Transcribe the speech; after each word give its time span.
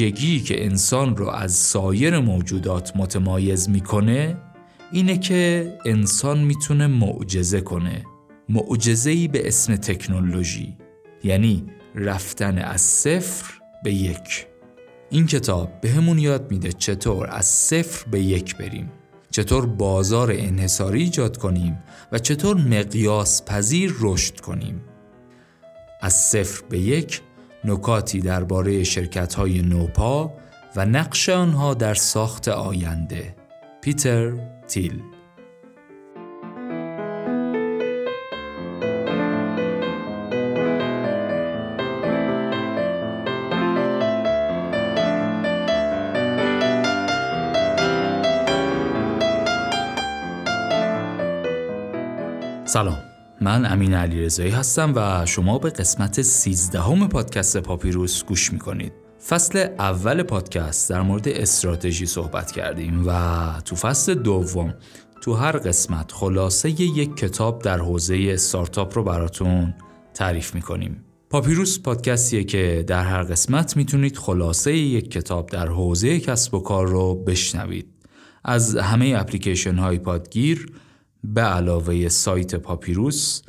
ویژگی 0.00 0.40
که 0.40 0.64
انسان 0.64 1.16
رو 1.16 1.28
از 1.28 1.52
سایر 1.52 2.18
موجودات 2.18 2.96
متمایز 2.96 3.68
می‌کنه 3.68 4.36
اینه 4.92 5.18
که 5.18 5.72
انسان 5.86 6.38
می‌تونه 6.38 6.86
معجزه 6.86 7.60
کنه. 7.60 8.04
معجزه‌ای 8.48 9.28
به 9.28 9.48
اسم 9.48 9.76
تکنولوژی 9.76 10.76
یعنی 11.24 11.64
رفتن 11.94 12.58
از 12.58 12.80
صفر 12.80 13.52
به 13.84 13.94
یک. 13.94 14.46
این 15.10 15.26
کتاب 15.26 15.80
به 15.80 15.90
یاد 16.20 16.50
میده 16.50 16.72
چطور 16.72 17.26
از 17.30 17.46
صفر 17.46 18.10
به 18.10 18.20
یک 18.20 18.56
بریم 18.56 18.92
چطور 19.30 19.66
بازار 19.66 20.32
انحصاری 20.32 21.02
ایجاد 21.02 21.36
کنیم 21.36 21.78
و 22.12 22.18
چطور 22.18 22.56
مقیاس 22.56 23.44
پذیر 23.44 23.94
رشد 24.00 24.40
کنیم. 24.40 24.80
از 26.00 26.14
صفر 26.14 26.62
به 26.70 26.78
یک 26.78 27.20
نکاتی 27.68 28.20
درباره 28.20 28.84
شرکت 28.84 29.34
های 29.34 29.62
نوپا 29.62 30.32
و 30.76 30.86
نقش 30.86 31.28
آنها 31.28 31.74
در 31.74 31.94
ساخت 31.94 32.48
آینده. 32.48 33.34
پیتر 33.80 34.32
تیل. 34.68 35.02
سلام. 52.64 53.07
من 53.48 53.72
امین 53.72 53.94
علی 53.94 54.22
رضایی 54.22 54.50
هستم 54.50 54.92
و 54.96 55.26
شما 55.26 55.58
به 55.58 55.70
قسمت 55.70 56.22
13 56.22 56.80
همه 56.80 57.06
پادکست 57.06 57.56
پاپیروس 57.56 58.24
گوش 58.24 58.52
می‌کنید. 58.52 58.92
فصل 59.28 59.66
اول 59.78 60.22
پادکست 60.22 60.90
در 60.90 61.02
مورد 61.02 61.28
استراتژی 61.28 62.06
صحبت 62.06 62.52
کردیم 62.52 63.04
و 63.06 63.12
تو 63.64 63.76
فصل 63.76 64.14
دوم 64.14 64.74
تو 65.22 65.34
هر 65.34 65.52
قسمت 65.52 66.12
خلاصه 66.12 66.70
یک 66.70 67.16
کتاب 67.16 67.62
در 67.62 67.78
حوزه 67.78 68.30
استارتاپ 68.30 68.98
رو 68.98 69.04
براتون 69.04 69.74
تعریف 70.14 70.54
می‌کنیم. 70.54 71.04
پاپیروس 71.30 71.80
پادکستیه 71.80 72.44
که 72.44 72.84
در 72.86 73.04
هر 73.04 73.22
قسمت 73.22 73.76
می‌تونید 73.76 74.16
خلاصه 74.16 74.76
یک 74.76 75.10
کتاب 75.10 75.50
در 75.50 75.68
حوزه 75.68 76.20
کسب 76.20 76.54
و 76.54 76.60
کار 76.60 76.88
رو 76.88 77.14
بشنوید. 77.14 77.86
از 78.44 78.76
همه 78.76 79.14
اپلیکیشن 79.18 79.74
های 79.74 79.98
پادگیر 79.98 80.72
به 81.24 81.40
علاوه 81.40 82.08
سایت 82.08 82.54
پاپیروس 82.54 83.42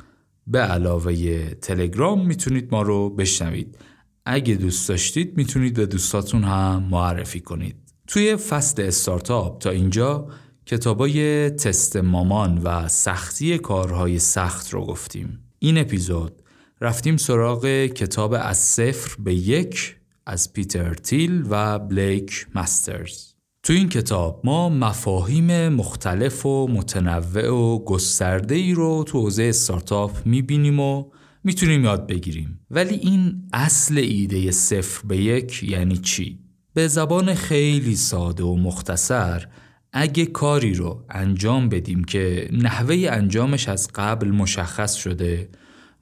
به 0.46 0.58
علاوه 0.58 1.54
تلگرام 1.54 2.26
می‌تونید 2.26 2.68
ما 2.72 2.82
رو 2.82 3.10
بشنوید. 3.10 3.78
اگه 4.24 4.54
دوست 4.54 4.88
داشتید 4.88 5.36
می‌تونید 5.36 5.74
به 5.74 5.86
دوستاتون 5.86 6.44
هم 6.44 6.88
معرفی 6.90 7.40
کنید. 7.40 7.76
توی 8.06 8.36
فصل 8.36 8.82
استارتاپ 8.82 9.58
تا 9.58 9.70
اینجا 9.70 10.28
کتابای 10.66 11.50
تست 11.50 11.96
مامان 11.96 12.58
و 12.58 12.88
سختی 12.88 13.58
کارهای 13.58 14.18
سخت 14.18 14.70
رو 14.70 14.86
گفتیم. 14.86 15.38
این 15.58 15.78
اپیزود 15.78 16.42
رفتیم 16.80 17.16
سراغ 17.16 17.66
کتاب 17.86 18.36
از 18.40 18.58
صفر 18.58 19.22
به 19.22 19.34
یک 19.34 19.96
از 20.26 20.52
پیتر 20.52 20.94
تیل 20.94 21.46
و 21.50 21.78
بلیک 21.78 22.46
مسترز 22.54 23.29
تو 23.62 23.72
این 23.72 23.88
کتاب 23.88 24.40
ما 24.44 24.68
مفاهیم 24.68 25.68
مختلف 25.68 26.46
و 26.46 26.68
متنوع 26.68 27.48
و 27.48 27.84
گسترده 27.84 28.54
ای 28.54 28.74
رو 28.74 29.04
تو 29.04 29.20
حوزه 29.20 29.42
استارتاپ 29.42 30.26
می‌بینیم 30.26 30.80
و 30.80 31.04
می‌تونیم 31.44 31.84
یاد 31.84 32.06
بگیریم 32.06 32.60
ولی 32.70 32.94
این 32.94 33.48
اصل 33.52 33.98
ایده 33.98 34.50
صفر 34.50 35.06
به 35.06 35.16
یک 35.16 35.62
یعنی 35.62 35.96
چی؟ 35.96 36.38
به 36.74 36.88
زبان 36.88 37.34
خیلی 37.34 37.96
ساده 37.96 38.44
و 38.44 38.56
مختصر 38.56 39.46
اگه 39.92 40.26
کاری 40.26 40.74
رو 40.74 41.04
انجام 41.10 41.68
بدیم 41.68 42.04
که 42.04 42.48
نحوه 42.52 43.06
انجامش 43.10 43.68
از 43.68 43.88
قبل 43.94 44.28
مشخص 44.28 44.94
شده 44.94 45.48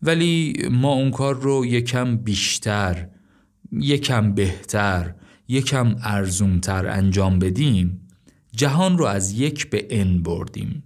ولی 0.03 0.53
ما 0.71 0.93
اون 0.93 1.11
کار 1.11 1.35
رو 1.35 1.67
یکم 1.67 2.17
بیشتر 2.17 3.09
یکم 3.73 4.35
بهتر 4.35 5.15
یکم 5.49 5.97
ارزونتر 6.05 6.87
انجام 6.87 7.39
بدیم 7.39 8.09
جهان 8.53 8.99
رو 8.99 9.05
از 9.05 9.33
یک 9.33 9.71
به 9.71 9.87
ان 9.91 10.23
بردیم. 10.23 10.83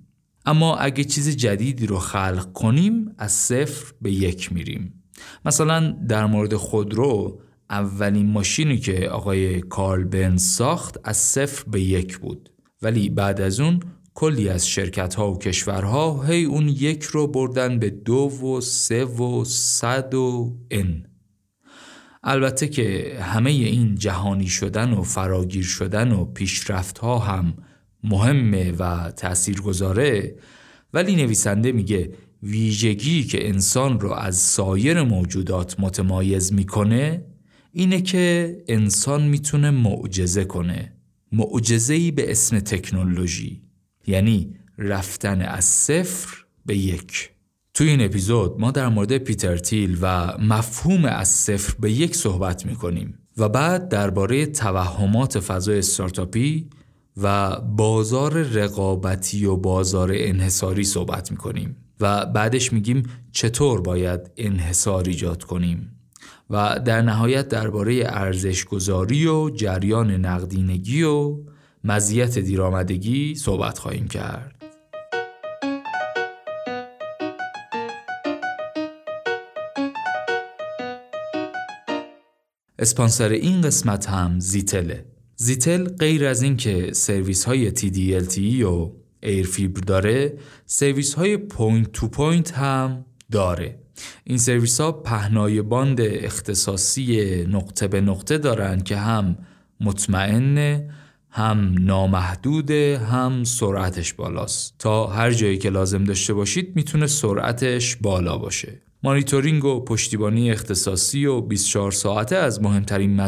اما 0.46 0.76
اگه 0.76 1.04
چیز 1.04 1.36
جدیدی 1.36 1.86
رو 1.86 1.98
خلق 1.98 2.52
کنیم 2.52 3.14
از 3.18 3.32
صفر 3.32 3.92
به 4.00 4.12
یک 4.12 4.52
میریم. 4.52 5.02
مثلا 5.44 5.90
در 5.90 6.26
مورد 6.26 6.56
خودرو 6.56 7.40
اولین 7.70 8.30
ماشینی 8.30 8.78
که 8.78 9.08
آقای 9.08 9.60
کارل 9.60 10.04
بن 10.04 10.36
ساخت 10.36 10.98
از 11.04 11.16
صفر 11.16 11.64
به 11.70 11.80
یک 11.80 12.18
بود. 12.18 12.52
ولی 12.82 13.08
بعد 13.08 13.40
از 13.40 13.60
اون 13.60 13.80
کلی 14.14 14.48
از 14.48 14.68
شرکت 14.68 15.14
ها 15.14 15.32
و 15.32 15.38
کشورها 15.38 16.22
هی 16.22 16.44
اون 16.44 16.68
یک 16.68 17.02
رو 17.02 17.26
بردن 17.26 17.78
به 17.78 17.90
دو 17.90 18.30
و 18.44 18.60
سه 18.60 19.04
و 19.04 19.44
صد 19.44 20.14
و 20.14 20.56
ان 20.70 21.06
البته 22.22 22.68
که 22.68 23.18
همه 23.22 23.50
این 23.50 23.94
جهانی 23.94 24.48
شدن 24.48 24.92
و 24.92 25.02
فراگیر 25.02 25.64
شدن 25.64 26.12
و 26.12 26.24
پیشرفت 26.24 26.98
ها 26.98 27.18
هم 27.18 27.54
مهمه 28.04 28.72
و 28.72 29.10
تأثیر 29.10 29.60
گذاره 29.60 30.34
ولی 30.94 31.16
نویسنده 31.16 31.72
میگه 31.72 32.12
ویژگی 32.42 33.24
که 33.24 33.48
انسان 33.48 34.00
رو 34.00 34.12
از 34.12 34.36
سایر 34.36 35.02
موجودات 35.02 35.80
متمایز 35.80 36.52
می‌کنه 36.52 37.24
اینه 37.72 38.02
که 38.02 38.56
انسان 38.68 39.22
می‌تونه 39.22 39.70
معجزه 39.70 40.44
کنه. 40.44 40.92
معجزه‌ای 41.32 42.10
به 42.10 42.30
اسم 42.30 42.60
تکنولوژی. 42.60 43.62
یعنی 44.06 44.54
رفتن 44.78 45.42
از 45.42 45.64
صفر 45.64 46.44
به 46.66 46.76
یک. 46.76 47.31
توی 47.74 47.88
این 47.88 48.04
اپیزود 48.04 48.60
ما 48.60 48.70
در 48.70 48.88
مورد 48.88 49.18
پیتر 49.18 49.56
تیل 49.56 49.98
و 50.00 50.38
مفهوم 50.38 51.04
از 51.04 51.28
صفر 51.28 51.74
به 51.80 51.92
یک 51.92 52.16
صحبت 52.16 52.66
می‌کنیم 52.66 53.18
و 53.36 53.48
بعد 53.48 53.88
درباره 53.88 54.46
توهمات 54.46 55.40
فضای 55.40 55.78
استارتاپی 55.78 56.68
و 57.16 57.56
بازار 57.60 58.42
رقابتی 58.42 59.44
و 59.44 59.56
بازار 59.56 60.10
انحصاری 60.14 60.84
صحبت 60.84 61.30
می‌کنیم 61.30 61.76
و 62.00 62.26
بعدش 62.26 62.72
میگیم 62.72 63.02
چطور 63.32 63.80
باید 63.80 64.20
انحصار 64.36 65.04
ایجاد 65.04 65.42
کنیم 65.44 65.96
و 66.50 66.80
در 66.84 67.02
نهایت 67.02 67.48
درباره 67.48 68.02
ارزش 68.06 68.64
گذاری 68.64 69.26
و 69.26 69.50
جریان 69.50 70.10
نقدینگی 70.10 71.02
و 71.02 71.36
مزیت 71.84 72.38
دیرآمدگی 72.38 73.34
صحبت 73.34 73.78
خواهیم 73.78 74.08
کرد. 74.08 74.51
اسپانسر 82.82 83.28
این 83.28 83.60
قسمت 83.60 84.08
هم 84.08 84.40
زیتله 84.40 85.04
زیتل 85.36 85.84
غیر 85.84 86.26
از 86.26 86.42
اینکه 86.42 86.92
سرویس 86.92 87.44
های 87.44 87.70
TD-LTE 87.70 88.64
و 88.64 88.92
AirFiber 89.22 89.80
داره 89.80 90.38
سرویس 90.66 91.14
های 91.14 91.36
point 91.36 91.92
to 91.92 92.08
point 92.08 92.52
هم 92.52 93.04
داره. 93.30 93.78
این 94.24 94.38
سرویس 94.38 94.80
ها 94.80 94.92
پهنای 94.92 95.62
باند 95.62 96.00
اختصاصی 96.00 97.44
نقطه 97.44 97.88
به 97.88 98.00
نقطه 98.00 98.38
دارن 98.38 98.80
که 98.80 98.96
هم 98.96 99.36
مطمئنه 99.80 100.90
هم 101.30 101.74
نامحدوده 101.80 102.98
هم 102.98 103.44
سرعتش 103.44 104.12
بالاست. 104.12 104.74
تا 104.78 105.06
هر 105.06 105.30
جایی 105.30 105.58
که 105.58 105.70
لازم 105.70 106.04
داشته 106.04 106.34
باشید 106.34 106.76
می‌تونه 106.76 107.06
سرعتش 107.06 107.96
بالا 107.96 108.38
باشه. 108.38 108.82
مانیتورینگ 109.04 109.64
و 109.64 109.84
پشتیبانی 109.84 110.50
اختصاصی 110.50 111.26
و 111.26 111.40
24 111.40 111.92
ساعته 111.92 112.36
از 112.36 112.62
مهمترین 112.62 113.20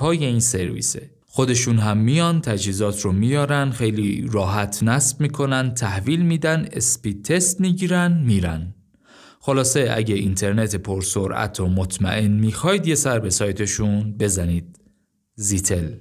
های 0.00 0.24
این 0.24 0.40
سرویسه. 0.40 1.10
خودشون 1.26 1.78
هم 1.78 1.96
میان 1.96 2.40
تجهیزات 2.40 3.00
رو 3.00 3.12
میارن 3.12 3.70
خیلی 3.70 4.28
راحت 4.32 4.82
نصب 4.82 5.20
می‌کنن 5.20 5.74
تحویل 5.74 6.22
میدن 6.22 6.68
اسپید 6.72 7.24
تست 7.24 7.60
می‌گیرن 7.60 8.22
میرن. 8.26 8.74
خلاصه 9.40 9.92
اگه 9.96 10.14
اینترنت 10.14 10.76
پرسرعت 10.76 11.60
و 11.60 11.68
مطمئن 11.68 12.30
می‌خواید 12.30 12.86
یه 12.86 12.94
سر 12.94 13.18
به 13.18 13.30
سایتشون 13.30 14.16
بزنید. 14.18 14.78
زیتل. 15.34 15.92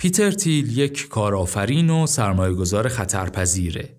پیتر 0.00 0.30
تیل 0.30 0.78
یک 0.78 1.08
کارآفرین 1.08 1.90
و 1.90 2.06
سرمایهگذار 2.06 2.88
خطرپذیره. 2.88 3.96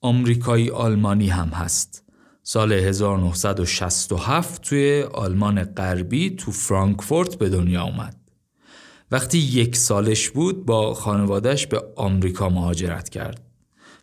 آمریکایی 0.00 0.70
آلمانی 0.70 1.28
هم 1.28 1.48
هست. 1.48 2.04
سال 2.42 2.72
1967 2.72 4.62
توی 4.62 5.02
آلمان 5.02 5.64
غربی 5.64 6.30
تو 6.30 6.52
فرانکفورت 6.52 7.34
به 7.34 7.48
دنیا 7.48 7.82
اومد. 7.82 8.16
وقتی 9.10 9.38
یک 9.38 9.76
سالش 9.76 10.30
بود 10.30 10.66
با 10.66 10.94
خانوادش 10.94 11.66
به 11.66 11.82
آمریکا 11.96 12.48
مهاجرت 12.48 13.08
کرد. 13.08 13.42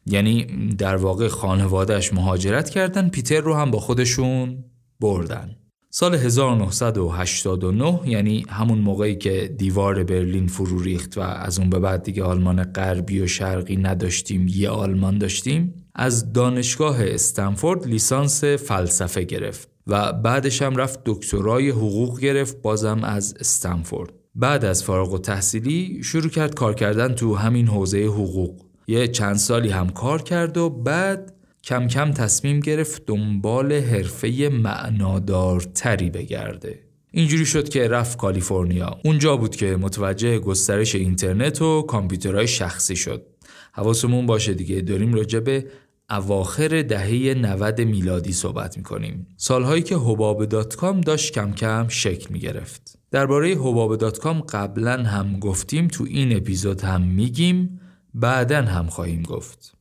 یعنی 0.05 0.45
در 0.77 0.95
واقع 0.95 1.27
خانوادهش 1.27 2.13
مهاجرت 2.13 2.69
کردن 2.69 3.09
پیتر 3.09 3.41
رو 3.41 3.53
هم 3.55 3.71
با 3.71 3.79
خودشون 3.79 4.63
بردن 4.99 5.55
سال 5.99 6.15
1989 6.15 7.99
یعنی 8.05 8.45
همون 8.49 8.77
موقعی 8.77 9.15
که 9.15 9.55
دیوار 9.57 10.03
برلین 10.03 10.47
فرو 10.47 10.81
ریخت 10.81 11.17
و 11.17 11.21
از 11.21 11.59
اون 11.59 11.69
به 11.69 11.79
بعد 11.79 12.03
دیگه 12.03 12.23
آلمان 12.23 12.63
غربی 12.63 13.19
و 13.19 13.27
شرقی 13.27 13.77
نداشتیم 13.77 14.47
یه 14.49 14.69
آلمان 14.69 15.17
داشتیم 15.17 15.73
از 15.95 16.33
دانشگاه 16.33 16.97
استنفورد 17.03 17.87
لیسانس 17.87 18.43
فلسفه 18.43 19.23
گرفت 19.23 19.69
و 19.87 20.13
بعدش 20.13 20.61
هم 20.61 20.75
رفت 20.75 20.99
دکترای 21.05 21.69
حقوق 21.69 22.19
گرفت 22.19 22.61
بازم 22.61 23.03
از 23.03 23.35
استنفورد. 23.39 24.13
بعد 24.35 24.65
از 24.65 24.83
فارغ 24.83 25.13
و 25.13 25.17
تحصیلی 25.17 26.03
شروع 26.03 26.29
کرد 26.29 26.55
کار 26.55 26.73
کردن 26.73 27.13
تو 27.13 27.35
همین 27.35 27.67
حوزه 27.67 28.05
حقوق. 28.05 28.61
یه 28.87 29.07
چند 29.07 29.35
سالی 29.35 29.69
هم 29.69 29.89
کار 29.89 30.21
کرد 30.21 30.57
و 30.57 30.69
بعد 30.69 31.38
کم 31.69 31.87
کم 31.87 32.11
تصمیم 32.11 32.59
گرفت 32.59 33.05
دنبال 33.05 33.73
حرفه 33.73 34.49
معنادارتری 34.53 36.09
بگرده. 36.09 36.79
اینجوری 37.11 37.45
شد 37.45 37.69
که 37.69 37.87
رفت 37.87 38.17
کالیفرنیا. 38.17 38.97
اونجا 39.03 39.37
بود 39.37 39.55
که 39.55 39.75
متوجه 39.75 40.39
گسترش 40.39 40.95
اینترنت 40.95 41.61
و 41.61 41.81
کامپیوترهای 41.81 42.47
شخصی 42.47 42.95
شد. 42.95 43.25
حواسمون 43.73 44.25
باشه 44.25 44.53
دیگه 44.53 44.81
داریم 44.81 45.13
راجع 45.13 45.39
به 45.39 45.65
اواخر 46.09 46.81
دهه 46.81 47.33
90 47.33 47.81
میلادی 47.81 48.31
صحبت 48.31 48.77
می‌کنیم. 48.77 49.27
سالهایی 49.37 49.83
که 49.83 49.95
حباب 49.95 50.45
dot 50.45 50.75
com 50.75 51.01
داشت 51.01 51.33
کم 51.33 51.51
کم 51.51 51.87
شکل 51.87 52.33
می‌گرفت. 52.33 52.99
درباره 53.11 53.49
حباب 53.49 53.95
dot 53.95 54.19
com 54.19 54.39
قبلا 54.39 55.03
هم 55.03 55.39
گفتیم 55.39 55.87
تو 55.87 56.03
این 56.09 56.37
اپیزود 56.37 56.81
هم 56.81 57.01
میگیم 57.01 57.79
بعدا 58.13 58.61
هم 58.61 58.87
خواهیم 58.87 59.21
گفت. 59.21 59.78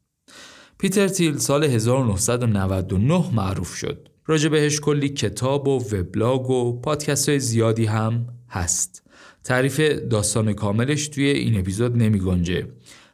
پیتر 0.80 1.08
تیل 1.08 1.36
سال 1.38 1.64
1999 1.64 3.34
معروف 3.34 3.74
شد. 3.74 4.08
راجع 4.26 4.48
بهش 4.48 4.80
کلی 4.80 5.08
کتاب 5.08 5.68
و 5.68 5.84
وبلاگ 5.94 6.50
و 6.50 6.80
پادکست 6.80 7.28
های 7.28 7.40
زیادی 7.40 7.84
هم 7.84 8.26
هست. 8.50 9.02
تعریف 9.44 9.80
داستان 10.10 10.52
کاملش 10.52 11.08
توی 11.08 11.24
این 11.24 11.60
اپیزود 11.60 11.96
نمی 11.96 12.18
گنجه. 12.18 12.66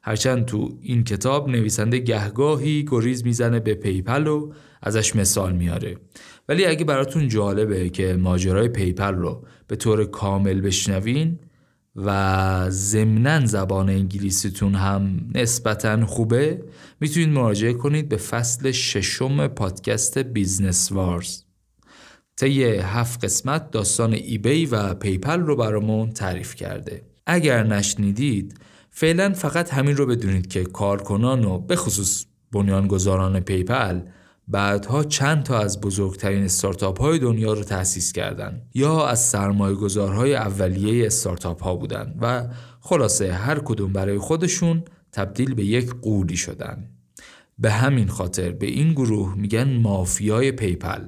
هرچند 0.03 0.45
تو 0.45 0.79
این 0.83 1.05
کتاب 1.05 1.49
نویسنده 1.49 1.99
گهگاهی 1.99 2.85
گریز 2.91 3.25
می‌زنه 3.25 3.61
به 3.61 3.75
PayPal 3.75 4.27
و 4.27 4.53
ازش 4.83 5.17
مثال 5.17 5.53
میاره 5.53 5.97
ولی 6.49 6.67
اگه 6.67 6.85
براتون 6.85 7.29
جالبه 7.29 7.89
که 7.89 8.17
ماجرای 8.17 8.69
PayPal 8.69 9.15
رو 9.15 9.47
به 9.67 9.77
طور 9.77 10.05
کامل 10.05 10.61
بشنوین 10.61 11.39
و 11.97 12.67
ضمنا 12.71 13.47
زبان 13.47 13.89
انگلیسیتون 13.89 14.75
هم 14.75 15.31
نسبتا 15.35 16.07
خوبه 16.07 16.65
می‌تونید 17.01 17.29
مراجعه 17.29 17.73
کنید 17.73 18.09
به 18.09 18.17
فصل 18.17 18.71
ششم 18.71 19.47
پادکست 19.47 20.19
Business 20.19 20.93
Wars. 20.93 21.43
طی 22.37 22.65
هفت 22.65 23.25
قسمت 23.25 23.71
داستان 23.71 24.13
eBay 24.13 24.67
و 24.67 24.95
PayPal 24.95 25.41
رو 25.41 25.57
برامون 25.57 26.11
تعریف 26.11 26.55
کرده. 26.55 27.03
اگر 27.27 27.63
نشنیدید 27.63 28.55
فعلا 28.91 29.33
فقط 29.33 29.75
همین 29.75 29.97
رو 29.97 30.07
بدونید 30.07 30.47
که 30.47 30.65
کارکنان 30.65 31.45
و 31.45 31.59
به 31.59 31.77
خصوص 31.77 32.25
بنیانگذاران 32.53 33.41
PayPal 33.41 34.01
بعدها 34.49 35.05
چند 35.05 35.43
تا 35.43 35.59
از 35.59 35.81
بزرگترین 35.81 36.45
استارتاپ 36.45 37.01
های 37.01 37.19
دنیا 37.19 37.53
رو 37.53 37.63
تأسیس 37.63 38.13
کردند. 38.13 38.63
یا 38.75 39.07
از 39.07 39.21
سرمایه 39.21 39.75
گذارهای 39.75 40.35
اولیه 40.35 41.07
استارتاپ 41.07 41.63
ها 41.63 41.77
بودن 41.77 42.15
و 42.21 42.49
خلاصه 42.81 43.33
هر 43.33 43.59
کدوم 43.59 43.93
برای 43.93 44.19
خودشون 44.19 44.83
تبدیل 45.13 45.55
به 45.55 45.65
یک 45.65 45.91
غولی 46.03 46.37
شدن 46.37 46.89
به 47.59 47.71
همین 47.71 48.09
خاطر 48.09 48.53
به 48.53 48.67
این 48.67 48.93
گروه 48.93 49.35
میگن 49.39 49.77
مافیای 49.77 50.53
PayPal 50.53 51.01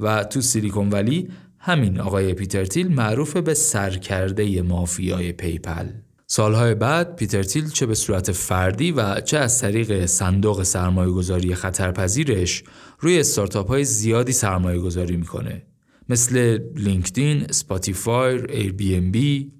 و 0.00 0.24
تو 0.24 0.40
سیلیکون 0.40 0.90
ولی 0.90 1.28
همین 1.58 2.00
آقای 2.00 2.34
پیتر 2.34 2.64
تیل 2.64 2.88
معروف 2.88 3.36
به 3.36 3.54
سرکرده 3.54 4.62
مافیای 4.62 5.32
PayPal. 5.32 5.88
سالهای 6.34 6.74
بعد 6.74 7.16
پیتر 7.16 7.42
تیل 7.42 7.68
چه 7.68 7.86
به 7.86 7.94
صورت 7.94 8.32
فردی 8.32 8.92
و 8.92 9.20
چه 9.20 9.38
از 9.38 9.60
طریق 9.60 10.06
صندوق 10.06 10.62
سرمایه 10.62 11.10
گذاری 11.10 11.54
خطرپذیرش 11.54 12.64
روی 12.98 13.20
استارتاپ 13.20 13.68
های 13.68 13.84
زیادی 13.84 14.32
سرمایه 14.32 14.78
گذاری 14.78 15.16
می‌کنه. 15.16 15.62
مثل 16.08 16.58
LinkedIn، 16.76 17.46
Spotify، 17.50 18.52
Airbnb 18.52 19.52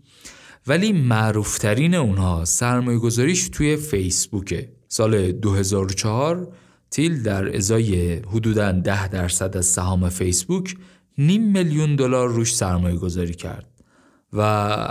ولی 0.66 0.92
معروفترین 0.92 1.94
اونها 1.94 2.44
سرمایه 2.44 2.98
گذاریش 2.98 3.48
توی 3.48 3.76
فیسبوکه. 3.76 4.72
سال 4.88 5.32
2004 5.32 6.52
تیل 6.90 7.22
در 7.22 7.56
ازای 7.56 8.14
حدوداً 8.14 8.72
10 8.72 9.08
درصد 9.08 9.56
از 9.56 9.66
سهام 9.66 10.08
فیسبوک 10.08 10.76
نیم 11.18 11.52
میلیون 11.52 11.96
دلار 11.96 12.28
روش 12.28 12.54
سرمایه 12.54 12.96
گذاری 12.96 13.34
کرد. 13.34 13.71
و 14.32 14.42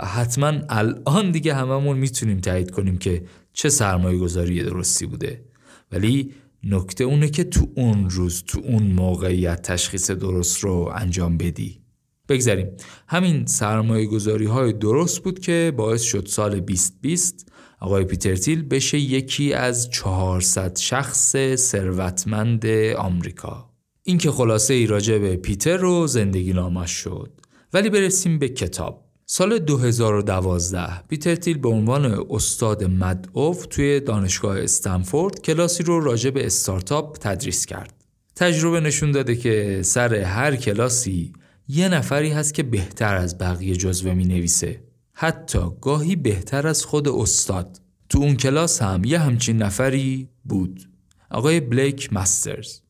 حتما 0.06 0.52
الان 0.68 1.30
دیگه 1.30 1.54
هممون 1.54 1.98
می‌تونیم 1.98 2.40
تایید 2.40 2.70
کنیم 2.70 2.98
که 2.98 3.24
چه 3.52 3.68
سرمایه 3.68 4.18
گذاری 4.18 4.62
درستی 4.62 5.06
بوده. 5.06 5.44
ولی 5.92 6.32
نکته 6.64 7.04
اونه 7.04 7.28
که 7.28 7.44
تو 7.44 7.68
اون 7.76 8.10
روز 8.10 8.44
تو 8.46 8.60
اون 8.64 8.82
موقعیت 8.82 9.62
تشخیص 9.62 10.10
درست 10.10 10.58
رو 10.58 10.92
انجام 10.94 11.38
بدی. 11.38 11.82
بگذاریم. 12.28 12.66
همین 13.08 13.46
سرمایه 13.46 14.06
گذاری 14.06 14.46
های 14.46 14.72
درست 14.72 15.22
بود 15.22 15.38
که 15.38 15.72
باعث 15.76 16.02
شد 16.02 16.26
سال 16.26 16.60
2020 16.60 17.52
آقای 17.80 18.04
پیتر 18.04 18.36
تیل 18.36 18.62
بشه 18.62 18.98
یکی 18.98 19.52
از 19.52 19.90
400 19.90 20.76
شخص 20.76 21.36
ثروتمند 21.54 22.66
آمریکا. 22.96 23.70
این 24.02 24.18
که 24.18 24.30
خلاصه 24.30 24.74
ای 24.74 24.86
راجع 24.86 25.18
به 25.18 25.36
پیتر 25.36 25.76
رو 25.76 26.06
زندگی 26.06 26.52
نامش 26.52 26.90
شد. 26.90 27.40
ولی 27.72 27.90
برسیم 27.90 28.38
به 28.38 28.48
کتاب. 28.48 29.01
سال 29.34 29.58
2012 29.58 31.02
پیتر 31.08 31.34
تیل 31.34 31.58
به 31.58 31.68
عنوان 31.68 32.26
استاد 32.30 32.84
مدعو 32.84 33.54
توی 33.54 34.00
دانشگاه 34.00 34.58
استنفورد 34.58 35.42
کلاسی 35.42 35.82
رو 35.82 36.00
راجع 36.00 36.30
به 36.30 36.46
استارتاپ 36.46 37.18
تدریس 37.20 37.66
کرد. 37.66 37.94
تجربه 38.36 38.80
نشون 38.80 39.12
داده 39.12 39.36
که 39.36 39.80
سر 39.84 40.14
هر 40.14 40.56
کلاسی 40.56 41.32
یه 41.68 41.88
نفری 41.88 42.30
هست 42.30 42.54
که 42.54 42.62
بهتر 42.62 43.14
از 43.14 43.38
بقیه 43.38 43.76
جزوه 43.76 44.14
می 44.14 44.24
نویسه. 44.24 44.82
حتی 45.12 45.60
گاهی 45.80 46.16
بهتر 46.16 46.66
از 46.66 46.84
خود 46.84 47.08
استاد. 47.08 47.80
تو 48.08 48.18
اون 48.18 48.36
کلاس 48.36 48.82
هم 48.82 49.04
یه 49.04 49.18
همچین 49.18 49.62
نفری 49.62 50.28
بود. 50.44 50.90
آقای 51.30 51.60
بلیک 51.60 52.12
مسترز. 52.12 52.81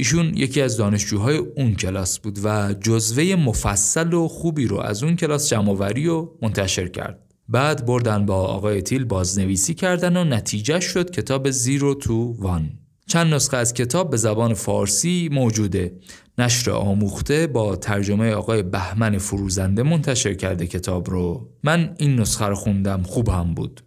ایشون 0.00 0.36
یکی 0.36 0.60
از 0.60 0.76
دانشجوهای 0.76 1.36
اون 1.36 1.74
کلاس 1.74 2.18
بود 2.18 2.38
و 2.44 2.74
جزوه 2.80 3.36
مفصل 3.36 4.12
و 4.12 4.28
خوبی 4.28 4.66
رو 4.66 4.78
از 4.78 5.02
اون 5.02 5.16
کلاس 5.16 5.48
جمعوری 5.48 6.08
و 6.08 6.28
منتشر 6.42 6.88
کرد. 6.88 7.18
بعد 7.48 7.86
بردن 7.86 8.26
با 8.26 8.34
آقای 8.34 8.82
تیل 8.82 9.04
بازنویسی 9.04 9.74
کردن 9.74 10.16
و 10.16 10.24
نتیجه 10.24 10.80
شد 10.80 11.10
کتاب 11.10 11.50
زیرو 11.50 11.94
تو 11.94 12.36
وان. 12.38 12.70
چند 13.06 13.34
نسخه 13.34 13.56
از 13.56 13.74
کتاب 13.74 14.10
به 14.10 14.16
زبان 14.16 14.54
فارسی 14.54 15.28
موجوده. 15.32 15.92
نشر 16.38 16.70
آموخته 16.70 17.46
با 17.46 17.76
ترجمه 17.76 18.32
آقای 18.32 18.62
بهمن 18.62 19.18
فروزنده 19.18 19.82
منتشر 19.82 20.34
کرده 20.34 20.66
کتاب 20.66 21.10
رو. 21.10 21.48
من 21.62 21.94
این 21.98 22.20
نسخه 22.20 22.46
رو 22.46 22.54
خوندم 22.54 23.02
خوب 23.02 23.28
هم 23.28 23.54
بود. 23.54 23.80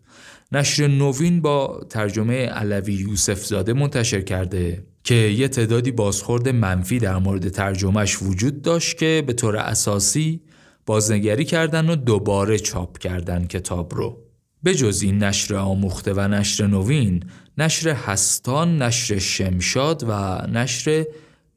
نشر 0.52 0.88
نوین 0.88 1.42
با 1.42 1.82
ترجمه 1.90 2.46
علوی 2.46 2.94
یوسف 2.94 3.46
زاده 3.46 3.74
منتشر 3.74 4.22
کرده 4.22 4.93
که 5.04 5.16
یه 5.16 5.48
تعدادی 5.48 5.92
بازخورد 5.92 6.50
منفی 6.50 7.00
در 7.00 7.18
مورد 7.18 7.50
ترجمهش 7.50 8.22
وجود 8.22 8.62
داشت 8.62 8.98
که 8.98 9.24
به 9.28 9.34
طور 9.34 9.58
اساسی 9.58 10.42
بازنگری 10.86 11.46
کردن 11.46 11.90
و 11.90 11.96
دوباره 11.96 12.60
چاپ 12.60 12.98
کردن 12.98 13.46
کتاب 13.46 13.96
رو. 13.96 14.18
به 14.64 14.76
جز 14.76 15.02
این 15.02 15.24
نشر 15.24 15.56
آموخته 15.56 16.14
و 16.14 16.20
نشر 16.20 16.68
نوین، 16.68 17.24
نشر 17.58 17.90
هستان، 17.90 18.82
نشر 18.82 19.18
شمشاد 19.18 20.04
و 20.08 20.42
نشر 20.48 21.06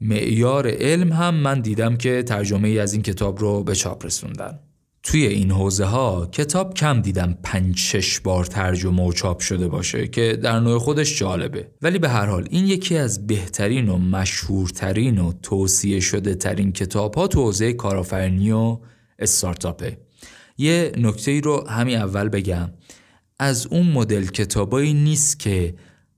معیار 0.01 0.69
علم 0.71 1.13
هم 1.13 1.35
من 1.35 1.61
دیدم 1.61 1.97
که 1.97 2.23
ترجمه 2.23 2.69
ای 2.69 2.79
از 2.79 2.93
این 2.93 3.03
کتاب 3.03 3.39
رو 3.39 3.65
به 3.65 3.75
چاپ 3.75 4.07
رسوندن. 4.07 4.59
توی 5.07 5.27
این 5.27 5.51
حوزه 5.51 5.85
ها 5.85 6.27
کتاب 6.33 6.75
کم 6.75 7.01
دیدم 7.01 7.39
پنج 7.43 7.79
شش 7.79 8.21
بار 8.21 8.45
ترجمه 8.45 9.03
و 9.03 9.13
چاپ 9.13 9.41
شده 9.41 9.69
باشه 9.69 10.09
که 10.09 10.39
در 10.43 10.61
نوع 10.61 10.79
خودش 10.79 11.19
جالبه. 11.19 11.69
ولی 11.83 11.99
به 11.99 12.09
هر 12.09 12.27
حال 12.27 12.49
این 12.51 12.67
یکی 12.67 12.97
از 12.97 13.27
بهترین 13.27 13.89
و 13.89 13.99
مشهورترین 13.99 15.19
و 15.19 15.33
توصیه 15.43 16.01
شده 16.01 16.35
ترین 16.35 16.73
کتاب 16.73 17.15
ها 17.15 17.27
تو 17.27 17.43
حوزه 17.43 17.73
کارآفرینی 17.73 18.53
و 18.53 18.79
استارتاپه. 19.19 19.99
یه 20.59 20.93
نکته 20.97 21.31
ای 21.31 21.41
رو 21.41 21.69
همین 21.69 21.97
اول 21.97 22.29
بگم. 22.29 22.71
از 23.39 23.67
اون 23.67 23.87
مدل 23.87 24.27
کتابایی 24.27 24.95
نیست 24.95 25.39
که 25.39 25.75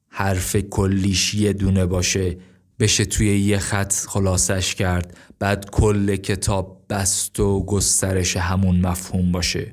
حرف 0.08 0.56
کلیش 0.56 1.34
یه 1.34 1.52
دونه 1.52 1.86
باشه 1.86 2.36
بشه 2.80 3.04
توی 3.04 3.38
یه 3.38 3.58
خط 3.58 3.92
خلاصش 3.92 4.74
کرد. 4.74 5.16
بعد 5.38 5.70
کل 5.70 6.16
کتاب 6.16 6.82
بست 6.90 7.40
و 7.40 7.64
گسترش 7.64 8.36
همون 8.36 8.80
مفهوم 8.80 9.32
باشه. 9.32 9.72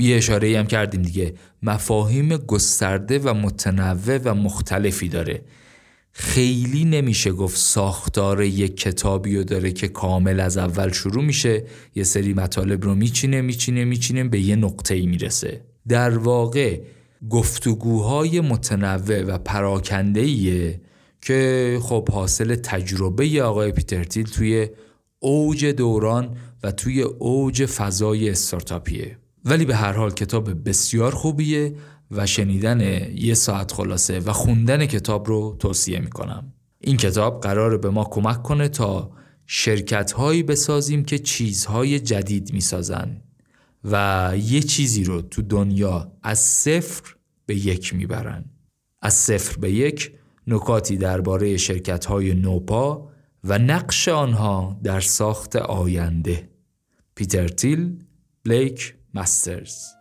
یه 0.00 0.16
اشاره 0.16 0.58
هم 0.58 0.66
کردیم 0.66 1.02
دیگه. 1.02 1.34
مفاهیم 1.62 2.36
گسترده 2.36 3.18
و 3.18 3.34
متنوع 3.34 4.18
و 4.24 4.34
مختلفی 4.34 5.08
داره. 5.08 5.42
خیلی 6.12 6.84
نمیشه 6.84 7.32
گفت 7.32 7.56
ساختار 7.56 8.42
یک 8.42 8.76
کتابی 8.76 9.36
رو 9.36 9.44
داره 9.44 9.72
که 9.72 9.88
کامل 9.88 10.40
از 10.40 10.56
اول 10.56 10.92
شروع 10.92 11.24
میشه. 11.24 11.64
یه 11.94 12.04
سری 12.04 12.34
مطالب 12.34 12.84
رو 12.84 12.94
میچینه 12.94 13.40
میچینه 13.40 13.84
میچینه 13.84 14.24
به 14.24 14.40
یه 14.40 14.56
نقطه 14.56 14.94
ای 14.94 15.06
می‌رسه. 15.06 15.60
در 15.88 16.18
واقع 16.18 16.80
گفتگوهای 17.30 18.40
متنوع 18.40 19.22
و 19.22 19.38
پراکنده 19.38 20.80
که 21.20 21.78
خب 21.82 22.08
حاصل 22.10 22.54
تجربه 22.54 23.42
آقای 23.42 23.72
پیترتیل 23.72 24.26
توی 24.26 24.68
اوج 25.24 25.64
دوران 25.66 26.36
و 26.62 26.72
توی 26.72 27.02
اوج 27.02 27.66
فضای 27.66 28.30
استارتاپیه. 28.30 29.18
ولی 29.44 29.64
به 29.64 29.76
هر 29.76 29.92
حال 29.92 30.10
کتاب 30.10 30.68
بسیار 30.68 31.14
خوبیه 31.14 31.74
و 32.10 32.26
شنیدن 32.26 32.80
یه 33.14 33.34
ساعت 33.34 33.72
خلاصه 33.72 34.18
و 34.18 34.32
خوندن 34.32 34.86
کتاب 34.86 35.28
رو 35.28 35.56
توصیه 35.58 36.00
می‌کنم. 36.00 36.52
این 36.80 36.96
کتاب 36.96 37.40
قرار 37.40 37.78
به 37.78 37.90
ما 37.90 38.04
کمک 38.04 38.42
کنه 38.42 38.68
تا 38.68 39.10
شرکت 39.46 40.12
هایی 40.12 40.42
بسازیم 40.42 41.04
که 41.04 41.18
چیزهای 41.18 42.00
جدید 42.00 42.52
می‌سازن 42.52 43.20
و 43.84 44.32
یه 44.38 44.60
چیزی 44.60 45.04
رو 45.04 45.22
تو 45.22 45.42
دنیا 45.42 46.12
از 46.22 46.38
صفر 46.38 47.14
به 47.46 47.54
یک 47.56 47.94
می‌برن. 47.94 48.44
از 49.02 49.14
صفر 49.14 49.56
به 49.56 49.72
یک 49.72 50.12
نکاتی 50.46 50.96
درباره 50.96 51.56
شرکت 51.56 52.04
های 52.04 52.34
نوپا 52.34 53.13
و 53.44 53.58
نقش 53.58 54.08
آنها 54.08 54.80
در 54.82 55.00
ساخت 55.00 55.56
آینده. 55.56 56.48
پیتر 57.14 57.48
تیل 57.48 58.04
بلیک 58.44 58.94
مسترز. 59.14 59.93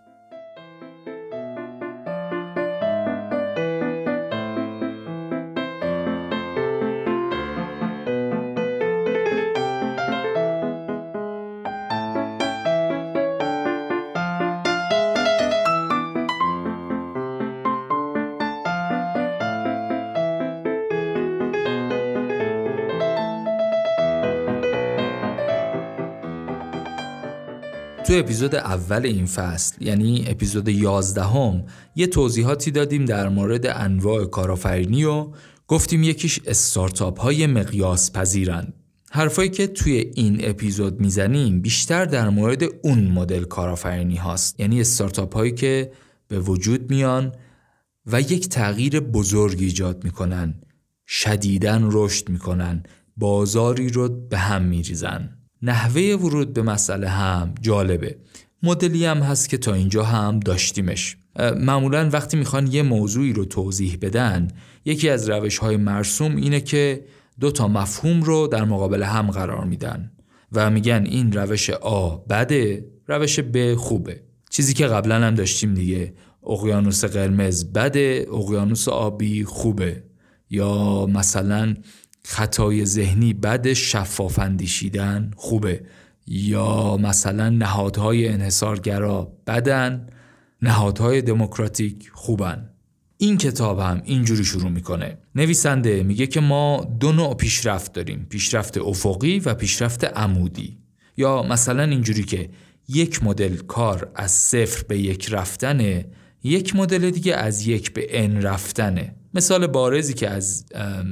تو 28.13 28.19
اپیزود 28.19 28.55
اول 28.55 29.05
این 29.05 29.25
فصل 29.25 29.75
یعنی 29.85 30.25
اپیزود 30.27 30.67
11 30.67 31.23
هم 31.23 31.65
یه 31.95 32.07
توضیحاتی 32.07 32.71
دادیم 32.71 33.05
در 33.05 33.29
مورد 33.29 33.65
انواع 33.65 34.25
کارآفرینی 34.25 35.03
و 35.03 35.27
گفتیم 35.67 36.03
یکیش 36.03 36.39
استارتاپ 36.47 37.19
های 37.19 37.47
مقیاس 37.47 38.11
پذیرند 38.11 38.73
حرفایی 39.11 39.49
که 39.49 39.67
توی 39.67 40.11
این 40.15 40.49
اپیزود 40.49 41.01
می‌زنیم 41.01 41.61
بیشتر 41.61 42.05
در 42.05 42.29
مورد 42.29 42.63
اون 42.83 43.07
مدل 43.07 43.43
کارآفرینی 43.43 44.15
هاست. 44.15 44.59
یعنی 44.59 44.81
استارتاپ 44.81 45.35
هایی 45.35 45.51
که 45.51 45.91
به 46.27 46.39
وجود 46.39 46.89
میان 46.89 47.31
و 48.05 48.21
یک 48.21 48.49
تغییر 48.49 48.99
بزرگ 48.99 49.57
ایجاد 49.59 50.03
می‌کنن 50.03 50.53
شدیدن 51.07 51.89
رشد 51.91 52.29
می‌کنن 52.29 52.83
بازاری 53.17 53.89
رو 53.89 54.09
به 54.09 54.37
هم 54.37 54.61
میریزن. 54.61 55.42
نحوه 55.65 56.01
ورود 56.01 56.53
به 56.53 56.61
مسئله 56.61 57.09
هم 57.09 57.55
جالبه. 57.61 58.17
مدلی 58.63 59.05
هم 59.05 59.17
هست 59.17 59.49
که 59.49 59.57
تا 59.57 59.73
اینجا 59.73 60.03
هم 60.03 60.39
داشتیمش. 60.39 61.17
معمولا 61.39 62.09
وقتی 62.13 62.37
می‌خوان 62.37 62.67
یه 62.67 62.83
موضوعی 62.83 63.33
رو 63.33 63.45
توضیح 63.45 63.97
بدن 64.01 64.47
یکی 64.85 65.09
از 65.09 65.29
روش 65.29 65.57
های 65.57 65.77
مرسوم 65.77 66.35
اینه 66.35 66.61
که 66.61 67.05
دو 67.39 67.51
تا 67.51 67.67
مفهوم 67.67 68.23
رو 68.23 68.47
در 68.47 68.65
مقابل 68.65 69.03
هم 69.03 69.31
قرار 69.31 69.65
میدن 69.65 70.11
و 70.51 70.69
میگن 70.69 71.03
این 71.05 71.31
روش 71.33 71.69
آ 71.69 72.15
بده 72.15 72.85
روش 73.07 73.39
ب 73.39 73.75
خوبه. 73.75 74.23
چیزی 74.49 74.73
که 74.73 74.87
قبلا 74.87 75.15
هم 75.15 75.35
داشتیم 75.35 75.73
دیگه 75.73 76.13
اقیانوس 76.47 77.05
قرمز 77.05 77.65
بده 77.65 78.25
اقیانوس 78.33 78.87
آبی 78.87 79.43
خوبه. 79.43 80.03
یا 80.49 81.05
مثلا 81.05 81.75
خطای 82.25 82.85
ذهنی 82.85 83.33
بد 83.33 83.73
شفاف 83.73 84.39
اندیشیدن 84.39 85.31
خوبه. 85.35 85.83
یا 86.27 86.97
مثلا 86.97 87.49
نهادهای 87.49 88.27
انحصارگرا 88.27 89.33
بدن 89.47 90.07
نهادهای 90.61 91.21
دموکراتیک 91.21 92.11
خوبن. 92.13 92.69
این 93.17 93.37
کتاب 93.37 93.79
هم 93.79 94.01
اینجوری 94.05 94.45
شروع 94.45 94.69
می‌کنه. 94.69 95.17
نویسنده 95.35 96.03
میگه 96.03 96.27
که 96.27 96.39
ما 96.39 96.95
دو 96.99 97.11
نوع 97.11 97.35
پیشرفت 97.35 97.93
داریم 97.93 98.27
پیشرفت 98.29 98.77
افقی 98.77 99.39
و 99.39 99.53
پیشرفت 99.53 100.03
عمودی. 100.03 100.77
یا 101.17 101.43
مثلا 101.43 101.83
اینجوری 101.83 102.23
که 102.23 102.49
یک 102.89 103.23
مدل 103.23 103.55
کار 103.55 104.11
از 104.15 104.31
صفر 104.31 104.83
به 104.87 104.97
یک 104.97 105.29
رفتنه 105.31 106.05
یک 106.43 106.75
مدل 106.75 107.09
دیگه 107.09 107.35
از 107.35 107.67
یک 107.67 107.93
به 107.93 108.23
ان 108.23 108.41
رفتنه. 108.41 109.15
مثال 109.33 109.67
بارزی 109.67 110.13
که 110.13 110.29
از 110.29 110.65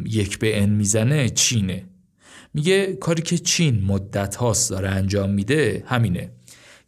یک 0.05 0.39
به 0.39 0.61
ان 0.61 0.69
می‌زنه 0.69 1.29
چینه. 1.29 1.83
میگه 2.53 2.93
کاری 2.93 3.21
که 3.21 3.37
چین 3.37 3.83
مدت 3.83 4.35
هاست 4.35 4.69
داره 4.69 4.89
انجام 4.89 5.29
میده 5.29 5.83
همینه. 5.85 6.31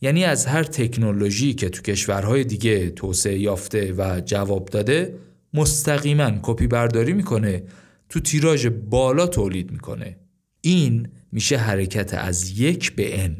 یعنی 0.01 0.23
از 0.23 0.45
هر 0.45 0.63
تکنولوژی 0.63 1.53
که 1.53 1.69
تو 1.69 1.81
کشورهای 1.81 2.43
دیگه 2.43 2.89
توسعه 2.89 3.39
یافته 3.39 3.93
و 3.97 4.21
جواب 4.25 4.69
داده 4.69 5.15
مستقیما 5.53 6.31
کپی 6.41 6.67
برداری 6.67 7.13
می‌کنه 7.13 7.63
تو 8.09 8.19
تیراژ 8.19 8.65
بالا 8.67 9.27
تولید 9.27 9.71
می‌کنه. 9.71 10.17
این 10.61 11.07
میشه 11.31 11.57
حرکت 11.57 12.13
از 12.13 12.59
یک 12.59 12.95
به 12.95 13.23
ان 13.23 13.35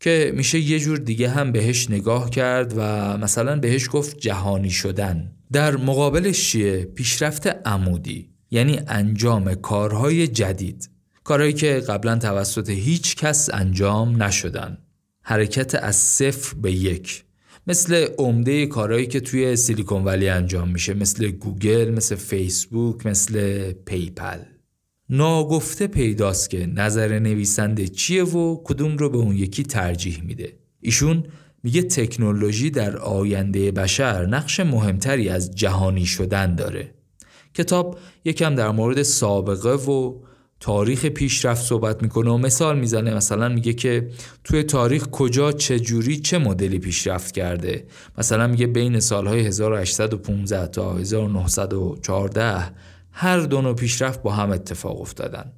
که 0.00 0.32
میشه 0.36 0.58
یه 0.58 0.78
جور 0.78 0.98
دیگه 0.98 1.28
هم 1.28 1.52
بهش 1.52 1.90
نگاه 1.90 2.30
کرد 2.30 2.74
و 2.76 2.82
مثلا 3.18 3.56
بهش 3.56 3.88
گفت 3.92 4.18
جهانی 4.18 4.70
شدن. 4.70 5.32
در 5.52 5.76
مقابلش 5.76 6.50
چیه؟ 6.50 6.84
پیشرفت 6.84 7.46
عمودی 7.46 8.30
یعنی 8.50 8.80
انجام 8.86 9.54
کارهای 9.54 10.28
جدید 10.28 10.90
کارهایی 11.24 11.52
که 11.52 11.82
قبلا 11.88 12.18
توسط 12.18 12.70
هیچ 12.70 13.16
کس 13.16 13.50
انجام 13.52 14.22
نشدن 14.22 14.78
حرکت 15.22 15.74
از 15.74 15.96
صفر 15.96 16.54
به 16.54 16.72
یک 16.72 17.24
مثل 17.66 18.06
عمده 18.18 18.66
کارهایی 18.66 19.06
که 19.06 19.20
توی 19.20 19.56
سیلیکون 19.56 20.04
ولی 20.04 20.28
انجام 20.28 20.68
میشه 20.68 20.94
مثل 20.94 21.30
گوگل، 21.30 21.90
مثل 21.90 22.16
فیسبوک، 22.16 23.06
مثل 23.06 23.72
PayPal 23.72 24.38
ناگفته 25.10 25.86
پیداست 25.86 26.50
که 26.50 26.66
نظر 26.66 27.18
نویسنده 27.18 27.88
چیه 27.88 28.24
و 28.24 28.62
کدوم 28.64 28.96
رو 28.96 29.10
به 29.10 29.18
اون 29.18 29.36
یکی 29.36 29.62
ترجیح 29.62 30.22
میده 30.24 30.58
ایشون 30.80 31.24
میگه 31.62 31.82
تکنولوژی 31.82 32.70
در 32.70 32.96
آینده 32.96 33.70
بشر 33.70 34.26
نقش 34.26 34.60
مهمتری 34.60 35.28
از 35.28 35.54
جهانی 35.54 36.06
شدن 36.06 36.54
داره. 36.54 36.94
کتاب 37.54 37.98
یکم 38.24 38.54
در 38.54 38.70
مورد 38.70 39.02
سابقه 39.02 39.92
و 39.92 40.14
تاریخ 40.60 41.06
پیشرفت 41.06 41.62
صحبت 41.62 42.02
می‌کنه 42.02 42.30
و 42.30 42.38
مثال 42.38 42.78
می‌زنه. 42.78 43.14
مثلا 43.14 43.48
میگه 43.48 43.72
که 43.72 44.10
توی 44.44 44.62
تاریخ 44.62 45.08
کجا 45.08 45.52
چه 45.52 45.80
جوری 45.80 46.20
چه 46.20 46.38
مدلی 46.38 46.78
پیشرفت 46.78 47.34
کرده. 47.34 47.86
مثلا 48.18 48.46
میگه 48.46 48.66
بین 48.66 49.00
سالهای 49.00 49.46
1815 49.46 50.66
تا 50.66 50.96
1914 50.96 52.70
هر 53.12 53.40
دو 53.40 53.62
نوع 53.62 53.74
پیشرفت 53.74 54.22
با 54.22 54.32
هم 54.32 54.50
اتفاق 54.50 55.00
افتادن. 55.00 55.52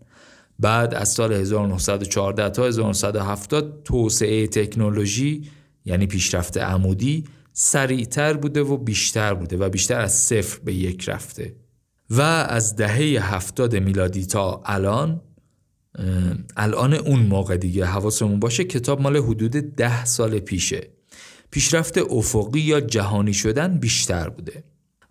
بعد 0.59 0.95
از 0.95 1.09
سال 1.09 1.33
1914 1.33 2.51
تا 2.51 2.67
1970 2.67 3.83
توسعه 3.85 4.47
تکنولوژی 4.47 5.43
یعنی 5.91 6.07
پیشرفت 6.07 6.59
عمودی 6.59 7.25
سریعتر 7.53 8.33
بوده 8.37 8.63
و 8.63 8.77
بیشتر 8.77 9.35
بوده 9.35 9.57
و 9.57 9.69
بیشتر 9.69 10.01
از 10.01 10.13
صفر 10.13 10.61
به 10.65 10.75
یک 10.75 11.09
رفته. 11.09 11.55
و 12.11 12.21
از 12.21 12.77
دهه 12.77 13.35
هفتاد 13.35 13.77
میلادی 13.77 14.27
تا 14.27 14.63
الان 14.65 15.21
الان 16.57 16.95
اون 16.95 17.21
موقع 17.21 17.57
دیگه 17.57 17.85
حواسمون 17.85 18.41
باشه 18.41 18.65
کتاب 18.65 19.01
مال 19.01 19.17
حدود 19.17 19.51
ده 19.51 20.05
سال 20.05 20.39
پیشه. 20.39 20.91
پیشرفت 21.51 21.99
افقی 21.99 22.61
یا 22.61 22.81
جهانی 22.81 23.35
شدن 23.35 23.79
بیشتر 23.79 24.29
بوده. 24.29 24.65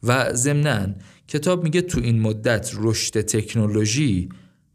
و 0.04 0.34
ضمناً 0.34 0.88
کتاب 1.28 1.64
میگه 1.64 1.82
تو 1.82 2.00
این 2.00 2.22
مدت 2.22 2.72
رشد 2.78 3.22
تکنولوژی 3.22 4.30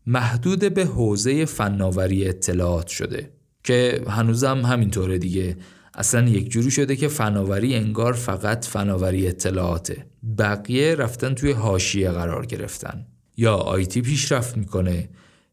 محدود 0.06 0.74
به 0.74 0.84
حوزه 0.84 1.44
فناوری 1.44 2.28
اطلاعات 2.28 2.86
شده 2.86 3.30
که 3.64 4.04
هنوزم 4.08 4.60
همینطوره 4.60 5.18
دیگه. 5.18 5.56
اصلا 5.94 6.28
یک 6.28 6.50
جوری 6.50 6.70
شده 6.70 6.96
که 6.96 7.08
فناوری 7.08 7.74
انگار 7.74 8.12
فقط 8.12 8.64
فناوری 8.64 9.28
اطلاعاته. 9.28 10.06
بقیه 10.38 10.94
رفتن 10.94 11.34
توی 11.34 11.52
حاشیه 11.52 12.10
قرار 12.10 12.46
گرفتن. 12.46 13.06
یا 13.36 13.54
آیتی 13.54 14.02
پیشرفت 14.02 14.56
می‌کنه 14.56 15.08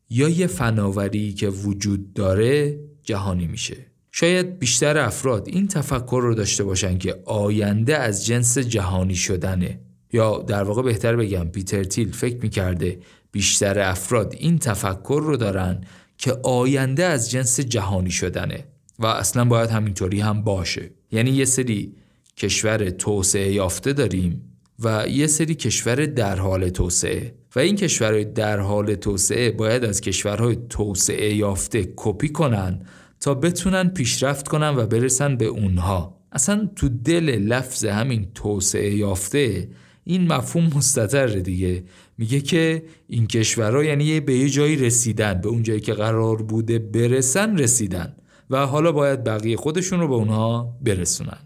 یا 0.09 0.29
یه 0.29 0.47
فناوری 0.47 1.33
که 1.33 1.47
وجود 1.49 2.13
داره 2.13 2.79
جهانی 3.03 3.47
میشه. 3.47 3.77
شاید 4.11 4.59
بیشتر 4.59 4.97
افراد 4.97 5.47
این 5.47 5.67
تفکر 5.67 6.19
رو 6.23 6.35
داشته 6.35 6.63
باشن 6.63 6.97
که 6.97 7.15
آینده 7.25 7.97
از 7.97 8.25
جنس 8.25 8.57
جهانی 8.57 9.15
شدنه. 9.15 9.79
یا 10.13 10.37
در 10.37 10.63
واقع 10.63 10.81
بهتر 10.81 11.15
بگم 11.15 11.47
پیتر 11.47 11.83
تیل 11.83 12.11
فکر 12.11 12.37
می‌کرده 12.41 12.99
بیشتر 13.31 13.79
افراد 13.79 14.35
این 14.37 14.59
تفکر 14.59 15.21
رو 15.25 15.37
دارن 15.37 15.81
که 16.17 16.31
آینده 16.43 17.05
از 17.05 17.31
جنس 17.31 17.59
جهانی 17.59 18.11
شدنه. 18.11 18.70
و 19.01 19.05
اصلا 19.05 19.45
باید 19.45 19.69
همینطوری 19.69 20.19
هم 20.19 20.41
باشه. 20.41 20.91
یعنی 21.11 21.31
یه 21.31 21.45
سری 21.45 21.95
کشور 22.37 22.89
توسعه 22.89 23.53
یافته 23.53 23.93
داریم 23.93 24.41
و 24.79 25.07
یه 25.07 25.27
سری 25.27 25.55
کشور 25.55 26.05
در 26.05 26.39
حال 26.39 26.69
توسعه. 26.69 27.35
و 27.55 27.59
این 27.59 27.75
کشورهای 27.75 28.25
در 28.25 28.59
حال 28.59 28.95
توسعه 28.95 29.51
باید 29.51 29.83
از 29.83 30.01
کشورهای 30.01 30.57
توسعه 30.69 31.33
یافته 31.35 31.93
کپی 31.95 32.29
کنن 32.29 32.85
تا 33.19 33.33
بتونن 33.33 33.89
پیشرفت 33.89 34.47
کنن 34.47 34.75
و 34.75 34.85
برسن 34.85 35.37
به 35.37 35.45
اونها. 35.45 36.17
اصلا 36.31 36.69
تو 36.75 36.89
دل 36.89 37.29
لفظ 37.29 37.85
همین 37.85 38.27
توسعه 38.35 38.95
یافته 38.95 39.69
این 40.03 40.27
مفهوم 40.27 40.65
مستطر 40.75 41.27
دیگه. 41.27 41.83
میگه 42.17 42.41
که 42.41 42.83
این 43.07 43.27
کشورها 43.27 43.83
یعنی 43.83 44.19
به 44.19 44.33
یه 44.33 44.49
جایی 44.49 44.75
رسیدن 44.75 45.33
به 45.33 45.49
اون 45.49 45.63
جایی 45.63 45.79
که 45.79 45.93
قرار 45.93 46.41
بوده 46.41 46.79
برسن 46.79 47.57
رسیدن. 47.57 48.15
و 48.51 48.65
حالا 48.65 48.91
باید 48.91 49.23
بقیه 49.23 49.57
خودشون 49.57 49.99
رو 49.99 50.07
به 50.07 50.13
اونها 50.13 50.77
برسونن 50.81 51.39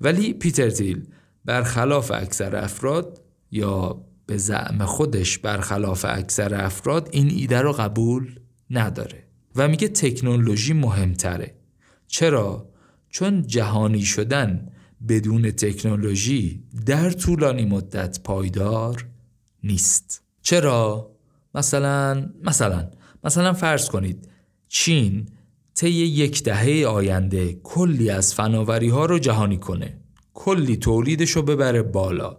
ولی 0.00 0.32
پیتر 0.32 0.70
تیل 0.70 1.06
برخلاف 1.44 2.10
اکثر 2.10 2.56
افراد 2.56 3.20
یا 3.50 4.04
به 4.26 4.36
زعم 4.36 4.84
خودش 4.84 5.38
برخلاف 5.38 6.04
اکثر 6.08 6.64
افراد 6.64 7.08
این 7.12 7.30
ایده 7.30 7.60
رو 7.60 7.72
قبول 7.72 8.40
نداره 8.70 9.24
و 9.56 9.68
میگه 9.68 9.88
تکنولوژی 9.88 10.72
مهمتره 10.72 11.54
چرا؟ 12.06 12.68
چون 13.08 13.46
جهانی 13.46 14.02
شدن 14.02 14.68
بدون 15.08 15.50
تکنولوژی 15.50 16.62
در 16.86 17.10
طولانی 17.10 17.64
مدت 17.64 18.20
پایدار 18.24 19.06
نیست 19.64 20.22
چرا؟ 20.42 21.10
مثلا 21.54 22.30
مثلا 22.44 22.90
مثلا 23.24 23.52
فرض 23.52 23.88
کنید 23.88 24.28
چین 24.68 25.26
طی 25.74 25.90
یک 25.90 26.42
دهه 26.42 26.86
آینده 26.86 27.52
کلی 27.62 28.10
از 28.10 28.34
فناوری 28.34 28.88
ها 28.88 29.06
رو 29.06 29.18
جهانی 29.18 29.58
کنه. 29.58 29.98
کلی 30.34 30.76
تولیدش 30.76 31.30
رو 31.30 31.42
ببره 31.42 31.82
بالا. 31.82 32.36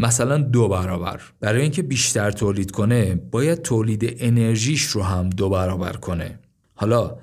مثلا 0.00 0.38
دو 0.38 0.68
برابر. 0.68 1.20
برای 1.40 1.62
اینکه 1.62 1.82
بیشتر 1.82 2.30
تولید 2.30 2.70
کنه 2.70 3.14
باید 3.14 3.62
تولید 3.62 4.16
انرژیش 4.18 4.82
رو 4.82 5.02
هم 5.02 5.30
دو 5.30 5.48
برابر 5.48 5.92
کنه. 5.92 6.38
حالا 6.74 7.16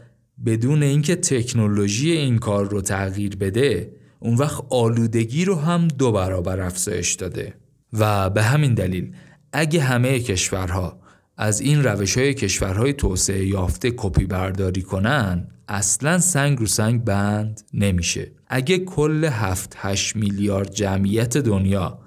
بدون 0.46 0.84
اینکه 0.84 1.16
تکنولوژی 1.16 2.12
این 2.12 2.38
کار 2.38 2.70
رو 2.70 2.82
تغییر 2.82 3.36
بده 3.36 3.92
اون 4.20 4.36
وقت 4.36 4.64
آلودگی 4.70 5.46
رو 5.46 5.56
هم 5.56 5.88
دو 5.88 6.12
برابر 6.12 6.62
افزایش 6.62 7.14
داده. 7.14 7.54
و 7.94 8.30
به 8.30 8.44
همین 8.44 8.74
دلیل 8.74 9.14
اگه 9.54 9.82
همه 9.82 10.20
کشورها 10.20 11.00
از 11.38 11.62
این 11.62 11.84
روش 11.84 12.18
های 12.18 12.34
کشورهای 12.34 12.94
توسعه 12.94 13.46
یافته 13.46 13.94
کپی 13.98 14.26
برداری 14.26 14.82
کنن 14.82 15.48
اصلا 15.68 16.20
سنگ 16.20 16.60
رو 16.60 16.66
سنگ 16.66 17.04
بند 17.04 17.62
نمیشه. 17.74 18.32
اگه 18.48 18.80
کل 18.80 19.26
7 19.26 19.74
8 19.78 20.16
میلیارد 20.16 20.72
جمعیت 20.72 21.38
دنیا 21.38 22.00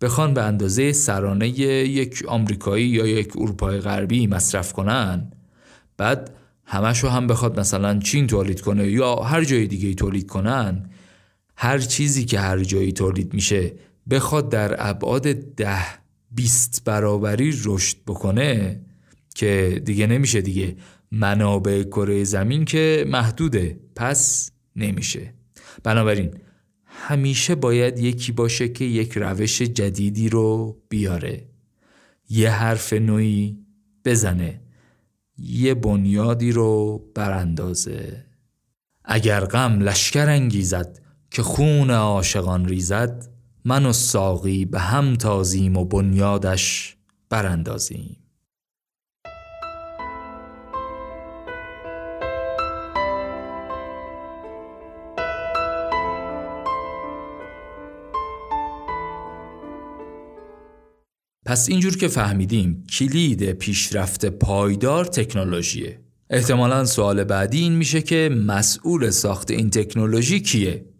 بخوان 0.00 0.34
به 0.34 0.42
اندازه 0.42 0.92
سرانه 0.92 1.48
یک 1.48 2.24
آمریکایی 2.28 2.86
یا 2.86 3.06
یک 3.06 3.32
اروپای 3.36 3.80
غربی 3.80 4.26
مصرف 4.26 4.72
کنن 4.72 5.32
بعد 5.96 6.30
همش 6.64 6.98
رو 6.98 7.08
هم 7.08 7.26
بخواد 7.26 7.60
مثلا 7.60 7.98
چین 7.98 8.26
تولید 8.26 8.60
کنه 8.60 8.88
یا 8.88 9.16
هر 9.16 9.44
جای 9.44 9.66
دیگه 9.66 9.94
تولید 9.94 10.26
کنن 10.26 10.90
هر 11.56 11.78
چیزی 11.78 12.24
که 12.24 12.40
هر 12.40 12.58
جایی 12.58 12.92
تولید 12.92 13.34
میشه 13.34 13.72
بخواد 14.10 14.48
در 14.48 14.88
ابعاد 14.88 15.32
ده 15.32 16.05
20 16.36 16.84
برابری 16.84 17.54
رشد 17.64 17.96
بکنه 18.06 18.80
که 19.34 19.82
دیگه 19.84 20.06
نمیشه 20.06 20.40
دیگه. 20.40 20.76
منابع 21.10 21.82
کره 21.82 22.24
زمین 22.24 22.64
که 22.64 23.04
محدوده 23.08 23.80
پس 23.96 24.50
نمیشه. 24.76 25.34
بنابراین 25.82 26.30
همیشه 26.84 27.54
باید 27.54 27.98
یکی 27.98 28.32
باشه 28.32 28.68
که 28.68 28.84
یک 28.84 29.12
روش 29.16 29.62
جدیدی 29.62 30.28
رو 30.28 30.76
بیاره. 30.88 31.48
یه 32.28 32.50
حرف 32.50 32.92
نوعی 32.92 33.58
بزنه. 34.04 34.60
یه 35.38 35.74
بنیادی 35.74 36.52
رو 36.52 36.98
براندازه. 37.14 38.24
اگر 39.04 39.40
غم 39.40 39.80
لشکر 39.80 40.28
انگیزد 40.28 41.00
که 41.30 41.42
خون 41.42 41.90
عاشقان 41.90 42.68
ریزد 42.68 43.35
من 43.68 43.86
و 43.86 43.92
ساقی 43.92 44.64
به 44.64 44.78
هم 44.78 45.14
تازیم 45.14 45.76
و 45.76 45.84
بنیادش 45.84 46.96
براندازیم 47.30 48.16
پس 61.46 61.68
اینجور 61.68 61.96
که 61.96 62.08
فهمیدیم 62.08 62.86
کلید 62.98 63.52
پیشرفت 63.52 64.26
پایدار 64.26 65.04
تکنولوژیه 65.04 66.00
احتمالا 66.30 66.84
سوال 66.84 67.24
بعدی 67.24 67.58
این 67.58 67.72
میشه 67.72 68.02
که 68.02 68.30
مسئول 68.46 69.10
ساخت 69.10 69.50
این 69.50 69.70
تکنولوژی 69.70 70.40
کیه؟ 70.40 70.95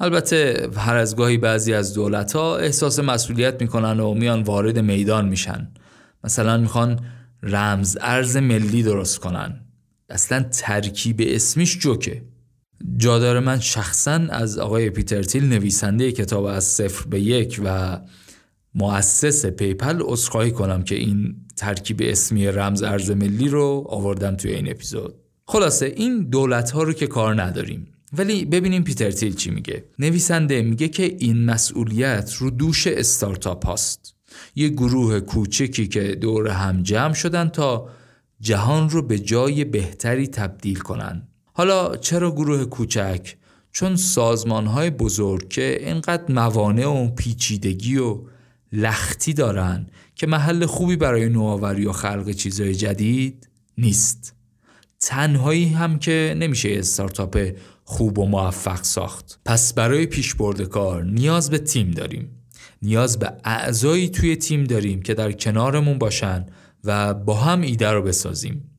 البته 0.00 0.68
هر 0.76 0.96
از 0.96 1.16
گاهی 1.16 1.38
بعضی 1.38 1.74
از 1.74 1.94
دولت 1.94 2.32
ها 2.32 2.56
احساس 2.56 2.98
مسئولیت 2.98 3.62
می‌کنن 3.62 4.00
و 4.00 4.14
میان 4.14 4.42
وارد 4.42 4.78
میدان 4.78 5.28
میشن. 5.28 5.68
مثلا 6.24 6.58
می‌خوان 6.58 7.00
رمز 7.42 7.98
ارز 8.00 8.36
ملی 8.36 8.82
درست 8.82 9.18
کنن. 9.18 9.60
اصلا 10.08 10.42
ترکیب 10.42 11.22
اسمیش 11.24 11.78
جوکه. 11.78 12.22
جادار 12.96 13.40
من 13.40 13.60
شخصا 13.60 14.20
از 14.30 14.58
آقای 14.58 14.90
پیتر 14.90 15.22
تیل 15.22 15.44
نویسنده 15.44 16.12
کتاب 16.12 16.44
از 16.44 16.64
صفر 16.64 17.08
به 17.08 17.20
یک 17.20 17.60
و 17.64 18.00
مؤسس 18.74 19.46
PayPal 19.46 20.00
عذرخواهی 20.02 20.50
کنم 20.50 20.82
که 20.82 20.94
این 20.94 21.36
ترکیب 21.56 22.00
اسمی 22.04 22.46
رمز 22.46 22.82
ارز 22.82 23.10
ملی 23.10 23.48
رو 23.48 23.84
آوردم 23.88 24.36
توی 24.36 24.52
این 24.52 24.70
اپیزود. 24.70 25.14
خلاصه 25.44 25.86
این 25.86 26.22
دولت 26.22 26.70
ها 26.70 26.82
رو 26.82 26.92
که 26.92 27.06
کار 27.06 27.42
نداریم. 27.42 27.92
ولی 28.18 28.44
ببینیم 28.44 28.84
پیتر 28.84 29.10
تیل 29.10 29.34
چی 29.34 29.50
میگه. 29.50 29.84
نویسنده 29.98 30.62
میگه 30.62 30.88
که 30.88 31.16
این 31.18 31.44
مسئولیت 31.44 32.32
رو 32.34 32.50
دوش 32.50 32.86
استارتاپ 32.86 33.66
هاست. 33.66 34.14
یه 34.54 34.68
گروه 34.68 35.20
کوچکی 35.20 35.86
که 35.86 36.02
دور 36.14 36.48
هم 36.48 36.82
جمع 36.82 37.14
شدن 37.14 37.48
تا 37.48 37.88
جهان 38.40 38.90
رو 38.90 39.02
به 39.02 39.18
جای 39.18 39.64
بهتری 39.64 40.26
تبدیل 40.26 40.78
کنن. 40.78 41.28
حالا 41.52 41.96
چرا 41.96 42.30
گروه 42.30 42.64
کوچک؟ 42.64 43.36
چون 43.72 43.96
سازمان 43.96 44.66
های 44.66 44.90
بزرگ 44.90 45.48
که 45.48 45.78
اینقدر 45.80 46.32
موانع 46.32 46.86
و 46.86 47.08
پیچیدگی 47.08 47.96
و 47.96 48.20
لختی 48.72 49.32
دارن 49.32 49.86
که 50.14 50.26
محل 50.26 50.66
خوبی 50.66 50.96
برای 50.96 51.28
نوآوری 51.28 51.86
و 51.86 51.92
خلق 51.92 52.30
چیزهای 52.30 52.74
جدید 52.74 53.48
نیست. 53.78 54.34
تنهایی 55.00 55.68
هم 55.68 55.98
که 55.98 56.36
نمیشه 56.38 56.68
استارتاپ 56.78 57.52
خوب 57.88 58.18
و 58.18 58.26
موفق 58.26 58.82
ساخت. 58.82 59.40
پس 59.44 59.72
برای 59.72 60.06
پیشبرد 60.06 60.62
کار 60.62 61.04
نیاز 61.04 61.50
به 61.50 61.58
تیم 61.58 61.90
داریم. 61.90 62.42
نیاز 62.82 63.18
به 63.18 63.32
اعضایی 63.44 64.08
توی 64.08 64.36
تیم 64.36 64.64
داریم 64.64 65.02
که 65.02 65.14
در 65.14 65.32
کنارمون 65.32 65.98
باشن 65.98 66.46
و 66.84 67.14
با 67.14 67.34
هم 67.34 67.60
ایده 67.60 67.90
رو 67.90 68.02
بسازیم. 68.02 68.70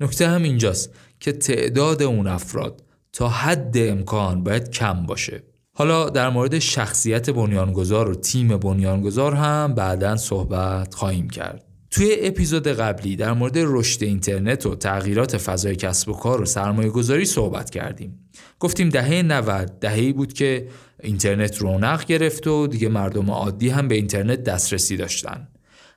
نکته 0.00 0.28
هم 0.28 0.42
اینجاست 0.42 0.90
که 1.20 1.32
تعداد 1.32 2.02
اون 2.02 2.26
افراد 2.26 2.82
تا 3.12 3.28
حد 3.28 3.78
امکان 3.78 4.44
باید 4.44 4.70
کم 4.70 5.06
باشه. 5.06 5.42
حالا 5.74 6.08
در 6.08 6.30
مورد 6.30 6.58
شخصیت 6.58 7.30
بنیانگذار 7.30 8.10
و 8.10 8.14
تیم 8.14 8.56
بنیانگذار 8.56 9.34
هم 9.34 9.74
بعدا 9.74 10.16
صحبت 10.16 10.94
خواهیم 10.94 11.30
کرد. 11.30 11.71
توی 11.92 12.16
اپیزود 12.20 12.68
قبلی 12.68 13.16
در 13.16 13.32
مورد 13.32 13.52
رشد 13.56 14.02
اینترنت 14.02 14.66
و 14.66 14.74
تغییرات 14.74 15.36
فضای 15.36 15.76
کسب 15.76 16.08
و 16.08 16.12
کار 16.12 16.42
و 16.42 16.44
سرمایه 16.44 16.88
گذاری 16.88 17.24
صحبت 17.24 17.70
کردیم. 17.70 18.28
گفتیم 18.58 18.88
دهه 18.88 19.22
90 19.22 19.72
دهه‌ای 19.80 20.12
بود 20.12 20.32
که 20.32 20.68
اینترنت 21.02 21.58
رونق 21.58 22.04
گرفت 22.04 22.46
و 22.46 22.66
دیگه 22.66 22.88
مردم 22.88 23.30
عادی 23.30 23.68
هم 23.68 23.88
به 23.88 23.94
اینترنت 23.94 24.44
دسترسی 24.44 24.96
داشتن. 24.96 25.48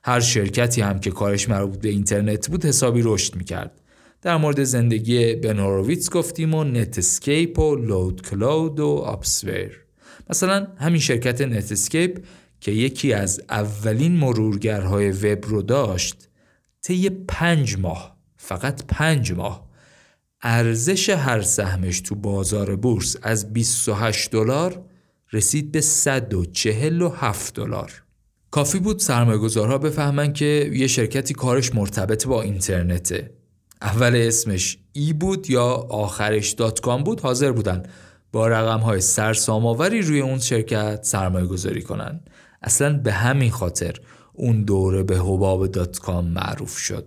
هر 0.04 0.20
شرکتی 0.20 0.80
هم 0.80 0.98
که 0.98 1.10
کارش 1.10 1.48
مربوط 1.48 1.78
به 1.78 1.88
اینترنت 1.88 2.50
بود 2.50 2.64
حسابی 2.64 3.00
رشد 3.04 3.36
می‌کرد. 3.36 3.80
در 4.22 4.36
مورد 4.36 4.64
زندگی 4.64 5.34
بن 5.34 5.49
هوروویتس 5.49 6.10
گفتیم 6.10 6.54
و 6.54 6.64
Netscape 6.64 7.58
و 7.58 7.74
Loudcloud 7.74 8.80
و 8.80 8.86
Opsware 8.86 9.80
مثلا 10.30 10.66
همین 10.76 11.00
شرکت 11.00 11.40
Netscape 11.40 12.18
که 12.60 12.72
یکی 12.72 13.12
از 13.12 13.40
اولین 13.48 14.16
مرورگرهای 14.16 15.10
وب 15.10 15.46
رو 15.46 15.62
داشت 15.62 16.28
طی 16.82 17.10
پنج 17.10 17.78
ماه 17.78 18.16
فقط 18.36 18.84
پنج 18.88 19.32
ماه 19.32 19.66
ارزش 20.42 21.10
هر 21.10 21.42
سهمش 21.42 22.00
تو 22.00 22.14
بازار 22.14 22.76
بورس 22.76 23.16
از 23.22 23.52
28 23.52 24.30
دلار 24.30 24.82
رسید 25.32 25.72
به 25.72 25.80
147 25.80 27.54
دلار. 27.54 28.02
کافی 28.50 28.78
بود 28.78 28.98
سرمایه 28.98 29.38
گذارها 29.38 29.78
بفهمن 29.78 30.32
که 30.32 30.70
یه 30.72 30.86
شرکتی 30.86 31.34
کارش 31.34 31.74
مرتبط 31.74 32.26
با 32.26 32.42
اینترنته. 32.42 33.30
اول 33.82 34.16
اسمش 34.16 34.78
ای 34.92 35.12
بود 35.12 35.50
یا 35.50 35.66
آخرش 35.74 36.52
دات 36.52 36.80
کام 36.80 37.02
بود 37.02 37.20
حاضر 37.20 37.52
بودن 37.52 37.82
با 38.32 38.48
رقم 38.48 38.80
های 38.80 39.00
سرسام‌آوری 39.00 40.02
روی 40.02 40.20
اون 40.20 40.38
شرکت 40.38 41.04
سرمایه 41.04 41.46
گذاری 41.46 41.82
کنن. 41.82 42.20
اصلا 42.66 42.98
به 42.98 43.12
همین 43.12 43.50
خاطر 43.50 43.96
اون 44.32 44.62
دوره 44.62 45.02
به 45.02 45.18
حباب 45.18 45.66
دات 45.66 45.98
کام 45.98 46.26
معروف 46.26 46.78
شد 46.78 47.06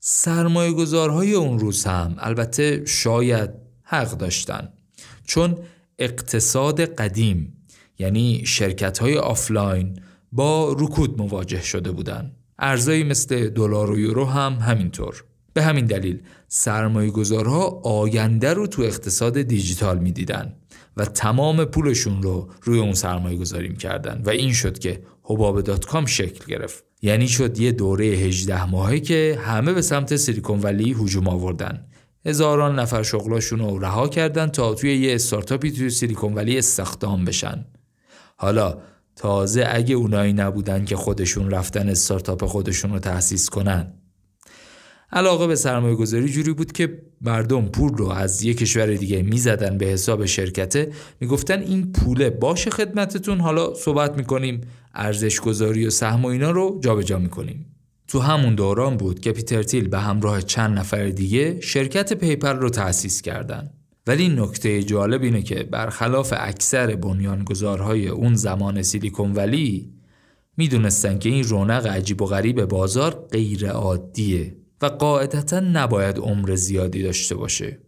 سرمایه 0.00 0.72
گذارهای 0.72 1.34
اون 1.34 1.58
روز 1.58 1.84
هم 1.84 2.16
البته 2.18 2.82
شاید 2.86 3.50
حق 3.82 4.10
داشتن 4.10 4.68
چون 5.24 5.58
اقتصاد 5.98 6.80
قدیم 6.80 7.56
یعنی 7.98 8.42
شرکت 8.46 8.98
های 8.98 9.16
آفلاین 9.16 9.98
با 10.32 10.76
رکود 10.78 11.18
مواجه 11.18 11.62
شده 11.62 11.90
بودند. 11.90 12.36
ارزایی 12.58 13.04
مثل 13.04 13.48
دلار 13.48 13.90
و 13.90 13.98
یورو 13.98 14.24
هم 14.24 14.52
همینطور. 14.52 15.24
به 15.52 15.62
همین 15.62 15.84
دلیل 15.84 16.22
سرمایه 16.48 17.10
گذارها 17.10 17.66
آینده 17.84 18.54
رو 18.54 18.66
تو 18.66 18.82
اقتصاد 18.82 19.42
دیجیتال 19.42 19.98
می‌دیدن 19.98 20.52
و 20.96 21.04
تمام 21.04 21.64
پولشون 21.64 22.22
رو 22.22 22.50
روی 22.62 22.78
اون 22.78 22.94
سرمایه 22.94 23.38
گذاری 23.38 23.76
کردن 23.76 24.22
و 24.24 24.30
این 24.30 24.52
شد 24.52 24.78
که 24.78 25.02
حباب 25.22 25.60
دات 25.60 25.86
کام 25.86 26.06
شکل 26.06 26.44
گرفت. 26.46 26.84
یعنی 27.02 27.28
شد 27.28 27.58
یه 27.58 27.72
دوره 27.72 28.04
18 28.04 28.64
ماهه 28.64 29.00
که 29.00 29.38
همه 29.42 29.72
به 29.72 29.82
سمت 29.82 30.16
سیلیکون 30.16 30.60
ولی 30.60 30.92
هجوم 30.92 31.28
آوردن. 31.28 31.86
هزاران 32.26 32.78
نفر 32.78 33.02
شغلاشون 33.02 33.58
رو 33.58 33.78
رها 33.78 34.08
کردن 34.08 34.46
تا 34.46 34.74
توی 34.74 34.96
یه 34.96 35.14
استارتاپی 35.14 35.70
توی 35.70 35.90
سیلیکون 35.90 36.34
ولی 36.34 36.58
استخدام 36.58 37.24
بشن. 37.24 37.64
حالا 38.36 38.78
تازه 39.16 39.64
اگه 39.68 39.94
اونایی 39.94 40.32
نبودن 40.32 40.84
که 40.84 40.96
خودشون 40.96 41.50
رفتن 41.50 41.88
استارتاپ 41.88 42.44
خودشون 42.44 42.92
رو 42.92 42.98
تأسیس 42.98 43.50
کنن 43.50 43.92
علاقه 45.14 45.46
به 45.46 45.56
سرمایه 45.56 45.94
گذاری 45.94 46.28
جوری 46.28 46.52
بود 46.52 46.72
که 46.72 47.02
مردم 47.20 47.64
پول 47.64 47.94
رو 47.94 48.08
از 48.08 48.42
یک 48.42 48.58
کشور 48.58 48.94
دیگه 48.94 49.22
می‌زدن 49.22 49.78
به 49.78 49.86
حساب 49.86 50.26
شرکته. 50.26 50.92
می‌گفتن 51.20 51.60
این 51.60 51.92
پوله 51.92 52.30
باشه 52.30 52.70
خدمتتون. 52.70 53.40
حالا 53.40 53.74
صحبت 53.74 54.16
می‌کنیم 54.16 54.60
ارزش 54.94 55.40
گذاری 55.40 55.86
و 55.86 55.90
سهم 55.90 56.24
و 56.24 56.28
اینا 56.28 56.50
رو 56.50 56.80
جابجا 56.82 57.18
می‌کنیم. 57.18 57.66
تو 58.08 58.20
همون 58.20 58.54
دوران 58.54 58.96
بود 58.96 59.20
که 59.20 59.32
پیتر 59.32 59.62
تیل 59.62 59.88
به 59.88 59.98
همراه 59.98 60.42
چند 60.42 60.78
نفر 60.78 61.08
دیگه 61.08 61.60
شرکت 61.60 62.12
پیپر 62.12 62.52
رو 62.52 62.70
تأسیس 62.70 63.22
کردن. 63.22 63.70
ولی 64.06 64.28
نکته 64.28 64.82
جالب 64.82 65.22
اینه 65.22 65.42
که 65.42 65.54
برخلاف 65.54 66.34
اکثر 66.36 66.96
بنیانگذارهای 66.96 68.08
اون 68.08 68.34
زمان 68.34 68.82
سیلیکون 68.82 69.32
ولی 69.32 69.92
می‌دونستن 70.56 71.18
که 71.18 71.28
این 71.28 71.44
رونق 71.44 71.86
عجیب 71.86 72.22
و 72.22 72.26
غریب 72.26 72.64
بازار 72.64 73.26
غیر 73.32 73.68
عادیه 73.68 74.56
و 74.84 74.88
قاعدتا 74.88 75.60
نباید 75.60 76.18
عمر 76.18 76.54
زیادی 76.54 77.02
داشته 77.02 77.34
باشه 77.34 77.78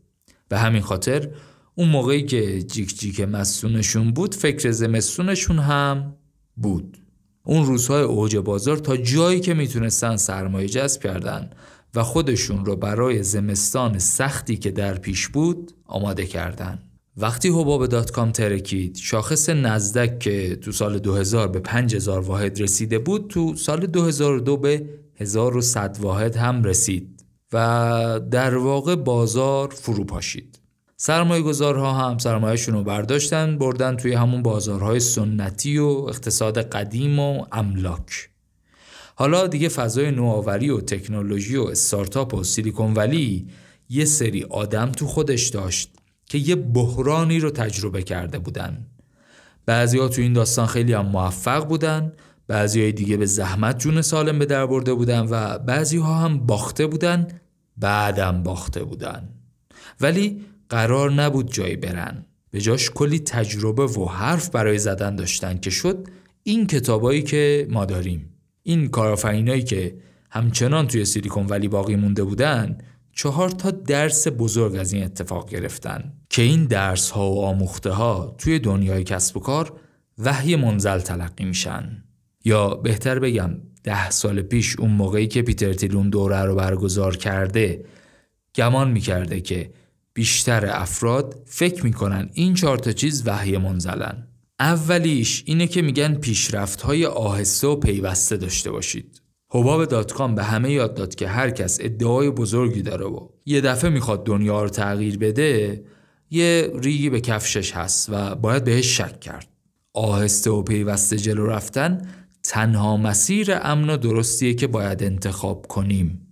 به 0.48 0.59
همین 0.59 0.82
خاطر 0.82 1.30
اون 1.74 1.88
موقعی 1.88 2.22
که 2.22 2.62
جیک 2.62 2.98
جیک 2.98 3.20
مسونشون 3.20 4.11
بود 4.11 4.35
فکر 4.35 4.70
زمستونشون 4.70 5.59
هم 5.59 6.16
بود 6.56 6.98
اون 7.44 7.66
روزهای 7.66 8.02
اوج 8.02 8.37
بازار 8.37 8.76
تا 8.76 8.96
جایی 8.96 9.40
که 9.40 9.54
می‌تونستن 9.54 10.16
سرمایه 10.16 10.68
جذب 10.68 11.02
کردن 11.02 11.50
و 11.94 12.02
خودشون 12.02 12.64
رو 12.64 12.76
برای 12.76 13.22
زمستان 13.22 13.98
سختی 13.98 14.56
که 14.56 14.70
در 14.70 14.94
پیش 14.94 15.28
بود 15.28 15.72
آماده 15.85 16.26
کردن. 16.26 16.82
وقتی 17.16 17.48
حباب 17.48 17.87
دات 17.87 18.11
کام 18.11 18.32
ترکید 18.32 18.96
شاخص 18.96 19.48
نزدک 19.48 20.18
که 20.18 20.56
تو 20.56 20.72
سال 20.72 20.98
2000 20.98 21.48
به 21.48 21.61
5000 21.61 22.20
واحد 22.20 22.61
رسیده 22.61 22.98
بود 22.98 23.28
تو 23.28 23.56
سال 23.56 23.87
2002 23.87 24.56
به 24.56 24.88
1100 25.18 25.96
واحد 26.00 26.37
هم 26.37 26.62
رسید 26.62 27.24
و 27.52 28.20
در 28.31 28.57
واقع 28.57 28.94
بازار 28.94 29.68
فرو 29.68 30.05
پاشید. 30.05 30.61
سرمایه 30.96 31.42
گذارها 31.42 31.92
هم 31.92 32.18
سرمایهشون 32.18 32.74
رو 32.74 32.83
برداشتن 32.83 33.59
بردن 33.59 33.96
توی 33.96 34.12
همون 34.12 34.42
بازارهای 34.42 35.00
سنتی 35.00 35.79
و 35.79 35.88
اقتصاد 35.88 36.59
قدیم 36.59 37.18
و 37.18 37.46
املاک. 37.52 38.31
حالا 39.14 39.46
دیگه 39.46 39.68
فضای 39.68 40.11
نوآوری 40.11 40.70
و 40.70 40.81
تکنولوژی 40.81 41.57
و 41.57 41.62
استارتاپ 41.62 42.35
و 42.35 42.44
سیلیکون 42.44 42.94
ولی 42.94 43.48
یه 43.88 44.05
سری 44.05 44.42
آدم 44.42 44.92
تو 44.92 45.07
خودش 45.07 45.48
داشت 45.48 45.90
که 46.26 46.38
یه 46.38 46.55
بحرانی 46.55 47.38
رو 47.38 47.50
تجربه 47.50 48.02
کرده 48.02 48.38
بودن 48.38 48.87
بعضی 49.66 49.98
ها 49.98 50.09
تو 50.09 50.22
این 50.22 50.33
داستان 50.33 50.66
خیلی 50.66 50.92
هم 50.92 51.07
موفق 51.07 51.68
بودن 51.68 52.12
بعضی 52.48 52.80
های 52.80 52.92
دیگه 52.92 53.16
به 53.16 53.26
زحمت 53.26 53.78
جون 53.78 54.02
سالم 54.02 54.38
به 54.38 54.46
در 54.46 54.66
برده 54.66 54.94
بودن 54.94 55.26
و 55.30 55.59
بعضی 55.59 55.96
ها 55.96 56.14
هم 56.14 56.38
باخته 56.38 56.87
بودن 56.87 57.26
بعدم 57.76 58.42
باخته 58.42 58.85
بودن. 58.85 59.28
ولی 60.00 60.40
قرار 60.68 61.12
نبود 61.12 61.52
جایی 61.52 61.76
برن. 61.76 62.26
به 62.50 62.61
جاش 62.61 62.90
کلی 62.90 63.18
تجربه 63.18 63.87
و 63.87 64.04
حرف 64.04 64.50
برای 64.50 64.78
زدن 64.78 65.16
داشتن 65.16 65.59
که 65.59 65.70
شد 65.70 66.09
این 66.42 66.66
کتابایی 66.66 67.22
که 67.22 67.66
ما 67.70 67.85
داریم. 67.85 68.32
این 68.62 68.88
کارآفرینایی 68.88 69.62
که 69.62 69.96
همچنان 70.30 70.87
توی 70.87 71.04
سیلیکون 71.04 71.46
ولی 71.46 71.68
باقی 71.68 71.96
مونده 71.96 72.24
بودن 72.24 72.78
چهار 73.12 73.50
تا 73.50 73.70
درس 73.70 74.28
بزرگ 74.28 74.76
از 74.76 74.92
این 74.92 75.04
اتفاق 75.04 75.50
گرفتن 75.50 76.12
که 76.30 76.42
این 76.42 76.64
درس 76.64 77.11
ها 77.11 77.30
و 77.30 77.44
آموخته 77.44 77.90
ها 77.90 78.35
توی 78.38 78.59
دنیای 78.59 79.04
کسب 79.04 79.37
و 79.37 79.40
کار 79.40 79.80
وحی 80.18 80.56
منزل 80.56 80.98
تلقی 80.98 81.44
میشن. 81.44 82.06
یا 82.46 82.68
بهتر 82.68 83.18
بگم 83.18 83.50
ده 83.85 84.11
سال 84.11 84.42
پیش 84.42 84.78
اون 84.78 84.90
موقعی 84.90 85.26
که 85.26 85.42
پیتر 85.42 85.72
تیلون 85.72 86.11
دوره 86.11 86.42
رو 86.42 86.54
برگزار 86.54 87.16
کرده 87.16 87.85
گمان 88.54 88.90
می‌کرده 88.90 89.40
که 89.40 89.70
بیشتر 90.14 90.66
افراد 90.72 91.42
فکر 91.46 91.85
می‌کنن 91.85 92.30
این 92.32 92.54
چهار 92.54 92.78
تا 92.78 92.92
چیز 92.92 93.22
وحی 93.26 93.56
منزلن 93.56 94.26
اولیش 94.61 95.42
اینه 95.46 95.66
که 95.66 95.82
میگن 95.82 96.14
پیشرفت 96.14 96.80
های 96.80 97.06
آهسته 97.06 97.66
و 97.66 97.76
پیوسته 97.76 98.37
داشته 98.37 98.70
باشید. 98.70 99.22
حباب 99.50 99.85
دات 99.85 100.22
به 100.22 100.42
همه 100.42 100.72
یاد 100.72 100.94
داد 100.94 101.14
که 101.14 101.28
هر 101.28 101.50
کس 101.50 101.78
ادعای 101.80 102.30
بزرگی 102.30 102.82
داره 102.82 103.06
و 103.06 103.28
یه 103.46 103.61
دفعه 103.61 103.90
می‌خواد 103.90 104.26
دنیا 104.26 104.62
رو 104.62 104.68
تغییر 104.68 105.18
بده 105.18 105.85
یه 106.30 106.72
ریگی 106.82 107.11
به 107.11 107.20
کفشش 107.20 107.72
هست 107.72 108.09
و 108.12 108.35
باید 108.35 108.64
بهش 108.64 108.96
شک 108.96 109.20
کرد. 109.20 109.48
آهسته 109.94 110.50
و 110.50 110.62
پیوسته 110.62 111.16
جلو 111.16 111.46
رفتن 111.46 112.09
تنها 112.48 112.96
مسیر 112.96 113.48
امن 113.62 113.90
و 113.90 113.96
درستیه 113.96 114.54
که 114.54 114.66
باید 114.66 115.02
انتخاب 115.02 115.66
کنیم. 115.66 116.26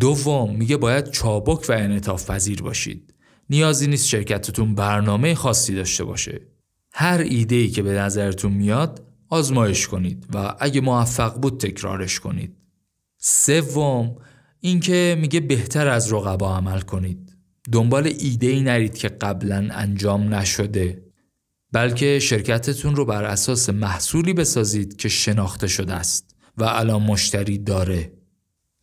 دوم 0.00 0.56
میگه 0.56 0.76
باید 0.76 1.10
چابک 1.10 1.66
و 1.68 1.72
انعطاف 1.72 2.30
پذیر 2.30 2.62
باشید. 2.62 3.14
نیازی 3.50 3.86
نیست 3.86 4.06
شرکتتون 4.06 4.74
برنامه 4.74 5.34
خاصی 5.34 5.74
داشته 5.74 6.04
باشه. 6.04 6.40
هر 6.92 7.18
ایده 7.18 7.56
ای 7.56 7.68
که 7.68 7.82
به 7.82 7.92
نظرتون 7.92 8.52
میاد 8.52 9.06
آزمایش 9.28 9.88
کنید 9.88 10.26
و 10.34 10.54
اگه 10.60 10.80
موفق 10.80 11.40
بود 11.40 11.60
تکرارش 11.60 12.20
کنید. 12.20 12.56
سوم 13.18 14.16
اینکه 14.60 15.16
میگه 15.20 15.40
بهتر 15.40 15.88
از 15.88 16.12
رقبا 16.12 16.56
عمل 16.56 16.80
کنید. 16.80 17.36
دنبال 17.72 18.06
ایده 18.18 18.46
ای 18.46 18.62
نرید 18.62 18.94
که 18.94 19.08
قبلا 19.08 19.68
انجام 19.70 20.34
نشده 20.34 21.05
بلکه 21.76 22.18
شرکتتون 22.18 22.96
رو 22.96 23.04
بر 23.04 23.24
اساس 23.24 23.70
محصولی 23.70 24.32
بسازید 24.32 24.96
که 24.96 25.08
شناخته 25.08 25.66
شده 25.66 25.94
است 25.94 26.36
و 26.58 26.64
الان 26.64 27.02
مشتری 27.02 27.58
داره. 27.58 28.12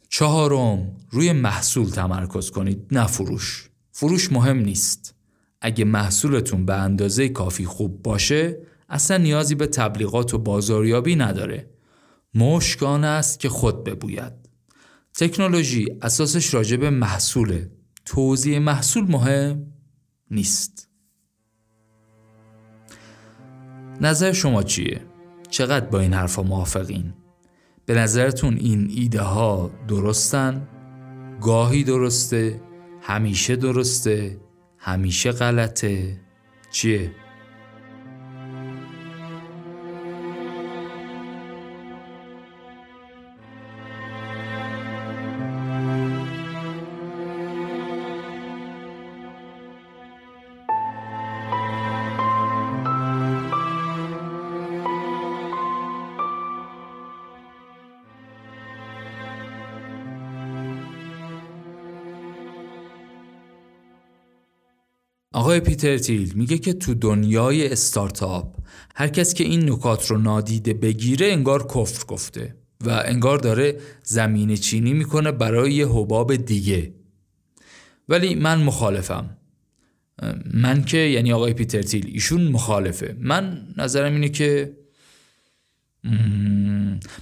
چهارم 0.09 0.97
روی 1.11 1.31
محصول 1.31 1.89
تمرکز 1.89 2.51
کنید 2.51 2.87
نه 2.91 3.07
فروش. 3.07 3.69
فروش 3.91 4.31
مهم 4.31 4.57
نیست. 4.57 5.15
اگه 5.61 5.85
محصولتون 5.85 6.65
به 6.65 6.73
اندازه 6.73 7.29
کافی 7.29 7.65
خوب 7.65 8.03
باشه 8.03 8.57
اصلا 8.89 9.17
نیازی 9.17 9.55
به 9.55 9.67
تبلیغات 9.67 10.33
و 10.33 10.37
بازاریابی 10.37 11.15
نداره 11.15 11.69
مشکان 12.33 13.03
است 13.03 13.39
که 13.39 13.49
خود 13.49 13.83
ببوید 13.83 14.33
تکنولوژی 15.13 15.87
اساسش 16.01 16.53
راجع 16.53 16.77
به 16.77 16.89
محصوله 16.89 17.71
توضیح 18.05 18.59
محصول 18.59 19.11
مهم 19.11 19.65
نیست 20.31 20.92
نظر 24.01 24.31
شما 24.31 24.63
چیه؟ 24.63 25.01
چقدر 25.49 25.85
با 25.85 25.99
این 25.99 26.13
حرفا 26.13 26.43
موافقین؟ 26.43 27.13
به 27.85 27.95
نظرتون 27.95 28.57
این 28.57 28.87
ایده 28.95 29.21
ها 29.21 29.71
درستن؟ 29.87 30.67
گاهی 31.41 31.83
درسته؟ 31.83 32.61
همیشه 33.01 33.55
درسته؟ 33.55 34.37
همیشه 34.77 35.31
غلطه 35.31 36.19
چیه؟ 36.71 37.11
آقای 65.53 65.65
پیتر 65.65 65.97
تیل 65.97 66.33
میگه 66.35 66.57
که 66.57 66.73
تو 66.73 66.93
دنیای 66.93 67.67
استارتاپ 67.67 68.55
هر 68.95 69.07
کس 69.07 69.33
که 69.33 69.43
این 69.43 69.69
نکات 69.69 70.07
رو 70.07 70.17
نادیده 70.17 70.73
بگیره 70.73 71.27
انگار 71.27 71.67
کفر 71.67 72.05
گفته 72.05 72.55
و 72.85 73.03
انگار 73.05 73.37
داره 73.37 73.79
زمین 74.03 74.55
چینی 74.55 74.93
می‌کنه 74.93 75.31
برای 75.31 75.73
یه 75.73 75.87
حباب 75.87 76.35
دیگه. 76.35 76.93
ولی 78.09 78.35
من 78.35 78.63
مخالفم. 78.63 79.37
من 80.53 80.83
که 80.83 80.97
یعنی 80.97 81.33
آقای 81.33 81.53
پیتر 81.53 81.81
تیل 81.81 82.07
ایشون 82.13 82.47
مخالفه. 82.47 83.17
من 83.19 83.67
نظرم 83.77 84.13
اینه 84.13 84.29
که 84.29 84.77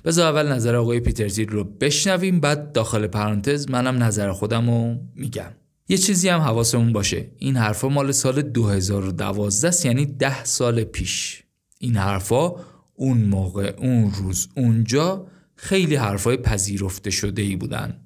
بذار 0.06 0.28
اول 0.28 0.52
نظر 0.52 0.76
آقای 0.76 1.00
پیتر 1.00 1.30
تیل 1.30 1.50
رو 1.50 1.64
بشنویم 1.64 2.40
بعد 2.40 2.72
داخل 2.72 3.08
پرانتز 3.08 3.70
منم 3.70 4.04
نظر 4.04 4.32
خودم 4.32 4.70
رو 4.70 4.98
میگم. 5.16 5.52
یه 5.92 5.98
چیزی 5.98 6.30
هم 6.30 6.40
حواسمون 6.40 6.94
باشه. 6.94 7.32
این 7.38 7.58
حرفا 7.58 7.90
مال 7.90 8.12
سال 8.12 8.42
2012 8.42 9.68
است 9.68 9.86
یعنی 9.86 10.06
ده 10.06 10.44
سال 10.44 10.84
پیش. 10.84 11.44
این 11.80 11.98
حرفا 11.98 12.56
اون 12.94 13.18
موقع 13.18 13.76
اون 13.78 14.12
روز 14.12 14.48
اونجا 14.56 15.28
خیلی 15.56 15.96
حرفای 15.96 16.38
پذیرفته 16.38 17.10
شده 17.10 17.42
ای 17.42 17.56
بودن. 17.56 17.98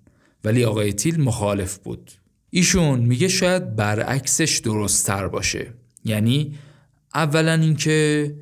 ولی 0.44 0.64
آقای 0.64 0.94
تیل 0.94 1.22
مخالف 1.22 1.78
بود. 1.78 2.12
ایشون 2.50 3.00
میگه 3.00 3.28
شاید 3.28 3.76
برعکسش 3.76 4.62
درستتر 4.64 5.28
باشه. 5.28 5.74
یعنی 6.06 6.56
اولا 7.16 7.54
اینکه 7.54 8.36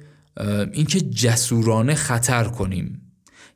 اینکه 0.73 1.01
جسورانه 1.01 1.93
خطر 1.95 2.43
کنیم. 2.43 3.01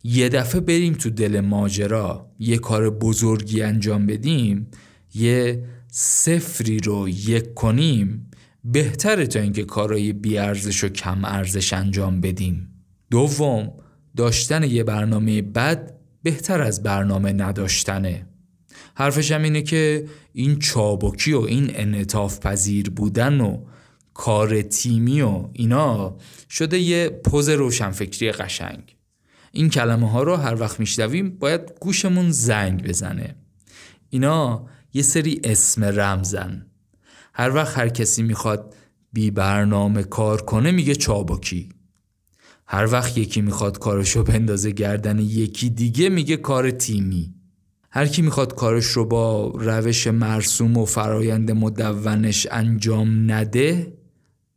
یه 0.04 0.30
دفعه 0.30 0.62
بریم 0.62 0.94
تو 0.94 1.10
دل 1.10 1.40
ماجرا 1.40 2.32
یه 2.40 2.58
کار 2.58 2.90
بزرگی 2.90 3.62
انجام 3.62 4.06
بدیم 4.06 4.68
یه 5.16 5.64
صفری 6.00 6.80
رو 6.80 7.10
یک 7.10 7.54
کنیم 7.54 8.32
بهتره 8.64 9.28
تا 9.28 9.40
اینکه 9.40 9.64
کارهای 9.64 10.14
بیارزش 10.14 10.84
و 10.84 10.90
کم 10.90 11.26
ارزش 11.26 11.74
انجام 11.74 12.22
بدیم. 12.22 12.84
دوم 13.12 13.74
داشتن 14.18 14.64
یه 14.64 14.84
برنامه 14.84 15.42
بد 15.42 15.94
بهتر 16.24 16.62
از 16.62 16.84
برنامه 16.84 17.34
نداشتنه. 17.34 18.26
حرفش 18.96 19.32
اینه 19.32 19.62
که 19.62 20.06
این 20.34 20.60
چابکی 20.60 21.34
و 21.34 21.40
این 21.40 21.72
انعطاف 21.74 22.40
پذیر 22.40 22.90
بودن 22.90 23.42
و 23.42 23.66
کار 24.14 24.62
تیمی 24.62 25.22
و 25.22 25.50
اینا 25.54 26.18
شده 26.50 26.80
یه 26.80 27.10
پوز 27.10 27.50
روشنفکری 27.50 28.32
قشنگ. 28.32 28.96
این 29.52 29.70
کلمه 29.70 30.12
ها 30.12 30.24
رو 30.24 30.36
هر 30.36 30.62
وقت 30.62 30.80
میشنویم 30.80 31.30
باید 31.30 31.62
گوشمون 31.80 32.32
زنگ 32.32 32.88
بزنه. 32.88 33.36
اینا 34.10 34.68
یه 34.98 35.04
سری 35.04 35.42
اسم 35.44 35.84
رمزن. 35.84 36.66
هر 37.34 37.56
وقت 37.56 37.78
هر 37.78 37.90
کسی 37.90 38.24
می‌خواد 38.24 38.76
بی 39.14 39.32
برنامه 39.32 40.04
کار 40.04 40.42
کنه 40.42 40.72
میگه 40.72 40.96
چابکی. 40.96 41.70
هر 42.68 42.92
وقت 42.92 43.18
یکی 43.18 43.42
می‌خواد 43.42 43.80
کارشو 43.80 44.24
بندازه 44.24 44.72
گردن 44.72 45.20
یکی 45.20 45.70
دیگه 45.70 46.10
میگه 46.10 46.38
کار 46.38 46.72
تیمی. 46.72 47.34
هر 47.92 48.08
کی 48.08 48.22
می‌خواد 48.22 48.56
کارش 48.56 48.86
رو 48.86 49.06
با 49.06 49.48
روش 49.48 50.08
مرسوم 50.08 50.78
و 50.78 50.86
فرایند 50.86 51.52
مدونش 51.52 52.48
انجام 52.52 53.32
نده 53.32 53.98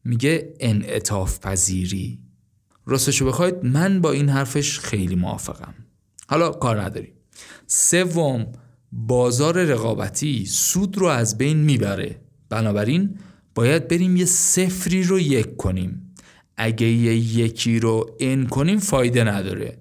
میگه 0.05 0.55
انعطاف 0.61 1.41
پذیری. 1.41 2.19
راستشو 2.87 3.27
بخواید 3.27 3.65
من 3.65 4.01
با 4.01 4.13
این 4.13 4.29
حرفش 4.29 4.79
خیلی 4.79 5.15
موافقم. 5.15 5.75
حالا 6.29 6.51
کار 6.51 6.83
نداریم. 6.83 7.13
سوم 7.67 8.47
بازار 8.93 9.65
رقابتی 9.65 10.47
سود 10.47 10.99
رو 10.99 11.07
از 11.07 11.39
بین 11.39 11.57
می‌بره. 11.57 12.21
بنابراین 12.49 13.19
باید 13.55 13.89
بریم 13.89 14.17
یه 14.17 14.25
سفری 14.25 15.03
رو 15.03 15.21
یک 15.21 15.57
کنیم. 15.57 16.15
اگه 16.57 16.87
یه 16.87 17.17
یکی 17.17 17.81
رو 17.81 18.17
ان 18.21 18.47
کنیم 18.47 18.79
فایده 18.79 19.25
نداره. 19.25 19.79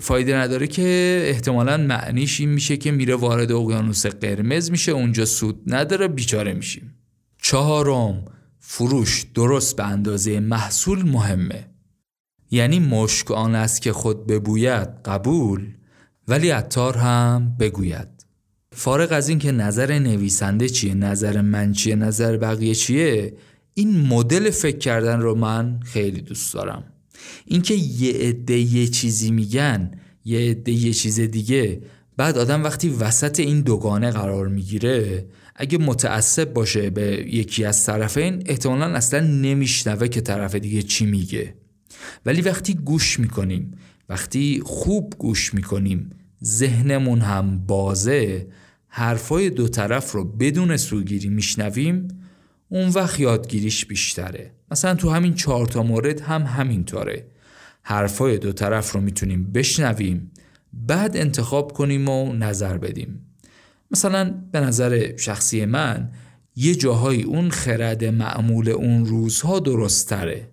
فایده 0.00 0.36
نداره 0.36 0.66
که 0.66 1.18
احتمالا 1.26 1.76
معنیش 1.76 2.40
این 2.40 2.48
میشه 2.48 2.76
که 2.76 2.90
میره 2.90 3.14
وارد 3.14 3.52
اقیانوس 3.52 4.06
قرمز 4.06 4.70
میشه 4.70 4.92
اونجا 4.92 5.24
سود 5.24 5.62
نداره 5.66 6.08
بیچاره 6.08 6.54
میشیم. 6.54 6.94
چهارم 7.42 8.24
فروش 8.58 9.26
درست 9.34 9.76
به 9.76 9.86
اندازه 9.86 10.40
محصول 10.40 11.02
مهمه. 11.02 11.68
یعنی 12.50 12.78
مشک 12.78 13.30
آن 13.30 13.54
است 13.54 13.82
که 13.82 13.92
خود 13.92 14.26
ببوید 14.26 14.88
قبول 15.04 15.74
ولی 16.28 16.50
عطار 16.50 16.96
هم 16.96 17.56
بگوید. 17.60 18.08
فارغ 18.74 19.12
از 19.12 19.28
اینکه 19.28 19.52
نظر 19.52 19.98
نویسنده 19.98 20.68
چیه 20.68 20.94
نظر 20.94 21.40
من 21.40 21.72
چیه 21.72 21.96
نظر 21.96 22.36
بقیه 22.36 22.74
چیه 22.74 23.34
این 23.74 24.00
مدل 24.00 24.50
فکر 24.50 24.78
کردن 24.78 25.20
رو 25.20 25.34
من 25.34 25.80
خیلی 25.84 26.20
دوست 26.20 26.54
دارم. 26.54 26.84
اینکه 27.46 27.74
یه 27.74 28.12
عده 28.12 28.58
یه 28.58 28.86
چیزی 28.86 29.30
میگن 29.30 29.90
یه 30.24 30.50
عده 30.50 30.72
یه 30.72 30.92
چیز 30.92 31.20
دیگه 31.20 31.80
بعد 32.16 32.38
آدم 32.38 32.64
وقتی 32.64 32.88
وسط 32.88 33.40
این 33.40 33.60
دوگانه 33.60 34.10
قرار 34.10 34.48
می‌گیره 34.48 35.26
اگه 35.56 35.78
متعصب 35.78 36.52
باشه 36.52 36.90
به 36.90 37.26
یکی 37.28 37.64
از 37.64 37.86
طرفین 37.86 38.42
احتمالا 38.46 38.84
اصلا 38.84 39.20
نمیشنوه 39.20 40.08
که 40.08 40.20
طرف 40.20 40.54
دیگه 40.54 40.82
چی 40.82 41.06
میگه. 41.06 41.54
ولی 42.26 42.40
وقتی 42.40 42.74
گوش 42.74 43.20
می‌کنیم 43.20 43.74
وقتی 44.08 44.62
خوب 44.64 45.14
گوش 45.18 45.54
می‌کنیم 45.54 46.10
ذهنمون 46.44 47.20
هم 47.20 47.58
بازه 47.66 48.46
حرفای 48.94 49.50
دو 49.50 49.68
طرف 49.68 50.12
رو 50.12 50.24
بدون 50.24 50.76
سوگیری 50.76 51.28
میشنویم 51.28 52.08
اون 52.68 52.88
وقت 52.88 53.20
یادگیریش 53.20 53.86
بیشتره. 53.86 54.52
مثلا 54.70 54.94
تو 54.94 55.10
همین 55.10 55.34
چهار 55.34 55.66
تا 55.66 55.82
مورد 55.82 56.20
هم 56.20 56.42
همینطوره. 56.42 57.26
حرفای 57.82 58.38
دو 58.38 58.52
طرف 58.52 58.92
رو 58.92 59.00
می‌تونیم 59.00 59.52
بشنویم 59.52 60.30
بعد 60.72 61.16
انتخاب 61.16 61.72
کنیم 61.72 62.08
و 62.08 62.32
نظر 62.32 62.78
بدیم. 62.78 63.26
مثلا 63.90 64.34
به 64.52 64.60
نظر 64.60 65.16
شخصی 65.16 65.64
من 65.64 66.10
یه 66.56 66.74
جاهایی 66.74 67.22
اون 67.22 67.50
خرد 67.50 68.04
معمول 68.04 68.68
اون 68.68 69.06
روزها 69.06 69.58
درست 69.58 70.08
تره 70.08 70.48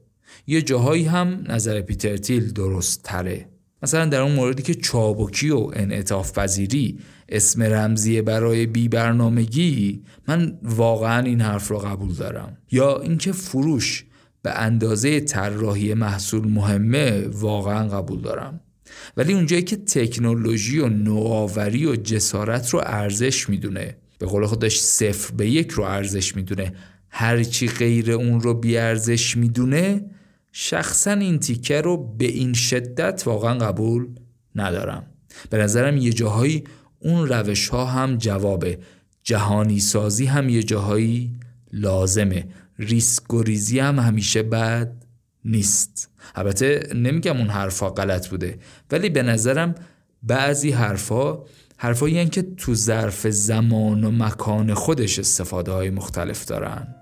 یه 0.48 0.62
جاهایی 0.62 1.06
هم 1.06 1.44
نظر 1.48 1.82
پیتر 1.82 2.18
تیل 2.18 2.54
درست 2.54 3.04
تره 3.04 3.50
مثلا 3.84 4.06
در 4.06 4.22
اون 4.22 4.32
موردی 4.32 4.64
که 4.64 4.74
چابکی 4.74 5.50
و 5.50 5.72
انعطاف 5.74 6.40
پذیری 6.40 7.00
اسم 7.32 7.64
رمزی 7.64 8.22
برای 8.22 8.66
بی 8.66 8.88
برنامگی 8.88 10.04
من 10.28 10.60
واقعا 10.64 11.26
این 11.26 11.42
حرف 11.42 11.68
رو 11.68 11.78
قبول 11.78 12.14
دارم. 12.14 12.58
یا 12.72 13.00
اینکه 13.00 13.32
فروش 13.32 14.06
به 14.42 14.52
اندازه 14.60 15.20
طراحی 15.20 15.94
محصول 15.94 16.48
مهمه 16.48 17.28
واقعا 17.28 17.88
قبول 17.88 18.22
دارم. 18.22 18.60
ولی 19.18 19.34
اونجایی 19.34 19.62
که 19.62 19.76
تکنولوژی 19.76 20.80
و 20.80 20.88
نوآوری 20.88 21.86
و 21.86 21.96
جسارت 21.96 22.70
رو 22.70 22.82
ارزش 22.86 23.50
می‌دونه 23.50 23.98
به 24.20 24.26
قول 24.26 24.46
خودش 24.46 24.80
صفر 24.80 25.34
به 25.36 25.50
یک 25.50 25.70
رو 25.70 25.84
ارزش 25.84 26.36
می‌دونه 26.36 26.74
هرچی 27.10 27.68
غیر 27.68 28.12
اون 28.12 28.42
رو 28.42 28.54
بی 28.54 28.78
ارزش 28.78 29.38
می‌دونه 29.38 30.06
شخصا 30.52 31.12
این 31.12 31.40
تیکه 31.40 31.82
رو 31.82 32.16
به 32.18 32.26
این 32.26 32.54
شدت 32.54 33.24
واقعا 33.26 33.54
قبول 33.54 34.08
ندارم. 34.56 35.04
به 35.50 35.58
نظرم 35.58 35.98
یه 35.98 36.14
جاهایی 36.14 36.64
اون 37.00 37.28
روش 37.28 37.68
ها 37.68 37.86
هم 37.86 38.18
جوابه. 38.18 38.80
جهانی 39.24 39.80
سازی 39.80 40.26
هم 40.26 40.50
یه 40.50 40.64
جاهایی 40.64 41.32
لازمه. 41.74 42.48
ریسک 42.80 43.34
و 43.34 43.44
ریزی 43.44 43.80
هم 43.80 44.00
همیشه 44.00 44.44
بد 44.44 44.92
نیست. 45.46 46.10
البته 46.36 46.90
نمیگم 46.96 47.38
اون 47.38 47.48
حرفا 47.48 47.90
غلط 47.90 48.28
بوده 48.28 48.60
ولی 48.92 49.10
به 49.10 49.24
نظرم 49.24 49.76
بعضی 50.24 50.72
حرفا 50.72 51.40
حرفایی 51.78 52.30
که 52.30 52.42
تو 52.42 52.76
ظرف 52.76 53.28
زمان 53.28 54.04
و 54.04 54.12
مکان 54.12 54.74
خودش 54.74 55.20
استفاده 55.20 55.72
های 55.72 55.90
مختلف 55.90 56.46
دارن. 56.46 56.99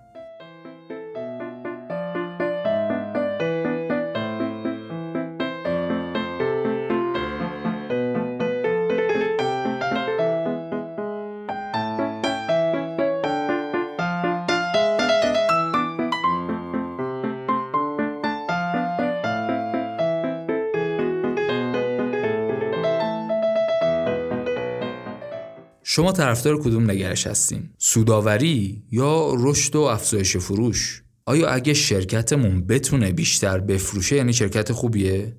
شما 25.97 26.11
طرفدار 26.11 26.57
کدوم 26.57 26.91
نگرش 26.91 27.27
هستین؟ 27.27 27.69
سوداوری 27.77 28.83
یا 28.91 29.33
رشد 29.37 29.75
و 29.75 29.81
افزایش 29.81 30.37
فروش؟ 30.37 31.03
آیا 31.25 31.49
اگه 31.49 31.73
شرکتمون 31.73 32.67
بتونه 32.67 33.11
بیشتر 33.11 33.59
بفروشه 33.59 34.15
یعنی 34.15 34.33
شرکت 34.33 34.71
خوبیه؟ 34.71 35.35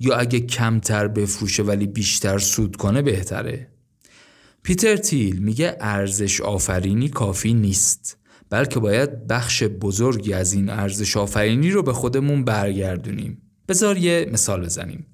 یا 0.00 0.16
اگه 0.16 0.40
کمتر 0.40 1.08
بفروشه 1.08 1.62
ولی 1.62 1.86
بیشتر 1.86 2.38
سود 2.38 2.76
کنه 2.76 3.02
بهتره؟ 3.02 3.68
پیتر 4.62 4.96
تیل 4.96 5.38
میگه 5.38 5.76
ارزش 5.80 6.40
آفرینی 6.40 7.08
کافی 7.08 7.54
نیست 7.54 8.18
بلکه 8.50 8.80
باید 8.80 9.26
بخش 9.26 9.62
بزرگی 9.62 10.32
از 10.32 10.52
این 10.52 10.70
ارزش 10.70 11.16
آفرینی 11.16 11.70
رو 11.70 11.82
به 11.82 11.92
خودمون 11.92 12.44
برگردونیم 12.44 13.42
بذار 13.68 13.98
یه 13.98 14.28
مثال 14.32 14.64
بزنیم 14.64 15.06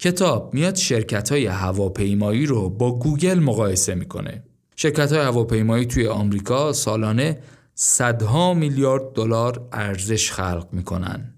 کتاب 0.00 0.54
میاد 0.54 0.74
شرکت 0.74 1.32
های 1.32 1.46
هواپیمایی 1.46 2.46
رو 2.46 2.70
با 2.70 2.98
گوگل 2.98 3.38
مقایسه 3.38 3.94
می‌کنه. 3.94 4.42
شرکت 4.76 5.12
های 5.12 5.20
هواپیمایی 5.20 5.86
توی 5.86 6.06
آمریکا 6.06 6.72
سالانه 6.72 7.38
صدها 7.74 8.54
میلیارد 8.54 9.12
دلار 9.14 9.68
ارزش 9.72 10.32
خلق 10.32 10.68
می‌کنن. 10.72 11.34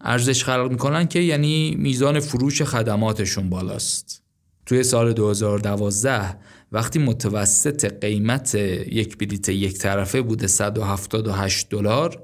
ارزش 0.00 0.44
خلق 0.44 0.70
می‌کنن 0.70 1.08
که 1.08 1.18
یعنی 1.18 1.76
میزان 1.78 2.20
فروش 2.20 2.62
خدماتشون 2.62 3.50
بالاست. 3.50 4.22
توی 4.66 4.82
سال 4.82 5.12
2012 5.12 6.38
وقتی 6.72 6.98
متوسط 6.98 7.84
قیمت 8.00 8.54
یک 8.54 9.18
بلیت 9.18 9.48
یک 9.48 9.78
طرفه 9.78 10.22
بوده 10.22 10.46
178 10.46 11.70
دلار 11.70 12.22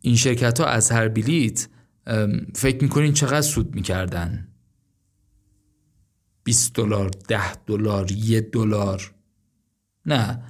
این 0.00 0.16
شرکت 0.16 0.60
ها 0.60 0.66
از 0.66 0.90
هر 0.90 1.08
بلیت 1.08 1.68
فکر 2.54 2.82
می‌کنین 2.82 3.12
چقدر 3.12 3.42
سود 3.42 3.74
می‌کردن؟ 3.74 4.48
20 6.44 6.74
دلار 6.74 7.10
10 7.28 7.54
دلار 7.54 8.12
1 8.12 8.50
دلار 8.52 9.14
نه 10.06 10.42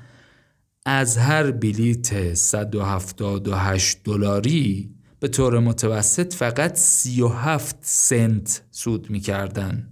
از 0.86 1.16
هر 1.16 1.50
بلیت 1.50 2.34
178 2.34 3.98
دلاری 4.04 4.94
به 5.20 5.28
طور 5.28 5.58
متوسط 5.58 6.34
فقط 6.34 6.76
37 6.76 7.76
سنت 7.80 8.62
سود 8.70 9.10
می‌کردن 9.10 9.88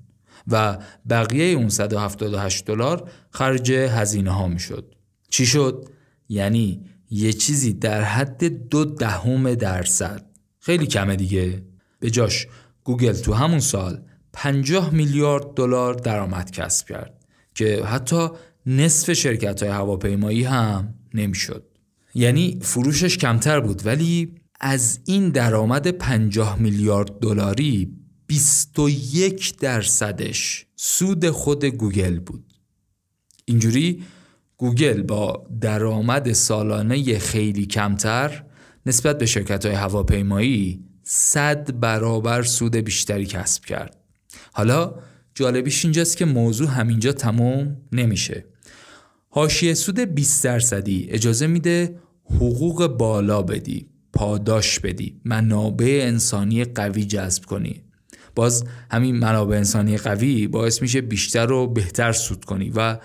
و 0.49 0.79
بقیه 1.09 1.57
اون 1.57 1.69
178 1.69 2.67
دلار 2.67 3.11
خرج 3.31 3.73
هزینه 3.73 4.31
ها 4.31 4.49
می‌شد. 4.49 4.95
چی 5.31 5.47
شد؟ 5.47 5.89
یعنی 6.29 6.85
یه 7.11 7.33
چیزی 7.33 7.73
در 7.73 8.03
حد 8.03 8.45
دو 8.69 8.85
دهم 8.85 9.55
درصد 9.55 10.27
خیلی 10.59 10.87
کمه 10.87 11.17
دیگه 11.17 11.63
به 12.01 12.11
جاش 12.11 12.47
گوگل 12.85 13.13
تو 13.13 13.33
همون 13.33 13.61
سال 13.61 14.03
50 14.33 14.95
میلیارد 14.95 15.55
دلار 15.55 15.95
درآمد 15.95 16.51
کسب 16.51 16.89
کرد 16.89 17.25
که 17.55 17.85
حتی 17.85 18.29
نصف 18.67 19.13
شرکت 19.13 19.63
های 19.63 19.73
هواپیمایی 19.73 20.45
هم 20.45 20.95
نمی‌شد. 21.15 21.65
یعنی 22.15 22.59
فروشش 22.63 23.19
کمتر 23.19 23.61
بود 23.61 23.87
ولی 23.87 24.35
از 24.61 25.01
این 25.05 25.29
درآمد 25.29 25.91
50 25.91 26.59
میلیارد 26.59 27.19
دلاری 27.19 27.97
21 28.27 29.59
درصدش 29.59 30.67
سود 30.77 31.31
خود 31.31 31.65
گوگل 31.65 32.19
بود. 32.19 32.45
اینجوری 33.45 34.03
گوگل 34.57 35.03
با 35.03 35.47
درآمد 35.61 36.33
سالانه 36.33 37.19
خیلی 37.19 37.67
کمتر 37.67 38.45
نسبت 38.87 39.19
به 39.19 39.27
شرکت 39.27 39.67
های 39.67 39.75
هواپیمایی 39.75 40.85
100 41.03 41.81
برابر 41.81 42.43
سود 42.43 42.77
بیشتری 42.77 43.27
کسب 43.27 43.65
کرد. 43.65 44.02
حالا 44.53 44.95
جالبیش 45.35 45.85
اینجاست 45.85 46.17
که 46.17 46.25
موضوع 46.25 46.69
همینجا 46.69 47.13
تمام 47.13 47.77
نمیشه. 47.93 48.45
حاشیه 49.29 49.75
سود 49.75 50.01
20 50.01 50.45
درصدی 50.45 51.07
اجازه 51.11 51.47
میده 51.47 51.99
حقوق 52.25 52.87
بالا 52.87 53.43
بدی 53.43 53.87
پاداش 54.13 54.81
بدی 54.81 55.21
منابع 55.25 56.01
انسانی 56.03 56.65
قوی 56.65 57.05
جذب 57.05 57.45
کنی 57.45 57.83
باز 58.35 58.65
همین 58.91 59.17
منابع 59.17 59.57
انسانی 59.57 59.97
قوی 59.97 60.47
باعث 60.47 60.83
میشه 60.83 61.01
بیشتر 61.01 61.53
و 61.53 61.67
بهتر 61.67 62.13
سود 62.13 62.45
کنی 62.45 62.73
و 62.75 62.99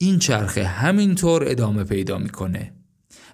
این 0.00 0.18
چرخه 0.18 0.64
همینطور 0.64 1.44
ادامه 1.48 1.84
پیدا 1.84 2.18
می‌کنه 2.18 2.72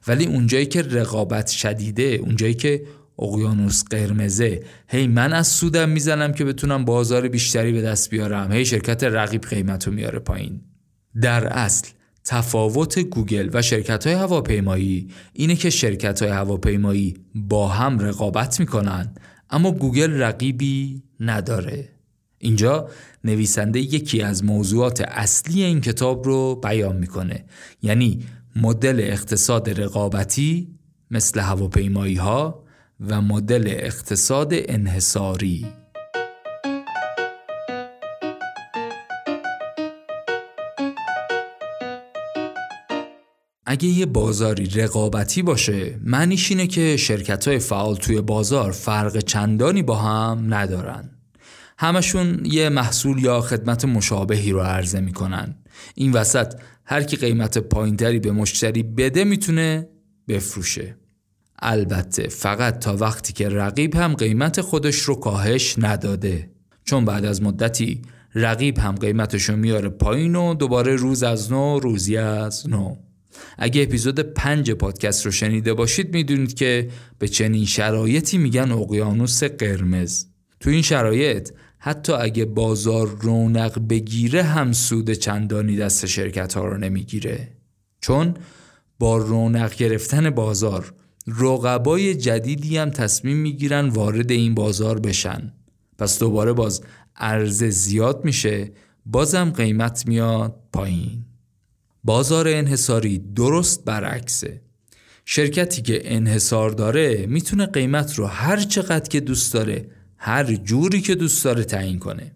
ولی 0.07 0.27
اونجایی 0.27 0.67
که 0.67 0.83
رقابت 0.83 1.49
شدیده 1.49 2.03
اونجایی 2.03 2.55
که 2.55 2.87
اقیانوس 3.19 3.85
قرمزه. 3.85 4.63
هی 4.89 5.07
من 5.07 5.33
از 5.33 5.49
سودم 5.49 5.89
می‌زنم 5.89 6.33
که 6.33 6.45
بتونم 6.45 6.85
بازار 6.85 7.29
بیشتری 7.29 7.73
به 7.73 7.83
دست 7.83 8.11
بیارم. 8.11 8.53
هی 8.53 8.65
شرکت 8.67 9.05
رقیب 9.05 9.43
قیمتو 9.43 9.91
میاره 9.91 10.19
پایین. 10.19 10.61
در 11.21 11.47
اصل 11.47 11.89
تفاوت 12.25 12.99
گوگل 12.99 13.51
و 13.53 13.63
شرکت 13.63 14.07
های 14.07 14.17
هواپیمایی 14.17 15.09
اینه 15.33 15.57
که 15.57 15.71
شرکت 15.71 16.23
های 16.23 16.31
هواپیمایی 16.31 17.15
با 17.35 17.69
هم 17.69 17.99
رقابت 17.99 18.61
می‌کنن 18.61 19.15
اما 19.51 19.71
گوگل 19.71 20.13
رقیبی 20.13 21.03
نداره. 21.21 21.89
اینجا 22.39 22.89
نویسنده 23.25 23.81
یکی 23.81 24.23
از 24.23 24.45
موضوعات 24.45 25.01
اصلی 25.01 25.63
این 25.63 25.81
کتاب 25.81 26.25
رو 26.25 26.55
بیان 26.55 26.97
می‌کنه. 26.97 27.45
یعنی 27.83 28.25
مدل 28.57 29.01
اقتصاد 29.01 29.81
رقابتی 29.81 30.69
مثل 31.11 31.41
هواپیمایی 31.41 32.15
ها 32.15 32.62
و 33.09 33.21
مدل 33.23 33.65
اقتصاد 33.67 34.53
انحصاری. 34.55 35.67
اگه 43.67 43.89
یه 43.89 44.07
بازاری 44.07 44.65
رقابتی 44.65 45.43
باشه 45.43 46.01
معنیش 46.05 46.51
اینه 46.51 46.67
که 46.67 46.97
شرکت 46.97 47.49
های 47.49 47.59
فعال 47.59 47.97
توی 47.97 48.21
بازار 48.21 48.73
فرق 48.73 49.19
چندانی 49.19 49.83
با 49.83 49.97
هم 49.97 50.55
ندارن. 50.55 51.11
همشون 51.79 52.45
یه 52.45 52.69
محصول 52.69 53.19
یا 53.19 53.41
خدمت 53.41 53.85
مشابهی 53.85 54.53
رو 54.53 54.61
عرضه 54.61 55.01
می‌کنن. 55.01 55.57
این 55.95 56.13
وسط 56.13 56.55
هر 56.85 57.03
کی 57.03 57.17
قیمت 57.17 57.59
پایینتری 57.59 58.19
به 58.19 58.33
مشتری 58.33 58.83
بده 58.83 59.25
می‌تونه 59.25 59.89
بفروشه. 60.29 61.02
البته 61.63 62.29
فقط 62.29 62.79
تا 62.79 62.97
وقتی 62.97 63.33
که 63.33 63.49
رقیب 63.49 63.97
هم 63.97 64.15
قیمت 64.15 64.61
خودش 64.61 64.97
رو 64.97 65.15
کاهش 65.15 65.75
نداده. 65.79 66.51
چون 66.85 67.05
بعد 67.05 67.25
از 67.25 67.43
مدتی 67.43 68.03
رقیب 68.35 68.79
هم 68.79 68.95
قیمتش 68.95 69.43
رو 69.43 69.57
میاره 69.57 69.89
پایین 69.89 70.37
و 70.37 70.55
دوباره 70.55 70.97
روز 70.97 71.23
از 71.23 71.53
نو 71.53 71.79
روزی 71.79 72.17
از 72.17 72.69
نو. 72.69 72.97
اگه 73.59 73.83
اپیزود 73.83 74.21
پنج 74.21 74.71
پادکست 74.71 75.27
رو 75.27 75.33
شنیده 75.33 75.75
باشید 75.75 76.15
می‌دونید 76.15 76.55
که 76.55 76.89
به 77.19 77.29
چنین 77.29 77.65
شرایطی 77.65 78.39
میگن 78.39 78.73
اقیانوس 78.73 79.45
قرمز. 79.45 80.25
تو 80.61 80.71
این 80.71 80.83
شرایط 80.83 81.51
حتی 81.79 82.13
اگه 82.13 82.45
بازار 82.45 83.19
رونق 83.21 83.89
بگیره 83.89 84.43
هم 84.43 84.73
سود 84.73 85.11
چندانی 85.11 85.77
دست 85.77 86.07
شرکت 86.07 86.55
ها 86.55 86.65
رو 86.65 86.79
نمی‌گیره. 86.79 87.49
چون 88.01 88.35
با 88.99 89.17
رونق 89.17 89.75
گرفتن 89.75 90.31
بازار 90.31 90.95
رقبای 91.27 92.15
جدیدی 92.15 92.77
هم 92.77 92.91
تصمیم 92.91 93.37
می‌گیرن 93.37 93.89
وارد 93.89 94.31
این 94.31 94.55
بازار 94.55 95.01
بشن. 95.01 95.53
پس 95.99 96.19
دوباره 96.19 96.53
باز 96.53 96.83
عرضه 97.17 97.71
زیاد 97.71 98.25
میشه. 98.25 98.73
بازم 99.07 99.51
قیمت 99.51 100.07
میاد 100.07 100.61
پایین. 100.73 101.25
بازار 102.05 102.49
انحصاری 102.49 103.19
درست 103.19 103.85
برعکسه. 103.85 104.63
شرکتی 105.25 105.83
که 105.83 106.15
انحصار 106.17 106.71
داره 106.71 107.27
می‌تونه 107.27 107.67
قیمت 107.67 108.15
رو 108.15 108.27
هر 108.27 108.57
چقدر 108.57 109.09
که 109.09 109.21
دوست 109.21 109.55
داره 109.55 109.91
هر 110.17 110.55
جوری 110.55 111.01
که 111.01 111.15
دوست 111.15 111.45
داره 111.45 111.65
تعیین 111.65 111.99
کنه. 111.99 112.33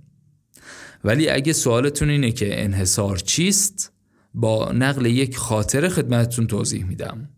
ولی 1.04 1.28
اگه 1.28 1.52
سوالتون 1.52 2.10
اینه 2.10 2.32
که 2.32 2.64
انحصار 2.64 3.16
چیست 3.16 3.92
با 4.34 4.72
نقل 4.72 5.06
یک 5.06 5.36
خاطر 5.36 5.88
خدمتتون 5.88 6.46
توضیح 6.46 6.84
میدم. 6.84 7.28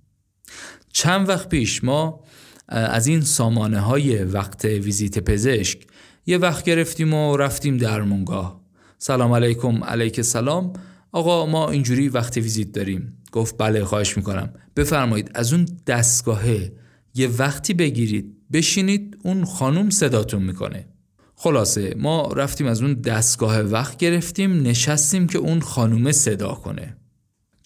چند 0.93 1.29
وقت 1.29 1.49
پیش 1.49 1.85
ما 1.85 2.21
از 2.69 3.07
این 3.07 3.21
سامانه 3.21 3.81
های 3.81 4.25
وقت 4.25 4.65
ویزیت 4.65 5.19
پزشک 5.19 5.87
یه 6.27 6.39
وقت 6.39 6.65
گرفتیم 6.65 7.15
و 7.15 7.37
رفتیم 7.37 7.77
درمونگاه. 7.77 8.61
سلام 8.99 9.33
علیکم 9.33 9.85
علیک 9.85 10.23
سلام. 10.23 10.73
آقا 11.13 11.47
ما 11.47 11.71
اینجوری 11.71 12.09
وقت 12.09 12.37
ویزیت 12.37 12.73
داریم. 12.73 13.19
گفت 13.33 13.55
بله 13.59 13.85
خواهش 13.85 14.17
می‌کنم. 14.17 14.53
بفرمایید 14.77 15.31
از 15.35 15.53
اون 15.53 15.69
دستگاهه 15.87 16.73
یه 17.15 17.29
وقتی 17.29 17.75
بگیرید 17.75 18.37
بشینید 18.53 19.19
اون 19.25 19.45
خانوم 19.45 19.91
صداتون 19.91 20.43
می‌کنه. 20.43 20.87
خلاصه 21.35 21.95
ما 21.99 22.33
رفتیم 22.37 22.67
از 22.67 22.83
اون 22.83 22.95
دستگاه 22.95 23.61
وقت 23.61 23.97
گرفتیم 23.97 24.63
نشستیم 24.63 25.27
که 25.27 25.39
اون 25.39 25.61
خانومه 25.61 26.13
صدا 26.13 26.53
کنه. 26.53 26.97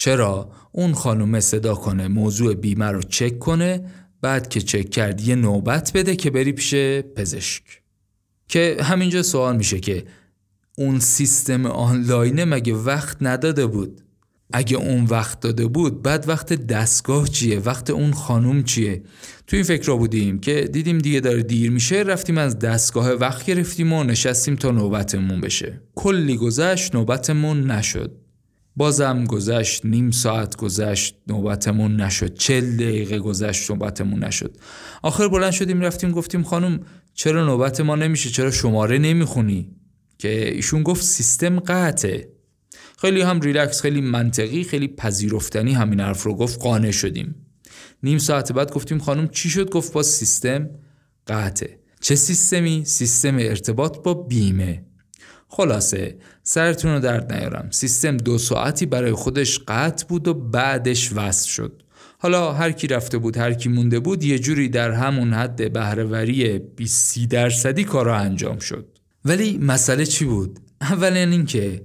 چرا 0.03 0.51
اون 0.73 0.93
خانومه 0.93 1.41
صدا 1.41 1.75
کنه 1.75 2.09
موضوع 2.09 2.55
بیمه 2.55 2.87
رو 2.87 3.03
چک 3.03 3.39
کنه 3.39 3.85
بعد 4.21 4.49
که 4.49 4.61
چک 4.61 4.91
کرد 4.91 5.21
یه 5.21 5.35
نوبت 5.35 5.93
بده 5.95 6.17
که 6.17 6.31
بری 6.31 6.53
پیش 6.53 6.75
پزشک. 7.17 7.63
که 8.49 8.77
همینجا 8.81 9.23
سوال 9.23 9.57
میشه 9.57 9.81
که 9.81 10.05
اون 10.79 10.99
سیستم 10.99 11.67
آنلاینه 11.67 12.45
مگه 12.45 12.75
وقت 12.75 13.17
نداده 13.21 13.67
بود؟ 13.67 14.01
اگه 14.53 14.77
اون 14.77 15.05
وقت 15.05 15.41
داده 15.41 15.67
بود 15.67 16.03
بعد 16.03 16.29
وقت 16.29 16.53
دستگاه 16.53 17.29
چیه؟ 17.29 17.59
وقت 17.59 17.91
اون 17.91 18.13
خانوم 18.13 18.63
چیه؟ 18.63 19.03
تو 19.47 19.57
این 19.57 19.65
فکر 19.65 19.87
را 19.87 19.97
بودیم 19.97 20.39
که 20.39 20.69
دیدیم 20.73 20.99
دیگه 20.99 21.21
داره 21.21 21.43
دیر 21.43 21.71
میشه 21.71 21.97
رفتیم 21.97 22.39
از 22.39 22.59
دستگاه 22.59 23.11
وقت 23.11 23.47
گرفتیم 23.47 23.93
و 23.93 24.05
نشستیم 24.05 24.57
تا 24.57 24.71
نوبتمون 24.71 25.41
بشه. 25.41 25.81
کلی 25.95 26.37
گذشت 26.37 26.95
نوبتمون 26.95 27.71
نشد. 27.71 28.22
بازم 28.77 29.25
گذشت 29.25 29.85
نیم 29.85 30.11
ساعت 30.11 30.57
گذشت 30.57 31.17
نوبتمون 31.27 31.97
نشد. 31.97 32.35
چل 32.35 32.77
دقیقه 32.77 33.19
گذشت 33.19 33.71
نوبتمون 33.71 34.25
نشد. 34.25 34.57
آخر 35.03 35.29
بلند 35.29 35.53
شدیم 35.53 35.81
رفتیم 35.81 36.11
گفتیم 36.11 36.43
خانم 36.43 36.81
چرا 37.15 37.47
نوبت 37.47 37.81
ما 37.81 37.97
نمیشه؟ 37.97 38.31
چرا 38.31 38.51
شماره 38.51 38.99
نمی‌خونی؟ 38.99 39.71
که 40.19 40.55
ایشون 40.55 40.83
گفت 40.83 41.03
سیستم 41.03 41.61
قطعه. 41.61 42.29
خیلی 42.99 43.21
هم 43.21 43.41
ریلکس 43.41 43.81
خیلی 43.81 44.01
منطقی 44.01 44.65
خیلی 44.65 44.89
پذیرفتنی 44.89 45.73
همین 45.73 46.01
حرف 46.01 46.23
رو 46.23 46.35
گفت 46.35 46.61
قانع 46.61 46.91
شدیم. 46.91 47.35
نیم 48.03 48.19
ساعت 48.19 48.53
بعد 48.53 48.73
گفتیم 48.73 48.99
خانم 48.99 49.29
چی 49.29 49.51
شد؟ 49.51 49.71
گفت 49.71 49.93
با 49.93 50.03
سیستم 50.03 50.71
قطعه. 51.27 51.79
چه 52.01 52.15
سیستمی؟ 52.15 52.85
سیستم 52.85 53.37
ارتباط 53.37 53.99
با 53.99 54.15
بیمه. 54.15 54.85
خلاصه 55.55 56.17
سرتون 56.43 56.95
رو 56.95 57.01
درد 57.01 57.33
نیارم. 57.33 57.69
سیستم 57.71 58.17
دو 58.17 58.39
ساعتی 58.39 58.87
برای 58.87 59.13
خودش 59.13 59.61
قطع 59.69 60.07
بود 60.07 60.29
و 60.29 60.35
بعدش 60.35 61.13
وصل 61.13 61.49
شد. 61.49 61.83
حالا 62.19 62.53
هر 62.53 62.73
کی 62.73 62.87
رفته 62.87 63.19
بود 63.19 63.37
هر 63.37 63.53
کی 63.53 63.69
مونده 63.69 64.01
بود 64.01 64.25
یه 64.25 64.39
جوری 64.39 64.69
در 64.69 64.91
همون 64.91 65.33
حد 65.33 65.73
بهرهوری 65.73 66.59
20 66.59 67.19
درصدی 67.19 67.85
کارا 67.85 68.17
انجام 68.17 68.59
شد. 68.59 68.99
ولی 69.25 69.59
مسئله 69.59 70.07
چی 70.07 70.25
بود؟ 70.25 70.59
اولا 70.81 71.21
اینکه 71.21 71.83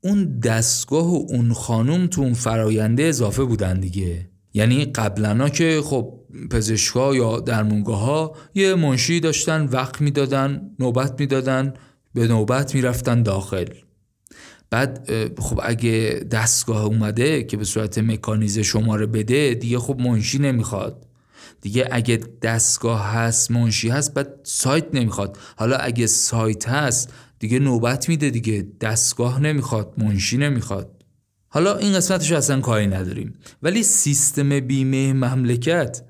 اون 0.00 0.38
دستگاه 0.38 1.14
و 1.14 1.26
اون 1.28 1.52
خانوم 1.52 2.06
تو 2.06 2.22
اون 2.22 2.34
فراینده 2.34 3.02
اضافه 3.02 3.44
بودن 3.44 3.80
دیگه. 3.80 4.28
یعنی 4.54 4.84
قبلا 4.84 5.48
که 5.48 5.80
خب 5.84 6.14
پزشکا 6.50 7.14
یا 7.14 7.40
درمونگاه 7.40 8.00
ها 8.00 8.36
یه 8.54 8.74
منشی 8.74 9.20
داشتن 9.20 9.64
وقت 9.64 10.00
می‌دادن 10.00 10.70
نوبت 10.78 11.20
می‌دادن. 11.20 11.74
به 12.16 12.28
نوبت 12.28 12.74
می‌رفتن 12.74 13.22
داخل. 13.22 13.64
بعد 14.70 15.10
خب 15.40 15.60
اگه 15.62 16.26
دستگاه 16.30 16.84
اومده 16.84 17.44
که 17.44 17.56
به 17.56 17.64
صورت 17.64 17.98
مکانیزه 17.98 18.62
شماره 18.62 19.06
بده 19.06 19.54
دیگه 19.54 19.78
خب 19.78 20.00
منشی 20.00 20.38
نمی‌خواد. 20.38 21.06
دیگه 21.60 21.88
اگه 21.90 22.20
دستگاه 22.42 23.06
هست 23.06 23.50
منشی 23.50 23.88
هست 23.88 24.14
بعد 24.14 24.28
سایت 24.42 24.86
نمی‌خواد. 24.94 25.38
حالا 25.56 25.76
اگه 25.76 26.06
سایت 26.06 26.68
هست 26.68 27.12
دیگه 27.38 27.58
نوبت 27.58 28.08
میده 28.08 28.30
دیگه. 28.30 28.66
دستگاه 28.80 29.40
نمی‌خواد 29.40 29.94
منشی 29.98 30.36
نمی‌خواد. 30.36 30.90
حالا 31.48 31.76
این 31.76 31.92
قسمتش 31.94 32.32
اصلا 32.32 32.60
کاری 32.60 32.86
نداریم. 32.86 33.34
ولی 33.62 33.82
سیستم 33.82 34.60
بیمه 34.60 35.12
مملکت 35.12 36.02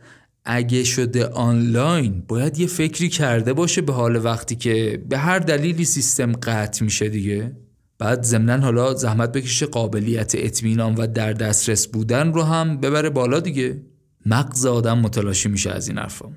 اگه 0.46 0.84
شده 0.84 1.26
آنلاین 1.26 2.22
باید 2.28 2.58
یه 2.58 2.66
فکری 2.66 3.08
کرده 3.08 3.52
باشه 3.52 3.80
به 3.80 3.92
حال 3.92 4.24
وقتی 4.24 4.56
که 4.56 5.04
به 5.08 5.18
هر 5.18 5.38
دلیلی 5.38 5.84
سیستم 5.84 6.32
قطع 6.32 6.84
میشه 6.84 7.08
دیگه. 7.08 7.56
بعد 7.98 8.22
ضمنا 8.22 8.64
حالا 8.64 8.94
زحمت 8.94 9.32
بکشه 9.32 9.66
قابلیت 9.66 10.32
اطمینان 10.38 10.94
و 10.94 11.06
در 11.06 11.32
دسترس 11.32 11.86
بودن 11.86 12.32
رو 12.32 12.42
هم 12.42 12.80
ببره 12.80 13.10
بالا 13.10 13.40
دیگه. 13.40 13.82
مغز 14.26 14.66
آدم 14.66 14.98
متلاشی 14.98 15.48
میشه 15.48 15.70
از 15.70 15.88
این 15.88 15.98
حرفا. 15.98 16.28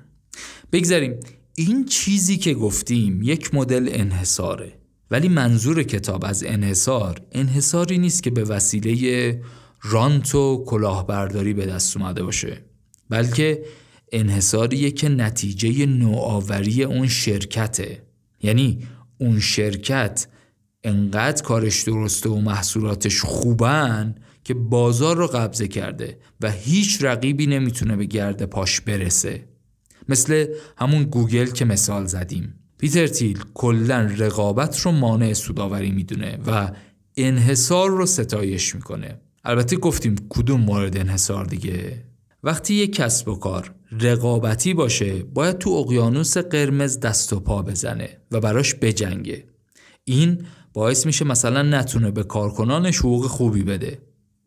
بگذاریم 0.72 1.20
این 1.54 1.84
چیزی 1.84 2.36
که 2.36 2.54
گفتیم 2.54 3.22
یک 3.22 3.54
مدل 3.54 3.88
انحصاره 3.92 4.72
ولی 5.10 5.28
منظور 5.28 5.82
کتاب 5.82 6.24
از 6.24 6.44
انحصار 6.44 7.20
انحصاری 7.32 7.98
نیست 7.98 8.22
که 8.22 8.30
به 8.30 8.44
وسیله 8.44 9.42
رانت 9.82 10.34
و 10.34 10.64
کلاهبرداری 10.66 11.52
به 11.52 11.66
دست 11.66 11.96
اومده 11.96 12.22
باشه 12.22 12.64
بلکه 13.08 13.62
انحصاریه 14.12 14.90
که 14.90 15.08
نتیجه 15.08 15.86
نوآوری 15.86 16.84
اون 16.84 17.08
شرکته. 17.08 18.02
یعنی 18.42 18.86
اون 19.18 19.40
شرکت 19.40 20.26
انقدر 20.84 21.42
کارش 21.42 21.82
درسته 21.82 22.30
و 22.30 22.40
محصولاتش 22.40 23.20
خوبن 23.20 24.14
که 24.44 24.54
بازار 24.54 25.16
رو 25.16 25.26
قبضه 25.26 25.68
کرده 25.68 26.18
و 26.40 26.50
هیچ 26.50 27.04
رقیبی 27.04 27.46
نمی‌تونه 27.46 27.96
به 27.96 28.04
گرد 28.04 28.44
پاش 28.44 28.80
برسه. 28.80 29.44
مثل 30.08 30.46
همون 30.78 31.04
گوگل 31.04 31.46
که 31.46 31.64
مثال 31.64 32.06
زدیم. 32.06 32.54
پیتر 32.78 33.06
تیل 33.06 33.38
کلا 33.54 34.10
رقابت 34.16 34.80
رو 34.80 34.92
مانع 34.92 35.32
سوداوری 35.32 35.90
می‌دونه 35.90 36.38
و 36.46 36.70
انحصار 37.16 37.90
رو 37.90 38.06
ستایش 38.06 38.74
می‌کنه. 38.74 39.20
البته 39.44 39.76
گفتیم 39.76 40.16
کدوم 40.28 40.60
مورد 40.60 40.96
انحصار 40.96 41.44
دیگه؟ 41.44 42.04
وقتی 42.42 42.74
یک 42.74 42.94
کسب 42.94 43.28
و 43.28 43.34
کار 43.34 43.74
رقابتی 44.00 44.74
باشه 44.74 45.22
باید 45.22 45.58
تو 45.58 45.70
اقیانوس 45.70 46.38
قرمز 46.38 47.00
دست 47.00 47.32
و 47.32 47.40
پا 47.40 47.62
بزنه 47.62 48.20
و 48.30 48.40
براش 48.40 48.74
بجنگه. 48.74 49.44
این 50.04 50.46
باعث 50.72 51.06
میشه 51.06 51.24
مثلا 51.24 51.62
نتونه 51.62 52.10
به 52.10 52.22
کارکنانش 52.22 52.98
حقوق 52.98 53.26
خوبی 53.26 53.62
بده. 53.62 53.98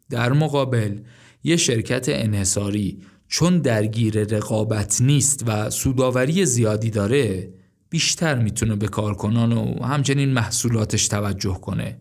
در 0.10 0.34
مقابل 0.34 1.00
یه 1.44 1.58
شرکت 1.58 2.06
انحصاری 2.10 3.02
چون 3.28 3.60
درگیر 3.60 4.24
رقابت 4.24 5.02
نیست 5.02 5.44
و 5.48 5.70
سوداوری 5.70 6.46
زیادی 6.46 6.90
داره 6.90 7.54
بیشتر 7.90 8.40
می‌تونه 8.40 8.76
به 8.76 8.88
کارکنان 8.88 9.54
و 9.54 9.84
همچنین 9.84 10.30
محصولاتش 10.30 11.08
توجه 11.08 11.60
کنه. 11.62 11.98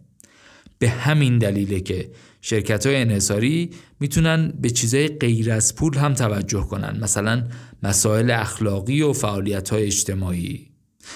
به 0.78 0.88
همین 0.88 1.38
دلیله 1.38 1.80
که 1.80 2.10
شرکت 2.44 2.86
های 2.86 2.96
انحصاری 2.96 3.70
می‌تونن 4.00 4.52
به 4.60 4.70
چیزای 4.70 5.08
غیر 5.08 5.52
از 5.52 5.74
پول 5.74 5.96
هم 5.96 6.14
توجه 6.14 6.60
کنن 6.60 6.98
مثلا 7.00 7.48
مسائل 7.82 8.30
اخلاقی 8.30 9.02
و 9.02 9.12
فعالیت 9.12 9.68
های 9.68 9.86
اجتماعی. 9.86 10.68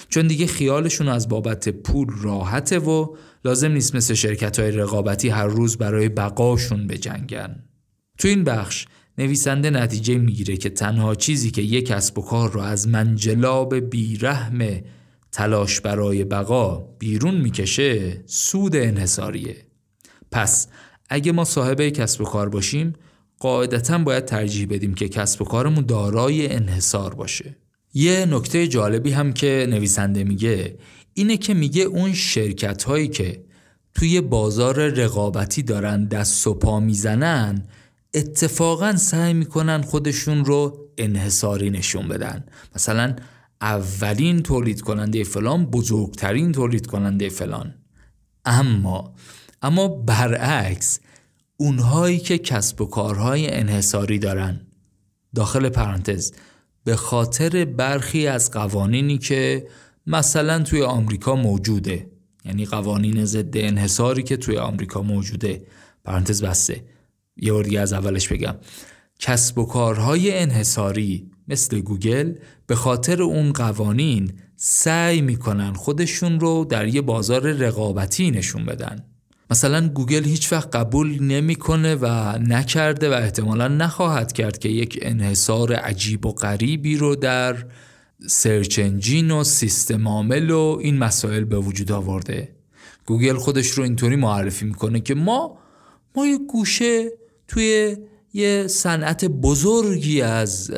چون 0.08 0.26
دیگه 0.26 0.46
خیالشون 0.46 1.08
از 1.08 1.28
بابت 1.28 1.68
پول 1.68 2.06
راحته 2.22 2.78
و 2.78 3.16
لازم 3.44 3.72
نیست 3.72 3.94
مثل 3.94 4.14
شرکت 4.14 4.60
های 4.60 4.70
رقابتی 4.70 5.28
هر 5.28 5.46
روز 5.46 5.76
برای 5.76 6.08
بقاشون 6.08 6.86
بجنگن. 6.86 7.64
تو 8.18 8.28
این 8.28 8.44
بخش 8.44 8.86
نویسنده 9.18 9.70
نتیجه 9.70 10.18
می‌گیره 10.18 10.56
که 10.56 10.70
تنها 10.70 11.14
چیزی 11.14 11.50
که 11.50 11.62
یک 11.62 11.86
کسب 11.86 12.18
و 12.18 12.22
کار 12.22 12.52
رو 12.52 12.60
از 12.60 12.88
منجلاب 12.88 13.74
بیرحم 13.74 14.80
تلاش 15.32 15.80
برای 15.80 16.24
بقا 16.24 16.78
بیرون 16.98 17.34
می‌کشه 17.34 18.22
سود 18.26 18.76
انحصاریه. 18.76 19.56
پس 20.30 20.68
اگه 21.08 21.32
ما 21.32 21.44
صاحب 21.44 21.88
کسب 21.88 22.20
و 22.20 22.24
کار 22.24 22.48
باشیم 22.48 22.92
قاعدتا 23.38 23.98
باید 23.98 24.24
ترجیح 24.24 24.66
بدیم 24.70 24.94
که 24.94 25.08
کسب 25.08 25.42
و 25.42 25.44
کارمون 25.44 25.86
دارای 25.86 26.52
انحصار 26.52 27.14
باشه. 27.14 27.56
یه 27.94 28.26
نکته 28.30 28.68
جالبی 28.68 29.10
هم 29.10 29.32
که 29.32 29.66
نویسنده 29.70 30.24
میگه 30.24 30.78
اینه 31.14 31.36
که 31.36 31.54
میگه 31.54 31.82
اون 31.82 32.12
شرکت 32.12 32.82
هایی 32.82 33.08
که 33.08 33.44
توی 33.94 34.20
بازار 34.20 34.88
رقابتی 34.88 35.62
دارن 35.62 36.04
دست 36.04 36.46
و 36.46 36.54
پا 36.54 36.80
می‌زنن 36.80 37.68
اتفاقا 38.14 38.96
سعی 38.96 39.34
می‌کنن 39.34 39.82
خودشون 39.82 40.44
رو 40.44 40.88
انحصاری 40.98 41.70
نشون 41.70 42.08
بدن. 42.08 42.44
مثلا 42.74 43.16
اولین 43.60 44.42
تولید 44.42 44.80
کننده 44.80 45.24
فلان 45.24 45.66
بزرگترین 45.66 46.52
تولید 46.52 46.86
کننده 46.86 47.28
فلان. 47.28 47.74
اما 48.44 49.14
اما 49.66 49.88
برعکس 49.88 51.00
اونهایی 51.56 52.18
که 52.18 52.38
کسب 52.38 52.80
و 52.80 52.84
کارهای 52.86 53.50
انحصاری 53.50 54.18
دارن. 54.18 54.60
داخل 55.34 55.68
پرانتز 55.68 56.32
به 56.84 56.96
خاطر 56.96 57.64
برخی 57.64 58.26
از 58.26 58.50
قوانینی 58.50 59.18
که 59.18 59.66
مثلا 60.06 60.62
توی 60.62 60.82
آمریکا 60.82 61.36
موجوده. 61.36 62.10
یعنی 62.44 62.66
قوانین 62.66 63.24
ضد 63.24 63.56
انحصاری 63.56 64.22
که 64.22 64.36
توی 64.36 64.56
آمریکا 64.56 65.02
موجوده. 65.02 65.66
پرانتز 66.04 66.44
بسته. 66.44 66.84
یه 67.36 67.52
بار 67.52 67.78
از 67.78 67.92
اولش 67.92 68.28
بگم. 68.28 68.54
کسب 69.18 69.58
و 69.58 69.66
کارهای 69.66 70.38
انحصاری 70.38 71.30
مثل 71.48 71.80
گوگل 71.80 72.34
به 72.66 72.74
خاطر 72.74 73.22
اون 73.22 73.52
قوانین 73.52 74.32
سعی 74.56 75.20
می‌کنن 75.20 75.72
خودشون 75.72 76.40
رو 76.40 76.64
در 76.64 76.88
یه 76.88 77.02
بازار 77.02 77.52
رقابتی 77.52 78.30
نشون 78.30 78.64
بدن. 78.64 79.15
مثلا 79.50 79.88
گوگل 79.88 80.24
هیچ 80.24 80.52
وقت 80.52 80.76
قبول 80.76 81.22
نمی‌کنه 81.22 81.94
و 81.94 82.06
نکرده 82.38 83.10
و 83.10 83.12
احتمالا 83.12 83.68
نخواهد 83.68 84.32
کرد 84.32 84.58
که 84.58 84.68
یک 84.68 84.98
انحصار 85.02 85.72
عجیب 85.72 86.26
و 86.26 86.32
غریبی 86.32 86.96
رو 86.96 87.16
در 87.16 87.66
search 88.26 88.78
engine 88.78 89.30
و 89.30 89.44
سیستم 89.44 90.08
عامل 90.08 90.50
و 90.50 90.78
این 90.80 90.98
مسائل 90.98 91.44
به 91.44 91.58
وجود 91.58 91.92
آورده. 91.92 92.56
گوگل 93.06 93.36
خودش 93.36 93.70
رو 93.70 93.82
اینطوری 93.82 94.16
معرفی 94.16 94.64
می‌کنه 94.64 95.00
که 95.00 95.14
ما 95.14 95.58
ما 96.16 96.26
یه 96.26 96.38
گوشه 96.38 97.10
توی 97.48 97.96
یه 98.32 98.66
صنعت 98.66 99.24
بزرگی 99.24 100.20
از 100.22 100.70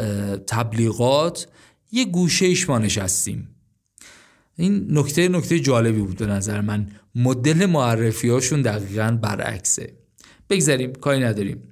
تبلیغات 0.46 1.46
یه 1.92 2.04
گوشه 2.04 2.46
ایش 2.46 2.68
ما 2.68 2.78
نشستیم. 2.78 3.48
این 4.56 4.86
نکته 4.90 5.28
نکته 5.28 5.60
جالبی 5.60 6.00
بود 6.00 6.16
به 6.16 6.26
نظر 6.26 6.60
من. 6.60 6.86
مدل 7.18 7.66
معرفی 7.66 8.28
هاشون 8.28 8.62
دقیقا 8.62 9.18
برعکسه. 9.22 9.92
بگذاریم 10.50 10.92
کاری 10.92 11.20
نداریم. 11.20 11.62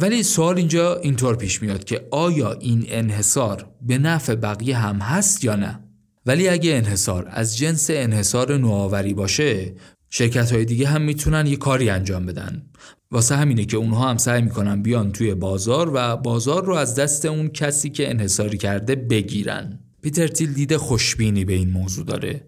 ولی 0.00 0.22
سوال 0.22 0.56
اینجا 0.56 0.96
اینطور 0.96 1.36
پیش 1.36 1.62
میاد 1.62 1.84
که 1.84 2.08
آیا 2.10 2.52
این 2.52 2.84
انحصار 2.88 3.66
به 3.82 3.98
نفع 3.98 4.34
بقیه 4.34 4.76
هم 4.76 4.96
هست 4.96 5.44
یا 5.44 5.56
نه؟ 5.56 5.80
ولی 6.26 6.48
اگه 6.48 6.74
انحصار 6.74 7.28
از 7.30 7.56
جنس 7.56 7.90
انحصار 7.90 8.56
نوآوری 8.58 9.14
باشه 9.14 9.72
شرکت 10.10 10.52
های 10.52 10.64
دیگه 10.64 10.88
هم 10.88 11.02
می‌تونن 11.02 11.46
یه 11.46 11.56
کاری 11.56 11.90
انجام 11.90 12.26
بدن. 12.26 12.62
واسه 13.10 13.36
همینه 13.36 13.64
که 13.64 13.76
اونها 13.76 14.10
هم 14.10 14.16
سعی 14.16 14.42
می‌کنن 14.42 14.82
بیان 14.82 15.12
توی 15.12 15.34
بازار 15.34 15.90
و 15.94 16.16
بازار 16.16 16.64
رو 16.64 16.74
از 16.74 16.94
دست 16.94 17.24
اون 17.24 17.48
کسی 17.48 17.90
که 17.90 18.10
انحصاری 18.10 18.58
کرده 18.58 18.94
بگیرن. 18.94 19.78
پیتر 20.02 20.28
تیل 20.28 20.52
دیده 20.52 20.78
خوشبینی 20.78 21.44
به 21.44 21.52
این 21.52 21.70
موضوع 21.70 22.04
داره. 22.04 22.46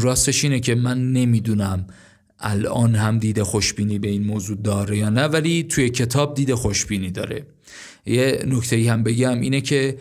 راستش 0.00 0.44
اینه 0.44 0.60
که 0.60 0.74
من 0.74 1.12
نمی‌دونم 1.12 1.86
الان 2.40 2.94
هم 2.94 3.18
دیده 3.18 3.44
خوشبینی 3.44 3.98
به 3.98 4.08
این 4.08 4.24
موضوع 4.24 4.56
داره 4.56 4.98
یا 4.98 5.10
نه 5.10 5.24
ولی 5.24 5.62
توی 5.62 5.90
کتاب 5.90 6.34
دیده 6.34 6.56
خوشبینی 6.56 7.10
داره. 7.10 7.46
یه 8.06 8.44
نکته 8.46 8.76
ای 8.76 8.88
هم 8.88 9.02
بگم 9.02 9.40
اینه 9.40 9.60
که 9.60 9.98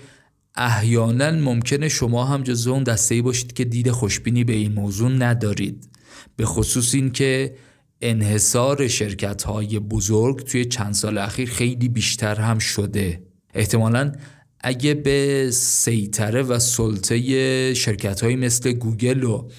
احیانا 0.55 1.31
ممکنه 1.31 1.89
شما 1.89 2.25
هم 2.25 2.43
جزو 2.43 2.71
اون 2.71 2.83
دسته 2.83 3.15
ای 3.15 3.21
باشید 3.21 3.53
که 3.53 3.65
دید 3.65 3.91
خوشبینی 3.91 4.43
به 4.43 4.53
این 4.53 4.73
موضوع 4.73 5.11
ندارید. 5.11 5.89
به 6.35 6.45
خصوص 6.45 6.95
این 6.95 7.11
که 7.11 7.55
انحصار 8.01 8.87
شرکت 8.87 9.43
های 9.43 9.79
بزرگ 9.79 10.39
توی 10.39 10.65
چند 10.65 10.93
سال 10.93 11.17
اخیر 11.17 11.49
خیلی 11.49 11.89
بیشتر 11.89 12.35
هم 12.35 12.59
شده. 12.59 13.21
احتمالا 13.53 14.11
اگه 14.59 14.93
به 14.93 15.49
سیطره 15.51 16.41
و 16.41 16.59
سلطه 16.59 17.73
شرکت 17.73 18.23
های 18.23 18.35
مثل 18.35 18.71
گوگل 18.71 19.23
و 19.23 19.49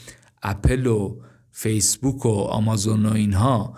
اپل 0.42 0.86
و 0.86 1.20
فیسبوک 1.52 2.26
و 2.26 2.28
آمازون 2.28 3.06
و 3.06 3.12
اینها 3.12 3.74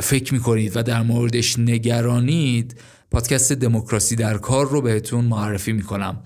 فکر 0.00 0.34
می‌کنید 0.34 0.76
و 0.76 0.82
در 0.82 1.02
موردش 1.02 1.58
نگرانید 1.58 2.80
پادکست 3.10 3.52
دموکراسی 3.52 4.16
در 4.16 4.38
کار 4.38 4.68
رو 4.68 4.80
بهتون 4.80 5.24
معرفی 5.24 5.72
می‌کنم. 5.72 6.22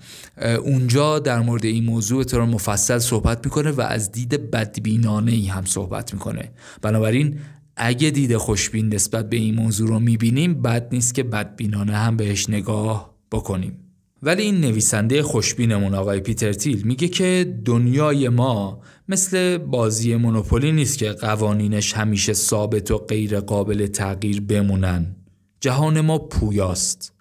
اونجا 0.63 1.19
در 1.19 1.39
مورد 1.39 1.65
این 1.65 1.83
موضوع 1.83 2.23
طور 2.23 2.45
مفصل 2.45 2.99
صحبت 2.99 3.45
می‌کنه 3.45 3.71
و 3.71 3.81
از 3.81 4.11
دید 4.11 4.51
بدبینانه 4.51 5.31
ای 5.31 5.47
هم 5.47 5.65
صحبت 5.65 6.13
می‌کنه. 6.13 6.51
بنابراین 6.81 7.39
اگه 7.75 8.09
دید 8.09 8.37
خوشبین 8.37 8.93
نسبت 8.93 9.29
به 9.29 9.37
این 9.37 9.55
موضوع 9.55 9.87
رو 9.87 9.99
می‌بینیم 9.99 10.61
بد 10.61 10.87
نیست 10.91 11.13
که 11.13 11.23
بدبینانه 11.23 11.97
هم 11.97 12.17
بهش 12.17 12.49
نگاه 12.49 13.12
بکنیم. 13.33 13.79
ولی 14.23 14.43
این 14.43 14.61
نویسنده 14.61 15.23
خوشبینمون 15.23 15.93
آقای 15.95 16.19
پیتر 16.19 16.53
تیل 16.53 16.81
میگه 16.81 17.07
که 17.07 17.59
دنیای 17.65 18.29
ما 18.29 18.81
مثل 19.09 19.57
بازی 19.57 20.15
مونوپولی 20.15 20.71
نیست 20.71 20.97
که 20.97 21.11
قوانینش 21.11 21.93
همیشه 21.93 22.33
ثابت 22.33 22.91
و 22.91 22.97
غیر 22.97 23.39
قابل 23.39 23.87
تغییر 23.87 24.41
بمونن. 24.41 25.15
جهان 25.59 26.01
ما 26.01 26.17
پویاست. 26.17 27.13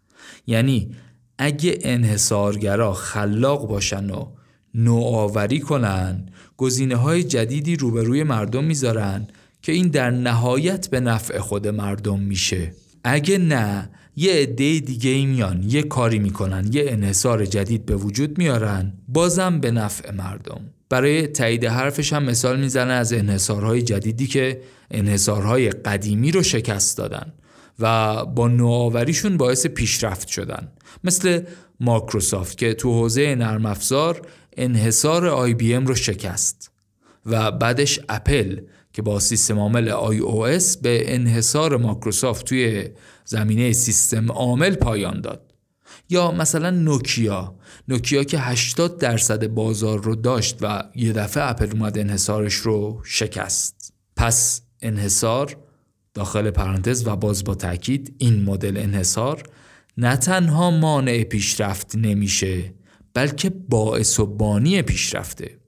یعنی 0.47 0.91
اگه 1.39 1.79
انحصارگرا 1.83 2.93
خلاق 2.93 3.69
باشن 3.69 4.11
و 4.11 4.27
نوآوری 4.75 5.61
کنن 5.61 6.27
گزینه 6.57 6.97
های 6.97 7.25
جدیدی 7.25 7.77
روبروی 7.77 8.23
مردم 8.23 8.65
می‌ذارن 8.65 9.27
که 9.63 9.73
این 9.73 9.89
در 9.89 10.11
نهایت 10.11 10.91
به 10.91 11.01
نفع 11.01 11.39
خود 11.39 11.69
مردم 11.69 12.21
میشه. 12.21 12.73
اگه 13.05 13.39
نه 13.39 13.91
یه 14.17 14.33
عده 14.33 14.81
دیگه 14.81 15.27
میان 15.27 15.63
یه 15.63 15.83
کاری 15.83 16.19
می‌کنن 16.19 16.71
یه 16.73 16.85
انحصار 16.89 17.47
جدید 17.47 17.87
به 17.87 17.97
وجود 17.97 18.39
میارن. 18.39 18.93
بازم 19.09 19.61
به 19.61 19.71
نفع 19.71 20.11
مردم. 20.11 20.61
برای 20.89 21.27
تایید 21.27 21.65
حرفش 21.65 22.13
هم 22.13 22.23
مثال 22.23 22.61
می‌زنه 22.61 22.93
از 22.93 23.13
انحصارهای 23.13 23.83
جدیدی 23.83 24.27
که 24.27 24.61
انحصارهای 24.91 25.71
قدیمی 25.71 26.33
رو 26.33 26.43
شکست 26.43 26.99
دادن 26.99 27.33
و 27.79 28.25
با 28.27 28.49
نوآوریشون 28.49 29.37
باعث 29.37 29.67
پیشرفت 29.67 30.29
شدن. 30.29 30.69
مثل 31.05 31.41
مایکروسافت 31.81 32.59
که 32.59 32.75
تو 32.75 32.93
حوزه 32.93 33.35
نرم 33.35 33.67
افزار 33.67 34.23
انحصار 34.57 35.27
آی 35.27 35.55
بی 35.55 35.75
ام 35.75 35.87
رو 35.87 35.95
شکست 35.95 36.71
و 37.27 37.51
بعدش 37.51 38.01
اپل 38.09 38.61
که 38.93 39.03
با 39.03 39.21
سیستم 39.21 39.59
عامل 39.59 39.89
iOS 39.89 40.77
به 40.77 41.15
انحصار 41.15 41.77
مایکروسافت 41.77 42.47
توی 42.47 42.89
زمینه 43.25 43.73
سیستم 43.73 44.33
عامل 44.33 44.75
پایان 44.75 45.21
داد. 45.21 45.53
یا 46.09 46.31
مثلا 46.31 46.71
نوکیا. 46.71 47.55
نوکیا 47.89 48.25
که 48.25 48.39
80 48.39 48.99
درصد 48.99 49.47
بازار 49.47 50.03
رو 50.03 50.15
داشت 50.15 50.59
و 50.61 50.85
یه 50.95 51.13
دفعه 51.13 51.45
اپل 51.45 51.71
اومد 51.73 51.99
انحصارش 51.99 52.55
رو 52.55 53.01
شکست. 53.05 53.95
پس 54.17 54.63
انحصار 54.83 55.57
داخل 56.15 56.51
پرانتز 56.51 57.07
و 57.07 57.17
باز 57.17 57.45
با 57.45 57.55
تاکید 57.55 58.15
این 58.19 58.43
مدل 58.43 58.77
انحصار 58.77 59.43
نه 59.97 60.17
تنها 60.17 60.71
مانع 60.71 61.25
پیشرفت 61.25 61.97
نمیشه 61.97 62.75
بلکه 63.15 63.51
باعث 63.51 64.21
و 64.21 64.27
بانی 64.27 64.83
پیشرفته. 64.83 65.62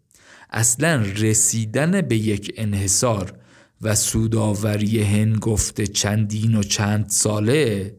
اصلا 0.54 1.04
رسیدن 1.16 2.00
به 2.00 2.16
یک 2.16 2.54
انحصار 2.56 3.32
و 3.82 3.94
سوداوری 3.94 5.02
هنگفت 5.02 5.80
چندین 5.80 6.54
و 6.54 6.62
چند 6.62 7.08
ساله 7.08 7.94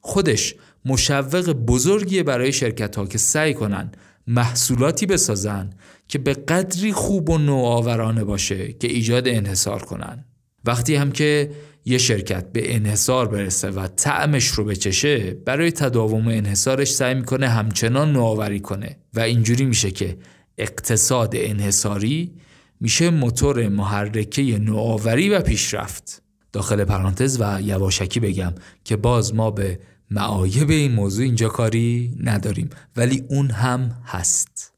خودش 0.00 0.54
مشوق 0.84 1.52
بزرگی 1.52 2.22
برای 2.22 2.52
شرکت 2.52 2.96
ها 2.96 3.06
که 3.06 3.18
سعی 3.18 3.54
کنن 3.54 3.92
محصولاتی 4.26 5.06
بسازن 5.06 5.70
که 6.08 6.18
به 6.18 6.34
قدری 6.34 6.92
خوب 6.92 7.30
و 7.30 7.38
نوآورانه 7.38 8.24
باشه 8.24 8.72
که 8.72 8.88
ایجاد 8.88 9.28
انحصار 9.28 9.82
کنن. 9.82 10.24
وقتی 10.64 10.94
هم 10.94 11.12
که 11.12 11.50
یه 11.84 11.98
شرکت 11.98 12.52
به 12.52 12.74
انحصار 12.74 13.28
برسه 13.28 13.70
و 13.70 13.86
طعمش 13.86 14.46
رو 14.46 14.64
بچشه 14.64 15.34
برای 15.34 15.72
تداوم 15.72 16.28
انحصارش 16.28 16.92
سعی 16.92 17.14
می‌کنه 17.14 17.48
همچنان 17.48 18.12
نوآوری 18.12 18.60
کنه 18.60 18.96
و 19.14 19.20
اینجوری 19.20 19.64
میشه 19.64 19.90
که 19.90 20.16
اقتصاد 20.58 21.32
انحصاری 21.36 22.32
میشه 22.80 23.10
موتور 23.10 23.68
محرکه 23.68 24.58
نوآوری 24.58 25.28
و 25.28 25.40
پیشرفت. 25.40 26.22
داخل 26.52 26.84
پرانتز 26.84 27.40
و 27.40 27.60
یواشکی 27.62 28.20
بگم 28.20 28.52
که 28.84 28.96
باز 28.96 29.34
ما 29.34 29.50
به 29.50 29.78
معایب 30.10 30.70
این 30.70 30.92
موضوع 30.92 31.24
اینجا 31.24 31.48
کاری 31.48 32.16
نداریم 32.20 32.70
ولی 32.96 33.24
اون 33.28 33.50
هم 33.50 33.96
هست. 34.04 34.72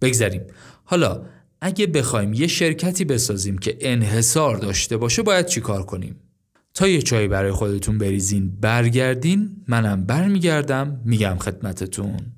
بگذاریم 0.00 0.42
حالا 0.84 1.22
اگه 1.60 1.86
بخوایم 1.86 2.32
یه 2.32 2.46
شرکتی 2.46 3.04
بسازیم 3.04 3.58
که 3.58 3.78
انحصار 3.80 4.56
داشته 4.56 4.96
باشه 4.96 5.22
باید 5.22 5.46
چیکار 5.46 5.82
کنیم؟ 5.82 6.16
تا 6.74 6.88
یه 6.88 7.02
چای 7.02 7.28
برای 7.28 7.52
خودتون 7.52 7.98
بریزین 7.98 8.50
برگردین 8.60 9.64
منم 9.68 10.04
برمیگردم 10.04 11.00
میگم 11.04 11.36
خدمتتون. 11.38 12.37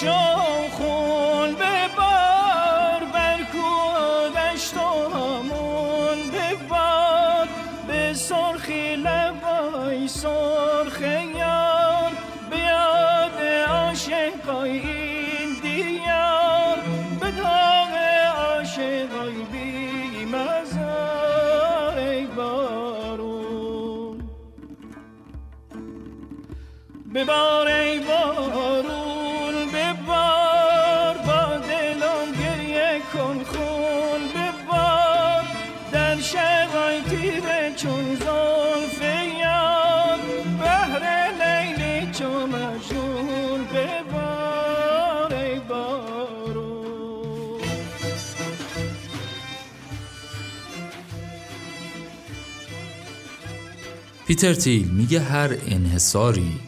show. 0.00 0.37
پیتر 54.38 54.54
تیل 54.54 54.88
میگه 54.88 55.20
هر 55.20 55.56
انحصاری 55.66 56.60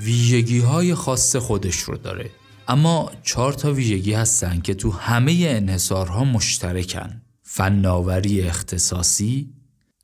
ویژگی 0.00 0.58
های 0.58 0.94
خاص 0.94 1.36
خودش 1.36 1.76
رو 1.76 1.96
داره. 1.96 2.30
اما 2.68 3.12
چهار 3.22 3.52
تا 3.52 3.72
ویژگی 3.72 4.12
هستن 4.12 4.60
که 4.60 4.74
تو 4.74 4.90
همه 4.90 5.46
انحصارها 5.48 6.24
مشترکن. 6.24 7.22
فناوری 7.42 8.42
اختصاصی 8.42 9.54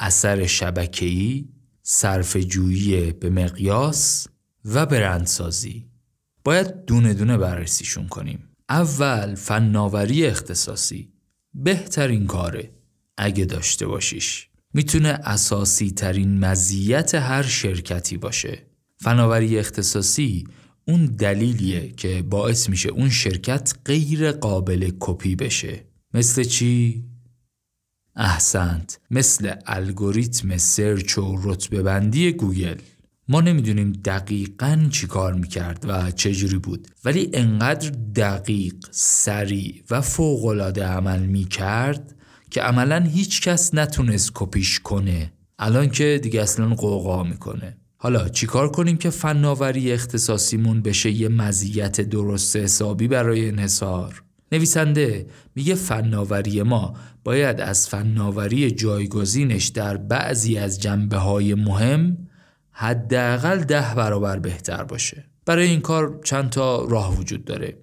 اثر 0.01 0.47
شبکه‌ای 0.47 1.49
صرف 1.83 2.37
جویی 2.37 3.13
به 3.13 3.31
مقیاس 3.31 4.27
و 4.65 4.87
برندسازی. 4.87 5.87
باید 6.45 6.85
دونه 6.85 7.15
دونه 7.15 7.39
بررسیشون 7.39 8.09
کنیم. 8.09 8.49
اول 8.69 9.35
فناوری 9.35 10.27
اختصاصی. 10.27 11.13
بهترین 11.55 12.27
کاره 12.27 12.71
اگه 13.17 13.45
داشته 13.45 13.87
باشیش. 13.87 14.50
می‌تونه 14.75 15.09
اساسی 15.09 15.91
ترین 15.91 16.39
مزیت 16.39 17.15
هر 17.15 17.43
شرکتی 17.43 18.17
باشه. 18.17 18.63
فناوری 18.97 19.59
اختصاصی 19.59 20.45
اون 20.89 21.07
دلیلیه 21.07 21.91
که 21.91 22.23
باعث 22.23 22.69
میشه 22.69 22.89
اون 22.89 23.11
شرکت 23.11 23.75
غیر 23.85 24.33
قابل 24.33 24.91
کپی 25.01 25.37
بشه. 25.37 25.85
مثل 26.15 26.45
چی؟ 26.45 27.05
احسنت. 28.17 29.01
مثل 29.11 29.55
الگوریتم 29.67 30.57
search 30.57 31.19
و 31.19 31.41
رتبه 31.45 31.83
بندی 31.83 32.33
گوگل. 32.33 32.79
ما 33.29 33.41
نمی‌دونیم 33.41 33.93
دقیقا 33.93 34.89
چی 34.91 35.07
کار 35.07 35.35
می‌کرد 35.35 35.85
و 35.89 36.11
چجوری 36.11 36.59
بود 36.59 36.89
ولی 37.05 37.31
انقدر 37.35 37.91
دقیق، 38.17 38.75
سریع 38.91 39.83
و 39.91 40.01
فوقالعاده 40.01 40.85
عمل 40.85 41.27
می‌کرد 41.27 42.15
که 42.51 42.63
عملا 42.63 42.99
هیچ 42.99 43.41
کس 43.41 43.75
نتونست 43.75 44.31
کپیش 44.35 44.81
کنه. 44.81 45.33
الان 45.59 45.91
که 45.91 46.21
دیگه 46.23 46.43
اصلا 46.43 46.75
قوقا 46.75 47.23
می‌کنه. 47.23 47.77
حالا 47.97 48.29
چیکار 48.29 48.71
کنیم 48.71 48.97
که 48.97 49.11
فناوری 49.11 49.93
اختصاصیمون 49.93 50.83
بشه 50.83 51.11
یه 51.11 51.29
مزیت 51.29 52.01
درست 52.01 52.57
حسابی 52.57 53.09
برای 53.09 53.49
انحصار؟ 53.49 54.23
نویسنده 54.53 55.27
میگه 55.55 55.75
فناوری 55.75 56.63
ما 56.63 56.95
باید 57.25 57.61
از 57.61 57.89
فناوری 57.89 58.71
جایگزینش 58.71 59.67
در 59.67 59.97
بعضی 59.97 60.59
از 60.59 60.81
جنبه 60.81 61.17
های 61.17 61.55
مهم 61.55 62.29
حداقل 62.71 63.59
ده 63.59 63.95
برابر 63.95 64.39
بهتر 64.39 64.85
باشه. 64.85 65.25
برای 65.47 65.69
این 65.69 65.81
کار 65.81 66.21
چند 66.25 66.51
تا 66.51 66.85
راه 66.85 67.19
وجود 67.19 67.45
داره. 67.45 67.77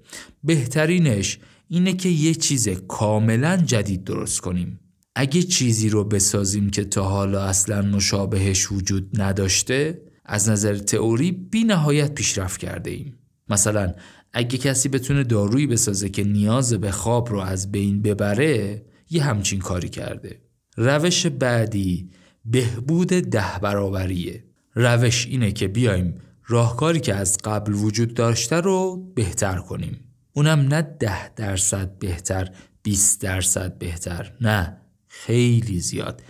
بهترینش 0.44 1.40
اینه 1.68 1.94
که 1.94 2.10
یه 2.10 2.34
چیز 2.34 2.70
کاملا 2.70 3.58
جدید 3.58 4.04
درست 4.04 4.42
کنیم. 4.42 4.80
اگه 5.16 5.44
چیزی 5.44 5.90
رو 5.90 6.04
بسازیم 6.04 6.70
که 6.70 6.84
تا 6.84 7.04
حالا 7.04 7.44
اصلا 7.44 7.82
مشابهش 7.82 8.72
وجود 8.72 9.22
نداشته 9.22 10.02
از 10.26 10.50
نظر 10.50 10.78
تئوری 10.78 11.32
بی 11.32 11.64
نهایت 11.64 12.16
پیشرفت 12.16 12.60
کرده 12.60 12.92
ایم. 12.92 13.18
مثلا 13.50 13.94
اگه 14.34 14.58
کسی 14.58 14.90
بتونه 14.90 15.24
دارویی 15.24 15.68
بسازه 15.68 16.10
که 16.10 16.24
نیاز 16.24 16.74
به 16.74 16.92
خواب 16.92 17.30
رو 17.30 17.40
از 17.40 17.72
بین 17.72 18.02
ببره 18.02 18.86
یه 19.10 19.24
همچین 19.24 19.60
کاری 19.60 19.90
کرده. 19.90 20.42
روش 20.78 21.26
بعدی 21.26 22.10
بهبود 22.46 23.08
ده 23.08 23.60
برابریه 23.62 24.44
روش 24.76 25.28
اینه 25.28 25.52
که 25.52 25.68
بیایم 25.68 26.22
راهکاری 26.48 27.00
که 27.00 27.14
از 27.16 27.38
قبل 27.44 27.74
وجود 27.74 28.14
داشته 28.14 28.56
رو 28.56 29.12
بهتر 29.16 29.58
کنیم. 29.58 30.07
اونم 30.38 30.60
نه 30.60 30.82
ده 30.82 31.34
درصد 31.36 32.00
بهتر 32.00 32.50
20 32.84 33.22
درصد 33.22 33.78
بهتر 33.78 34.34
نه 34.42 34.78
خیلی 35.08 35.80
زیاد 35.80 36.22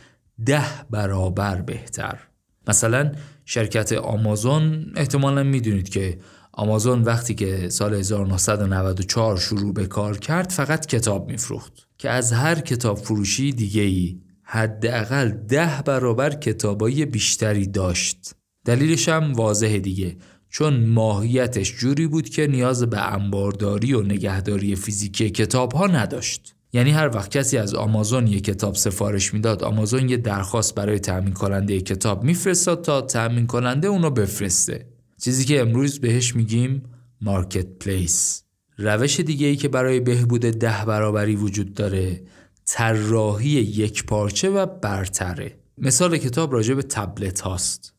ده 0.45 0.65
برابر 0.89 1.61
بهتر. 1.61 2.19
مثلا 2.67 3.11
شرکت 3.45 3.93
آمازون 3.93 4.93
احتمالا 4.95 5.43
می‌دونید 5.43 5.89
که 5.89 6.17
آمازون 6.51 7.01
وقتی 7.01 7.35
که 7.35 7.69
سال 7.69 7.93
1994 7.93 9.37
شروع 9.37 9.73
به 9.73 9.85
کار 9.85 10.17
کرد 10.17 10.49
فقط 10.49 10.85
کتاب 10.85 11.31
میفروخت 11.31 11.87
که 11.97 12.09
از 12.09 12.33
هر 12.33 12.59
کتاب 12.59 12.97
فروشی 12.97 13.51
دیگه 13.51 13.81
ای 13.81 14.21
حداقل 14.43 15.29
ده 15.29 15.81
برابر 15.85 16.29
کتابای 16.29 17.05
بیشتری 17.05 17.67
داشت. 17.67 18.35
دلیلش 18.65 19.09
هم 19.09 19.33
واضح 19.33 19.77
دیگه. 19.77 20.17
چون 20.57 20.85
ماهیتش 20.85 21.75
جوری 21.75 22.07
بود 22.07 22.29
که 22.29 22.47
نیاز 22.47 22.83
به 22.83 23.13
انبارداری 23.13 23.93
و 23.93 24.01
نگهداری 24.01 24.75
فیزیکی 24.75 25.29
کتاب 25.29 25.73
ها 25.73 25.87
نداشت. 25.87 26.55
یعنی 26.73 26.91
هر 26.91 27.15
وقت 27.15 27.31
کسی 27.31 27.57
از 27.57 27.73
آمازون 27.73 28.27
یک 28.27 28.43
کتاب 28.43 28.75
سفارش 28.75 29.33
می‌داد 29.33 29.63
آمازون 29.63 30.09
یه 30.09 30.17
درخواست 30.17 30.75
برای 30.75 30.99
تأمین 30.99 31.33
کننده 31.33 31.81
کتاب 31.81 32.23
میفرستاد 32.23 32.81
تا 32.81 33.01
تأمین 33.01 33.47
کننده 33.47 33.87
اونو 33.87 34.09
بفرسته. 34.09 34.87
چیزی 35.21 35.45
که 35.45 35.59
امروز 35.59 35.99
بهش 35.99 36.35
میگیم 36.35 36.83
مارکت 37.21 37.67
پلیس 37.79 38.43
روش 38.77 39.19
دیگه 39.19 39.47
ای 39.47 39.55
که 39.55 39.67
برای 39.67 39.99
بهبود 39.99 40.41
ده 40.41 40.85
برابری 40.85 41.35
وجود 41.35 41.73
داره 41.73 42.21
طراحی 42.65 43.49
یک 43.49 44.05
پارچه 44.05 44.49
و 44.49 44.65
برتره. 44.65 45.57
مثال 45.77 46.17
کتاب 46.17 46.53
راجع 46.53 46.73
به 46.73 46.83
تبلت 46.83 47.41
هاست. 47.41 47.96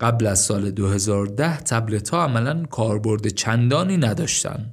قبل 0.00 0.26
از 0.26 0.38
سال 0.38 0.70
2010 0.70 1.60
تبلت 1.60 2.08
ها 2.08 2.24
عملا 2.24 2.62
کاربرد 2.62 3.28
چندانی 3.28 3.96
نداشتن. 3.96 4.70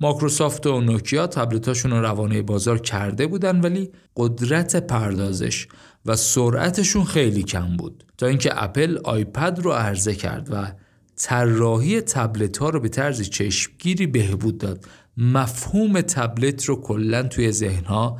ماکروسافت 0.00 0.66
و 0.66 0.80
نوکیا 0.80 1.26
تبلتاشون 1.26 1.90
رو 1.90 2.00
روانه 2.00 2.42
بازار 2.42 2.78
کرده 2.78 3.26
بودن 3.26 3.60
ولی 3.60 3.90
قدرت 4.16 4.76
پردازش 4.76 5.68
و 6.06 6.16
سرعتشون 6.16 7.04
خیلی 7.04 7.42
کم 7.42 7.76
بود. 7.76 8.04
تا 8.18 8.26
اینکه 8.26 8.64
اپل 8.64 8.98
آیپد 9.04 9.58
رو 9.62 9.72
عرضه 9.72 10.14
کرد 10.14 10.48
و 10.52 10.72
طراحی 11.16 12.00
تبلت 12.00 12.58
ها 12.58 12.70
رو 12.70 12.80
به 12.80 12.88
طرز 12.88 13.22
چشمگیری 13.22 14.06
بهبود 14.06 14.58
داد. 14.58 14.84
مفهوم 15.16 16.00
تبلت 16.00 16.64
رو 16.64 16.80
کلا 16.80 17.22
توی 17.22 17.52
ذهن 17.52 17.84
ها 17.84 18.18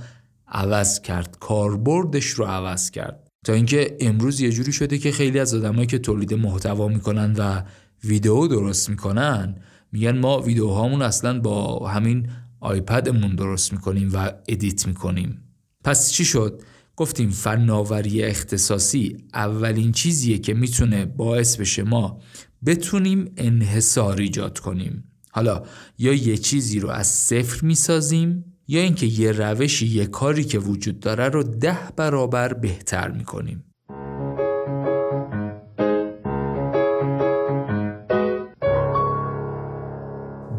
عوض 0.48 1.00
کرد 1.00 1.36
کاربردش 1.40 2.26
رو 2.26 2.44
عوض 2.44 2.90
کرد. 2.90 3.21
تا 3.46 3.52
اینکه 3.52 3.96
امروز 4.00 4.40
یه 4.40 4.50
جوری 4.50 4.72
شده 4.72 4.98
که 4.98 5.12
خیلی 5.12 5.38
از 5.38 5.54
آدمایی 5.54 5.86
که 5.86 5.98
تولید 5.98 6.34
محتوا 6.34 6.88
می‌کنن 6.88 7.34
و 7.38 7.62
ویدیو 8.04 8.46
درست 8.46 8.90
می‌کنن 8.90 9.56
میگن 9.92 10.18
ما 10.18 10.40
ویدیوهامون 10.40 11.02
اصلا 11.02 11.40
با 11.40 11.88
همین 11.88 12.28
آیپدمون 12.60 13.34
درست 13.34 13.72
می‌کنیم 13.72 14.10
و 14.12 14.32
ادیت 14.48 14.86
می‌کنیم. 14.86 15.42
پس 15.84 16.12
چی 16.12 16.24
شد؟ 16.24 16.62
گفتیم 16.96 17.30
فناوری 17.30 18.22
اختصاصی 18.22 19.16
اولین 19.34 19.92
چیزیه 19.92 20.38
که 20.38 20.54
می‌تونه 20.54 21.04
باعث 21.06 21.56
بشه 21.56 21.82
ما 21.82 22.20
بتونیم 22.66 23.32
انحصار 23.36 24.16
ایجاد 24.16 24.58
کنیم. 24.58 25.04
حالا 25.30 25.62
یا 25.98 26.12
یه 26.12 26.36
چیزی 26.36 26.80
رو 26.80 26.88
از 26.88 27.06
صفر 27.06 27.66
می‌سازیم 27.66 28.51
یا 28.68 28.80
اینکه 28.80 29.06
یه 29.06 29.32
روشی 29.32 29.86
یه 29.86 30.06
کاری 30.06 30.44
که 30.44 30.58
وجود 30.58 31.00
داره 31.00 31.28
رو 31.28 31.42
ده 31.42 31.78
برابر 31.96 32.52
بهتر 32.52 33.10
می‌کنیم. 33.10 33.64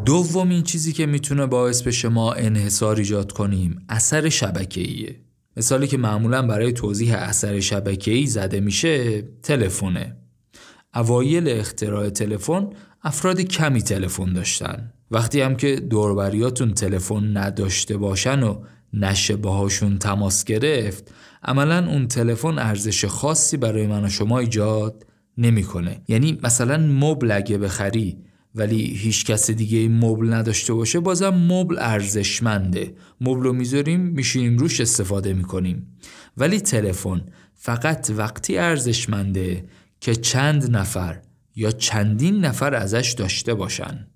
دومین 0.05 0.63
چیزی 0.63 0.93
که 0.93 1.05
می‌تونه 1.05 1.45
باعث 1.45 1.81
بشه 1.81 2.09
ما 2.09 2.33
انحصار 2.33 2.95
ایجاد 2.95 3.31
کنیم 3.31 3.85
اثر 3.89 4.29
شبکه‌ایه. 4.29 5.19
مثالی 5.57 5.87
که 5.87 5.97
معمولا 5.97 6.47
برای 6.47 6.73
توضیح 6.73 7.15
اثر 7.17 7.59
شبکه‌ای 7.59 8.25
زده 8.25 8.59
میشه 8.59 9.21
تلفنه. 9.21 10.17
اوایل 10.95 11.49
اختراع 11.49 12.09
تلفن 12.09 12.69
افراد 13.03 13.41
کمی 13.41 13.81
تلفن 13.81 14.33
داشتن. 14.33 14.93
وقتی 15.13 15.41
هم 15.41 15.55
که 15.55 15.75
دوربریاتون 15.75 16.73
تلفن 16.73 17.37
نداشته 17.37 17.97
باشن 17.97 18.43
و 18.43 18.63
نشه 18.93 19.35
باهاشون 19.35 19.97
تماس 19.97 20.43
گرفت 20.43 21.13
عملا 21.43 21.87
اون 21.87 22.07
تلفن 22.07 22.59
ارزش 22.59 23.05
خاصی 23.05 23.57
برای 23.57 23.87
من 23.87 24.03
و 24.03 24.09
شما 24.09 24.39
ایجاد 24.39 25.05
نمی‌کنه. 25.37 26.01
یعنی 26.07 26.39
مثلا 26.43 26.77
مبل 26.77 27.31
اگه 27.31 27.57
بخری 27.57 28.17
ولی 28.55 28.83
هیچ 28.85 29.25
کس 29.25 29.51
دیگه 29.51 29.87
مبل 29.87 30.33
نداشته 30.33 30.73
باشه 30.73 30.99
بازم 30.99 31.29
مبل 31.29 31.75
ارزشمنده. 31.79 32.95
مبل 33.21 33.43
رو 33.43 33.53
می‌ذاریم 33.53 33.99
میشینیم 33.99 34.57
روش 34.57 34.81
استفاده 34.81 35.33
می‌کنیم. 35.33 35.97
ولی 36.37 36.59
تلفن 36.59 37.21
فقط 37.53 38.11
وقتی 38.17 38.57
ارزشمنده 38.57 39.65
که 39.99 40.15
چند 40.15 40.77
نفر 40.77 41.21
یا 41.55 41.71
چندین 41.71 42.45
نفر 42.45 42.75
ازش 42.75 43.15
داشته 43.17 43.53
باشن. 43.53 44.07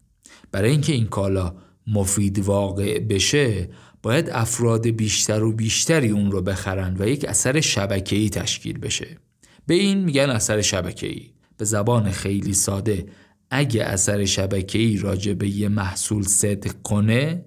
برای 0.58 0.72
اینکه 0.72 0.94
این 0.94 1.08
کالا 1.08 1.56
مفید 1.88 2.40
واقع 2.40 3.00
بشه 3.00 3.70
باید 4.04 4.30
افراد 4.30 4.88
بیشتر 4.88 5.44
و 5.44 5.54
بیشتری 5.54 6.10
اون 6.10 6.32
رو 6.32 6.42
بخرن 6.42 6.96
و 7.00 7.08
یک 7.08 7.26
اثر 7.26 7.60
شبکه‌ای 7.60 8.30
تشکیل 8.30 8.78
بشه. 8.78 9.08
به 9.68 9.74
این 9.74 10.04
میگن 10.04 10.30
اثر 10.30 10.62
شبکه‌ای. 10.62 11.32
به 11.58 11.66
زبان 11.66 12.12
خیلی 12.12 12.54
ساده 12.54 13.06
اگه 13.50 13.84
اثر 13.84 14.26
شبکه‌ای 14.26 14.98
راجع 14.98 15.34
به 15.34 15.48
یه 15.48 15.70
محصول 15.70 16.24
صدق 16.24 16.72
کنه 16.84 17.46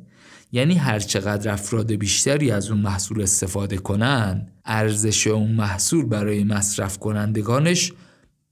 یعنی 0.53 0.75
هر 0.75 0.99
چقدر 0.99 1.53
افراد 1.53 1.93
بیشتری 1.93 2.51
از 2.51 2.71
اون 2.71 2.81
محصول 2.81 3.23
استفاده 3.23 3.77
کنن 3.79 4.49
ارزش 4.65 5.27
اون 5.27 5.51
محصول 5.51 6.05
برای 6.05 6.45
مصرف 6.45 6.99
کنندگانش 6.99 7.93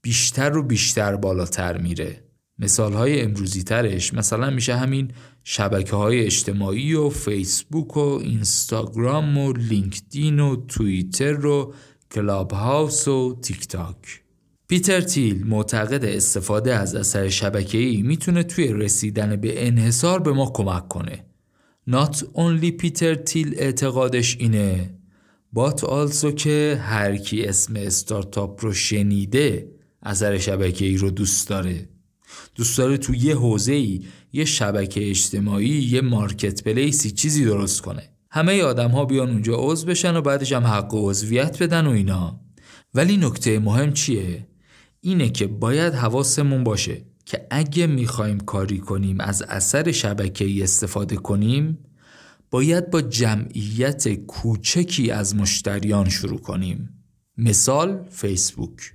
بیشتر 0.01 0.57
و 0.57 0.63
بیشتر 0.63 1.15
بالاتر 1.15 1.77
میره. 1.77 2.28
مثال 2.59 2.93
های 2.93 3.21
امروزی 3.21 3.63
ترش 3.63 4.13
مثلا 4.13 4.49
میشه 4.49 4.75
همین 4.75 5.11
شبکه 5.43 5.95
های 5.95 6.25
اجتماعی 6.25 6.93
و 6.93 7.09
فیسبوک 7.09 7.97
و 7.97 7.99
اینستاگرام 7.99 9.37
و 9.37 9.53
لینکدین 9.53 10.39
و 10.39 10.55
توییتر 10.67 11.45
و 11.45 11.73
کلاب 12.11 12.51
هاوس 12.51 13.07
و 13.07 13.39
تیک 13.41 13.67
تاک 13.67 14.21
پیتر 14.67 15.01
تیل 15.01 15.47
معتقد 15.47 16.05
استفاده 16.05 16.75
از 16.75 16.95
اثر 16.95 17.29
شبکه‌ای 17.29 18.01
می‌تونه 18.01 18.43
توی 18.43 18.73
رسیدن 18.73 19.35
به 19.35 19.67
انحصار 19.67 20.19
به 20.19 20.31
ما 20.31 20.51
کمک 20.55 20.87
کنه. 20.87 21.25
Not 21.89 22.17
only 22.17 22.71
پیتر 22.77 23.15
تیل 23.15 23.55
اعتقادش 23.57 24.37
اینه 24.39 24.95
but 25.53 25.83
also 25.83 26.31
که 26.31 26.79
هر 26.81 27.17
کی 27.17 27.45
اسم 27.45 27.73
استارتاپ 27.75 28.65
رو 28.65 28.73
شنیده 28.73 29.71
اثر 30.03 30.37
شبکه‌ای 30.37 30.97
رو 30.97 31.09
دوست 31.09 31.49
داره. 31.49 31.89
دوست 32.55 32.77
داره 32.77 32.97
تو 32.97 33.15
یه 33.15 33.35
حوزه 33.35 33.73
ای 33.73 34.01
یه 34.33 34.45
شبکه 34.45 35.09
اجتماعی 35.09 35.69
یه 35.69 36.01
marketplace 36.01 36.63
ی 36.63 37.11
چیزی 37.11 37.45
درست 37.45 37.81
کنه. 37.81 38.09
همه 38.31 38.63
آدم 38.63 38.91
ها 38.91 39.05
بیان 39.05 39.29
اونجا 39.29 39.55
عضو 39.57 39.87
بشن 39.87 40.15
و 40.15 40.21
بعدش 40.21 40.53
هم 40.53 40.63
حق 40.63 40.89
عضویت 40.93 41.63
بدن 41.63 41.87
و 41.87 41.89
اینا. 41.89 42.39
ولی 42.93 43.17
نکته 43.17 43.59
مهم 43.59 43.93
چیه؟ 43.93 44.47
اینه 45.01 45.29
که 45.29 45.47
باید 45.47 45.93
حواسمون 45.93 46.63
باشه 46.63 47.05
که 47.25 47.47
اگه 47.51 47.87
می‌خوایم 47.87 48.39
کاری 48.39 48.77
کنیم 48.77 49.19
از 49.19 49.41
اثر 49.41 49.91
شبکه‌ای 49.91 50.63
استفاده 50.63 51.15
کنیم 51.15 51.77
باید 52.51 52.89
با 52.89 53.01
جمعیت 53.01 54.13
کوچکی 54.13 55.11
از 55.11 55.35
مشتریان 55.35 56.09
شروع 56.09 56.39
کنیم 56.39 56.89
مثال 57.37 58.07
فیسبوک 58.09 58.93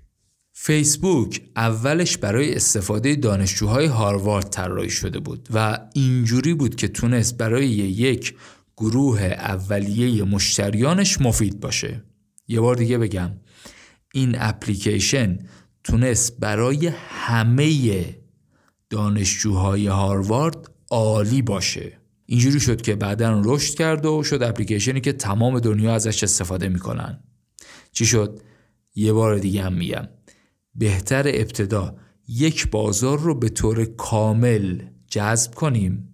فیسبوک 0.57 1.41
اولش 1.57 2.17
برای 2.17 2.55
استفاده 2.55 3.15
دانشجوهای 3.15 3.87
هاروارد 3.87 4.51
طراحی 4.51 4.91
شده 4.91 5.19
بود 5.19 5.49
و 5.55 5.79
اینجوری 5.95 6.55
بود 6.55 6.75
که 6.75 6.89
تونست 6.89 7.39
برای 7.39 7.69
یک 7.69 8.35
گروه 8.77 9.21
اولیه 9.23 10.25
مشتریانش 10.25 11.21
مفید 11.21 11.61
باشه. 11.61 12.05
یه 12.49 12.61
بار 12.61 12.77
دیگه 12.77 12.99
بگم 12.99 13.31
این 14.13 14.37
اپلیکیشن 14.39 15.39
تونست 15.85 16.41
برای 16.41 16.87
همه 17.09 18.05
دانشجوهای 18.91 19.87
هاروارد 19.87 20.71
عالی 20.91 21.43
باشه. 21.43 21.99
اینجوری 22.27 22.61
شد 22.61 22.83
که 22.83 22.95
بعدا 22.95 23.43
رشد 23.45 23.75
کرد 23.75 24.07
و 24.07 24.23
شد 24.23 24.43
اپلیکیشنی 24.43 25.01
که 25.01 25.13
تمام 25.13 25.61
دنیا 25.61 25.95
ازش 25.95 26.23
استفاده 26.23 26.69
می‌کنن. 26.69 27.23
چی 27.93 28.07
شد؟ 28.07 28.41
یه 28.95 29.13
بار 29.13 29.39
دیگه 29.39 29.63
هم 29.63 29.73
میگم. 29.73 30.09
بهتر 30.75 31.29
ابتدا. 31.29 31.95
یک 32.29 32.71
بازار 32.71 33.19
رو 33.19 33.35
به 33.35 33.49
طور 33.49 33.85
کامل 33.85 34.83
جذب 35.09 35.55
کنیم. 35.55 36.09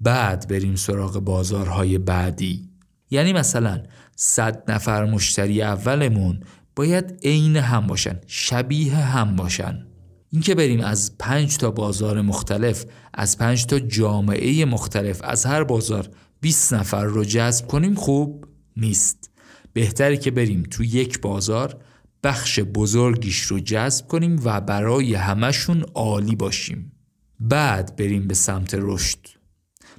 بعد 0.00 0.48
بریم 0.48 0.74
سراغ 0.74 1.18
بازارهای 1.18 1.98
بعدی. 1.98 2.70
یعنی 3.10 3.32
مثلا 3.32 3.82
صد 4.16 4.70
نفر 4.70 5.04
مشتری 5.04 5.62
اولمون 5.62 6.40
باید 6.76 7.20
عین 7.22 7.56
هم 7.56 7.86
باشن 7.86 8.20
شبیه 8.26 8.96
هم 8.96 9.36
باشن. 9.36 9.86
اینکه 10.30 10.54
بریم 10.54 10.80
از 10.80 11.18
پنج 11.18 11.56
تا 11.56 11.70
بازار 11.70 12.20
مختلف 12.20 12.84
از 13.14 13.38
پنج 13.38 13.66
تا 13.66 13.78
جامعه 13.78 14.64
مختلف 14.64 15.20
از 15.24 15.46
هر 15.46 15.64
بازار 15.64 16.08
20 16.40 16.74
نفر 16.74 17.04
رو 17.04 17.24
جذب 17.24 17.66
کنیم 17.66 17.94
خوب 17.94 18.44
نیست. 18.76 19.30
بهتره 19.72 20.16
که 20.16 20.30
بریم 20.30 20.62
تو 20.70 20.84
یک 20.84 21.20
بازار 21.20 21.80
بخش 22.24 22.60
بزرگیش 22.60 23.42
رو 23.42 23.60
جذب 23.60 24.06
کنیم 24.06 24.40
و 24.44 24.60
برای 24.60 25.14
همشون 25.14 25.82
عالی 25.94 26.36
باشیم. 26.36 26.92
بعد 27.40 27.96
بریم 27.96 28.28
به 28.28 28.34
سمت 28.34 28.74
رشد. 28.78 29.18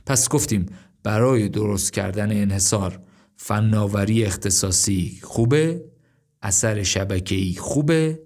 پس 0.06 0.30
گفتیم 0.30 0.66
برای 1.04 1.50
درست 1.50 1.94
کردن 1.94 2.42
انحصار 2.42 3.00
فناوری 3.38 4.26
اختصاصی 4.26 5.20
خوبه 5.24 5.86
اثر 6.42 6.84
شبکه‌ای 6.84 7.54
خوبه 7.54 8.20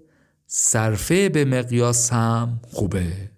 صرفه 0.46 1.28
به 1.28 1.44
مقیاس 1.44 2.12
هم 2.12 2.60
خوبه. 2.68 3.30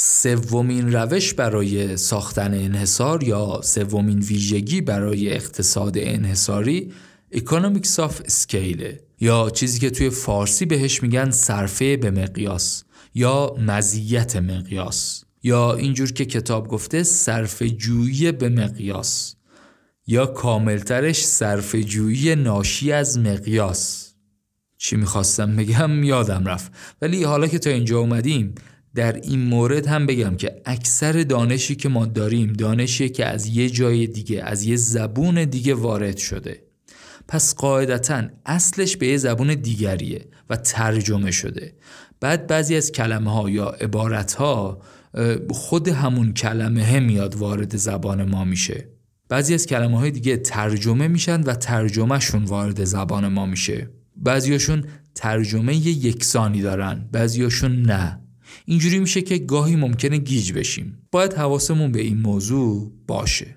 سومین 0.00 0.92
روش 0.92 1.34
برای 1.34 1.96
ساختن 1.96 2.54
انحصار 2.54 3.22
یا 3.22 3.60
سومین 3.64 4.18
ویژگی 4.18 4.80
برای 4.80 5.32
اقتصاد 5.32 5.98
انحصاری 5.98 6.92
Economics 7.34 7.96
of 7.96 8.12
Scale 8.30 8.84
یا 9.20 9.50
چیزی 9.50 9.78
که 9.78 9.90
توی 9.90 10.10
فارسی 10.10 10.66
بهش 10.66 11.02
میگن 11.02 11.30
صرفه 11.30 11.96
به 11.96 12.10
مقیاس 12.10 12.84
یا 13.14 13.54
مزیت 13.66 14.36
مقیاس. 14.36 15.24
یا 15.42 15.74
اینجور 15.74 16.12
که 16.12 16.24
کتاب 16.24 16.68
گفته 16.68 17.02
صرف 17.02 17.62
جویی 17.62 18.32
به 18.32 18.48
مقیاس. 18.48 19.34
یا 20.06 20.26
کاملترش 20.26 21.24
صرف 21.24 21.74
جویی 21.74 22.34
ناشی 22.34 22.92
از 22.92 23.18
مقیاس. 23.18 24.14
چی 24.76 24.96
می‌خواستم 24.96 25.56
بگم؟ 25.56 26.04
یادم 26.04 26.44
رفت. 26.44 26.72
ولی 27.02 27.24
حالا 27.24 27.46
که 27.46 27.58
تا 27.58 27.70
اینجا 27.70 27.98
اومدیم 27.98 28.54
در 28.98 29.16
این 29.16 29.40
مورد 29.40 29.86
هم 29.86 30.06
بگم 30.06 30.36
که 30.36 30.62
اکثر 30.64 31.12
دانشی 31.12 31.74
که 31.74 31.88
ما 31.88 32.06
داریم 32.06 32.52
دانشی 32.52 33.08
که 33.08 33.26
از 33.26 33.46
یه 33.46 33.70
جای 33.70 34.06
دیگه 34.06 34.42
از 34.42 34.62
یه 34.62 34.76
زبون 34.76 35.44
دیگه 35.44 35.74
وارد 35.74 36.16
شده. 36.16 36.62
پس 37.28 37.54
قاعدتا 37.54 38.22
اصلش 38.46 38.96
به 38.96 39.06
یه 39.06 39.16
زبون 39.16 39.54
دیگریه 39.54 40.28
و 40.50 40.56
ترجمه 40.56 41.30
شده. 41.30 41.74
بعد 42.20 42.46
بعضی 42.46 42.76
از 42.76 42.92
کلمه 42.92 43.32
ها 43.32 43.50
یا 43.50 43.66
عبارت 43.68 44.34
ها 44.34 44.82
خود 45.50 45.88
همون 45.88 46.34
کلمه 46.34 46.84
هم 46.84 47.02
میاد 47.02 47.34
وارد 47.34 47.76
زبان 47.76 48.24
ما 48.24 48.44
میشه. 48.44 48.88
بعضی 49.28 49.54
از 49.54 49.66
کلمه 49.66 49.98
های 49.98 50.10
دیگه 50.10 50.36
ترجمه 50.36 51.08
میشن 51.08 51.42
و 51.42 51.54
ترجمهشون 51.54 52.44
وارد 52.44 52.84
زبان 52.84 53.28
ما 53.28 53.46
میشه. 53.46 53.90
بعضیاشون 54.16 54.84
ترجمه 55.14 55.76
یکسانی 55.76 56.62
دارن 56.62 57.08
بعضیاشون 57.12 57.82
نه. 57.82 58.27
اینجوری 58.64 58.98
میشه 58.98 59.22
که 59.22 59.38
گاهی 59.38 59.76
ممکنه 59.76 60.18
گیج 60.18 60.52
بشیم. 60.52 60.98
باید 61.12 61.32
حواسمون 61.32 61.92
به 61.92 62.00
این 62.00 62.18
موضوع 62.18 62.92
باشه. 63.06 63.56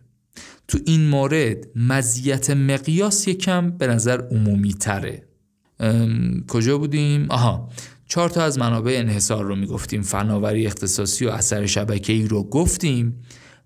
تو 0.67 0.79
این 0.85 1.09
مورد 1.09 1.67
مزیت 1.75 2.49
مقیاس 2.49 3.27
یکم 3.27 3.71
به 3.71 3.87
نظر 3.87 4.21
عمومی 4.21 4.73
تره. 4.73 5.23
کجا 6.47 6.77
بودیم؟ 6.77 7.25
آها. 7.29 7.69
چهار 8.07 8.29
تا 8.29 8.43
از 8.43 8.59
منابع 8.59 8.93
انحصار 8.95 9.45
رو 9.45 9.55
می‌گفتیم. 9.55 10.01
فناوری 10.01 10.65
اختصاصی 10.65 11.25
و 11.25 11.29
اثر 11.29 11.65
شبکه‌ای 11.65 12.27
رو 12.27 12.43
گفتیم. 12.43 13.21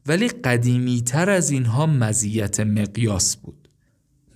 ولی 0.05 0.28
قدیمی 0.28 1.01
تر 1.01 1.30
از 1.30 1.49
اینها 1.49 1.86
مزیت 1.86 2.59
مقیاس 2.59 3.36
بود. 3.36 3.64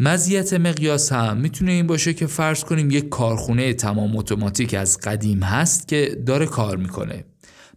مزیت 0.01 0.53
مقیاس 0.53 1.11
هم 1.11 1.37
می‌تونه 1.37 1.71
این 1.71 1.87
باشه 1.87 2.13
که 2.13 2.27
فرض 2.27 2.63
کنیم 2.63 2.91
یک 2.91 3.09
کارخونه 3.09 3.73
تمام 3.73 4.17
اتوماتیک 4.17 4.73
از 4.73 4.97
قدیم 4.97 5.43
هست 5.43 5.87
که 5.87 6.23
داره 6.25 6.45
کار 6.45 6.77
می‌کنه. 6.77 7.25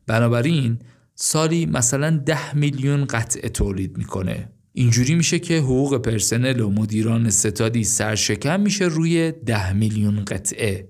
بنابراین 0.07 0.79
سالی 1.15 1.67
مثلا 1.67 2.23
ده 2.27 2.55
میلیون 2.55 3.05
قطعه 3.05 3.49
تولید 3.49 3.99
می‌کنه. 3.99 4.49
اینجوری 4.73 5.15
میشه 5.15 5.39
که 5.39 5.59
حقوق 5.59 5.99
پرسنل 5.99 6.61
و 6.61 6.71
مدیران 6.71 7.31
ستادی 7.31 7.85
سرشکم 7.85 8.61
میشه 8.61 8.85
روی 8.85 9.33
ده 9.47 9.73
میلیون 9.73 10.25
قطعه. 10.25 10.89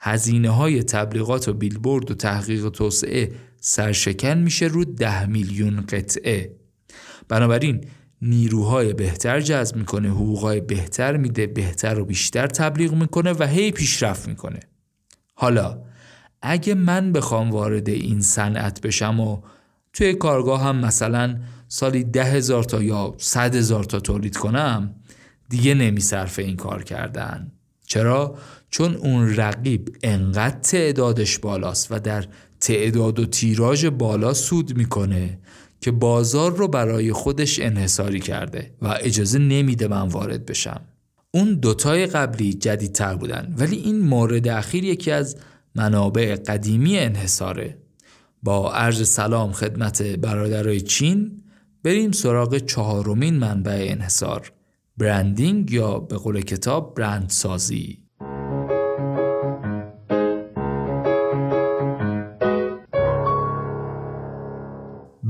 هزینه 0.00 0.50
های 0.50 0.82
تبلیغات 0.82 1.48
و 1.48 1.52
بیلبورد 1.52 2.10
و 2.10 2.14
تحقیق 2.14 2.64
و 2.64 2.70
توسعه 2.70 3.32
سرشکن 3.60 4.38
میشه 4.38 4.66
رو 4.66 4.84
ده 4.84 5.26
میلیون 5.26 5.80
قطعه. 5.80 6.56
بنابراین 7.28 7.84
نیروهای 8.22 8.92
بهتر 8.92 9.40
جذب 9.40 9.76
می‌کنه 9.76 10.08
حقوقهای 10.08 10.60
بهتر 10.60 11.16
میده 11.16 11.46
بهتر 11.46 11.98
و 11.98 12.04
بیشتر 12.04 12.46
تبلیغ 12.46 12.94
می‌کنه 12.94 13.32
و 13.32 13.46
هی 13.46 13.70
پیشرفت 13.70 14.28
می‌کنه. 14.28 14.60
حالا 15.34 15.78
اگه 16.42 16.74
من 16.74 17.12
بخوام 17.12 17.50
وارد 17.50 17.88
این 17.88 18.20
صنعت 18.20 18.80
بشم 18.80 19.20
و 19.20 19.40
توی 19.92 20.14
کارگاه 20.14 20.62
هم 20.62 20.76
مثلا 20.76 21.36
سالی 21.68 22.04
ده 22.04 22.24
هزار 22.24 22.64
تا 22.64 22.82
یا 22.82 23.14
صد 23.18 23.54
هزار 23.54 23.84
تا 23.84 24.00
تولید 24.00 24.36
کنم 24.36 24.94
دیگه 25.48 25.74
نمیصرفه 25.74 26.42
این 26.42 26.56
کار 26.56 26.82
کردن. 26.82 27.52
چرا؟ 27.86 28.38
چون 28.70 28.94
اون 28.94 29.36
رقیب 29.36 29.96
انقدر 30.02 30.58
تعدادش 30.58 31.38
بالاست 31.38 31.92
و 31.92 31.98
در 31.98 32.24
تعداد 32.60 33.18
و 33.18 33.26
تیراژ 33.26 33.84
بالا 33.84 34.34
سود 34.34 34.76
می‌کنه. 34.76 35.38
که 35.80 35.90
بازار 35.90 36.56
رو 36.56 36.68
برای 36.68 37.12
خودش 37.12 37.60
انحصاری 37.60 38.20
کرده 38.20 38.74
و 38.82 38.98
اجازه 39.00 39.38
نمیده 39.38 39.88
من 39.88 40.08
وارد 40.08 40.46
بشم. 40.46 40.80
اون 41.30 41.54
دوتای 41.54 42.06
قبلی 42.06 42.54
جدیدتر 42.54 43.14
بودن 43.14 43.54
ولی 43.58 43.76
این 43.76 44.00
مورد 44.00 44.48
اخیر 44.48 44.84
یکی 44.84 45.10
از 45.10 45.36
منابع 45.74 46.36
قدیمی 46.36 46.98
انحصاره. 46.98 47.78
با 48.42 48.72
عرض 48.72 49.08
سلام 49.08 49.52
خدمت 49.52 50.02
برادرای 50.02 50.80
چین 50.80 51.42
بریم 51.82 52.12
سراغ 52.12 52.58
چهارمین 52.58 53.34
منبع 53.34 53.86
انحصار 53.90 54.52
برندینگ 54.96 55.70
یا 55.70 55.98
به 55.98 56.16
قول 56.16 56.40
کتاب 56.40 56.94
برندسازی. 56.94 58.09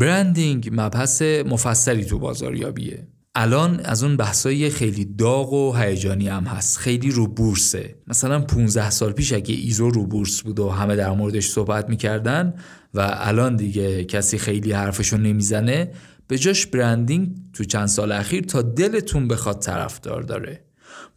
برندینگ 0.01 0.71
مبحث 0.73 1.23
مفصلی 1.23 2.05
تو 2.05 2.19
بازاریابیه. 2.19 3.07
الان 3.35 3.81
از 3.81 4.03
اون 4.05 4.17
بحثای 4.17 4.71
خیلی 4.71 5.05
داغ 5.05 5.53
و 5.53 5.73
هیجانی 5.77 6.29
هم 6.29 6.45
هست. 6.45 6.79
خیلی 6.79 7.11
رو 7.11 7.27
بورسه. 7.27 7.95
مثلا 8.07 8.41
15 8.41 8.91
سال 8.91 9.13
پیش 9.13 9.33
اگه 9.33 9.55
ایزو 9.55 9.91
رو 9.91 10.07
بورس 10.07 10.43
بود 10.43 10.61
و 10.61 10.69
همه 10.71 10.97
در 10.97 11.11
موردش 11.11 11.49
صحبت 11.49 11.89
می‌کردن 11.89 12.55
و 12.95 13.11
الان 13.15 13.57
دیگه 13.57 14.05
کسی 14.05 14.39
خیلی 14.39 14.73
حرفشو 14.73 15.17
نمی‌زنه 15.17 15.91
به 16.29 16.39
جاش 16.39 16.67
برندینگ 16.67 17.37
تو 17.53 17.65
چند 17.65 17.87
سال 17.87 18.13
اخیر 18.13 18.45
تا 18.45 18.63
دلتون 18.63 19.29
بخواد 19.29 19.59
طرفدار 19.59 20.23
داره. 20.23 20.65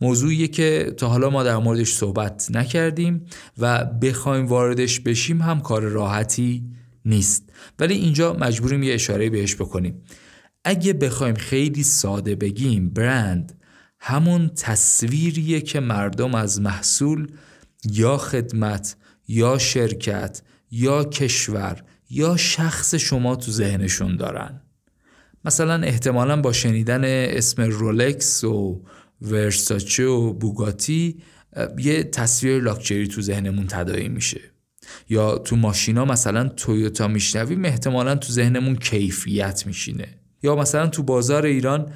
موضوعیه 0.01 0.47
که 0.47 0.93
تا 0.97 1.07
حالا 1.07 1.29
ما 1.29 1.43
در 1.43 1.57
موردش 1.57 1.93
صحبت 1.93 2.47
نکردیم 2.51 3.25
و 3.57 3.85
بخوایم 3.85 4.45
واردش 4.45 4.99
بشیم 4.99 5.41
هم 5.41 5.59
کار 5.61 5.81
راحتی 5.81 6.63
نیست. 7.05 7.49
ولی 7.79 7.93
اینجا 7.93 8.33
مجبوریم 8.33 8.83
یه 8.83 8.93
اشاره 8.93 9.29
بهش 9.29 9.55
بکنیم. 9.55 10.03
اگه 10.63 10.93
بخوایم 10.93 11.35
خیلی 11.35 11.83
ساده 11.83 12.35
بگیم 12.35 12.89
برند 12.89 13.59
همون 13.99 14.51
تصویریه 14.55 15.61
که 15.61 15.79
مردم 15.79 16.35
از 16.35 16.61
محصول 16.61 17.31
یا 17.91 18.17
خدمت 18.17 18.95
یا 19.27 19.57
شرکت 19.57 20.41
یا 20.71 21.03
کشور 21.03 21.83
یا 22.09 22.37
شخص 22.37 22.95
شما 22.95 23.35
تو 23.35 23.51
ذهنشون 23.51 24.15
دارن. 24.15 24.61
مثلا 25.45 25.83
احتمالا 25.83 26.41
با 26.41 26.53
شنیدن 26.53 27.01
اسم 27.05 27.61
رولکس 27.61 28.43
و 28.43 28.85
ورساچه 29.21 30.05
و 30.05 30.33
بوگاتی 30.33 31.21
یه 31.77 32.03
تصویر 32.03 32.61
لاکچری 32.61 33.07
تو 33.07 33.21
ذهنمون 33.21 33.67
تداعی 33.67 34.09
میشه. 34.09 34.52
یا 35.09 35.37
تو 35.37 35.55
ماشینا 35.55 36.05
مثلا 36.05 36.47
تویوتا 36.47 37.07
میشنویم 37.07 37.65
احتمالا 37.65 38.15
تو 38.15 38.33
ذهنمون 38.33 38.75
کیفیت 38.75 39.63
میشینه. 39.67 40.07
یا 40.43 40.55
مثلا 40.55 40.87
تو 40.87 41.03
بازار 41.03 41.45
ایران 41.45 41.91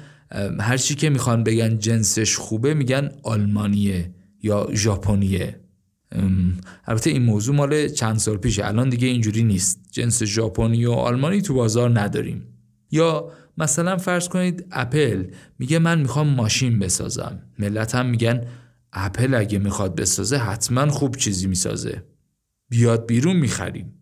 هر 0.60 0.76
چی 0.76 0.94
که 0.94 1.10
می‌خوان 1.10 1.44
بگن 1.44 1.78
جنسش 1.78 2.36
خوبه 2.36 2.74
میگن 2.74 3.10
آلمانیه 3.22 4.14
یا 4.42 4.68
ژاپنیه. 4.72 5.60
البته 6.86 7.10
این 7.10 7.22
موضوع 7.22 7.54
مال 7.54 7.88
چند 7.88 8.18
سال 8.18 8.36
پیشه. 8.36 8.66
الان 8.66 8.88
دیگه 8.88 9.08
اینجوری 9.08 9.44
نیست. 9.44 9.80
جنس 9.90 10.22
ژاپنی 10.22 10.86
و 10.86 10.92
آلمانی 10.92 11.42
تو 11.42 11.54
بازار 11.54 12.00
نداریم. 12.00 12.44
یا 12.90 13.32
مثلا 13.58 13.96
فرض 13.96 14.28
کنید 14.28 14.66
اپل 14.70 15.24
میگه 15.58 15.78
من 15.78 16.00
می‌خوام 16.00 16.28
ماشین 16.28 16.78
بسازم. 16.78 17.42
ملت 17.58 17.94
هم 17.94 18.06
میگن 18.06 18.46
اپل 18.92 19.34
اگه 19.34 19.58
می‌خواد 19.58 19.94
بسازه 19.94 20.36
حتما 20.36 20.88
خوب 20.88 21.16
چیزی 21.16 21.46
می‌سازه. 21.46 22.02
بیاد 22.68 23.06
بیرون 23.06 23.36
می‌خریم. 23.36 23.94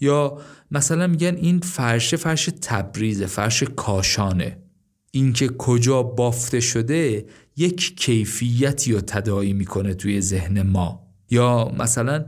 یا 0.00 0.40
مثلا 0.70 1.06
میگن 1.06 1.36
این 1.36 1.60
فرش 1.60 2.14
فرش 2.14 2.50
تبریز 2.62 3.22
فرش 3.22 3.62
کاشانه. 3.62 4.58
اینکه 5.10 5.48
کجا 5.48 6.02
بافته 6.02 6.60
شده 6.60 7.26
یک 7.56 7.96
کیفیتی 7.96 8.92
رو 8.92 9.00
تداعی 9.00 9.52
می‌کنه 9.52 9.94
توی 9.94 10.20
ذهن 10.20 10.62
ما. 10.62 11.06
یا 11.30 11.72
مثلا 11.78 12.24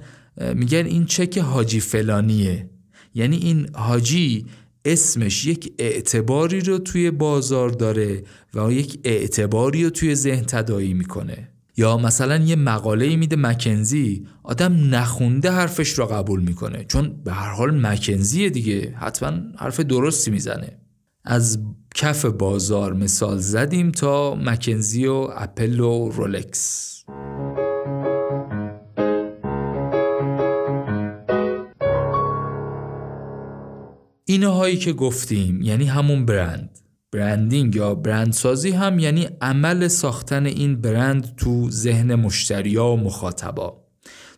میگن 0.54 0.86
این 0.86 1.04
چک 1.04 1.38
حاجی 1.38 1.80
فلانیه. 1.80 2.70
یعنی 3.14 3.36
این 3.36 3.68
حاجی 3.74 4.46
اسمش 4.84 5.46
یک 5.46 5.72
اعتباری 5.78 6.60
رو 6.60 6.78
توی 6.78 7.10
بازار 7.10 7.70
داره 7.70 8.22
و 8.54 8.72
یک 8.72 9.00
اعتباری 9.04 9.84
رو 9.84 9.90
توی 9.90 10.14
ذهن 10.14 10.44
تداعی 10.44 10.94
می‌کنه. 10.94 11.48
یا 11.76 11.96
مثلا 11.96 12.36
یه 12.36 12.56
مقاله 12.56 13.16
میده 13.16 13.36
مکنزی 13.36 14.26
آدم 14.42 14.94
نخونده 14.94 15.50
حرفش 15.50 15.90
رو 15.90 16.06
قبول 16.06 16.42
می‌کنه. 16.42 16.84
چون 16.84 17.22
به 17.24 17.32
هر 17.32 17.52
حال 17.52 17.86
مکنزیه 17.86 18.50
دیگه 18.50 18.94
حتما 18.96 19.32
حرف 19.58 19.80
درستی 19.80 20.30
می‌زنه. 20.30 20.78
از 21.24 21.58
کف 21.94 22.24
بازار 22.24 22.92
مثال 22.92 23.38
زدیم 23.38 23.90
تا 23.90 24.34
مکنزی 24.34 25.06
و 25.06 25.28
اپل 25.36 25.80
و 25.80 26.08
رولکس. 26.08 27.04
اینهایی 34.26 34.76
که 34.76 34.92
گفتیم 34.92 35.62
یعنی 35.62 35.84
همون 35.84 36.26
برند. 36.26 36.73
برندینگ 37.14 37.76
یا 37.76 37.94
برندسازی 37.94 38.70
هم 38.70 38.98
یعنی 38.98 39.28
عمل 39.40 39.88
ساختن 39.88 40.46
این 40.46 40.80
برند 40.80 41.36
تو 41.36 41.70
ذهن 41.70 42.14
مشتریا 42.14 42.86
و 42.86 42.96
مخاطبا. 42.96 43.84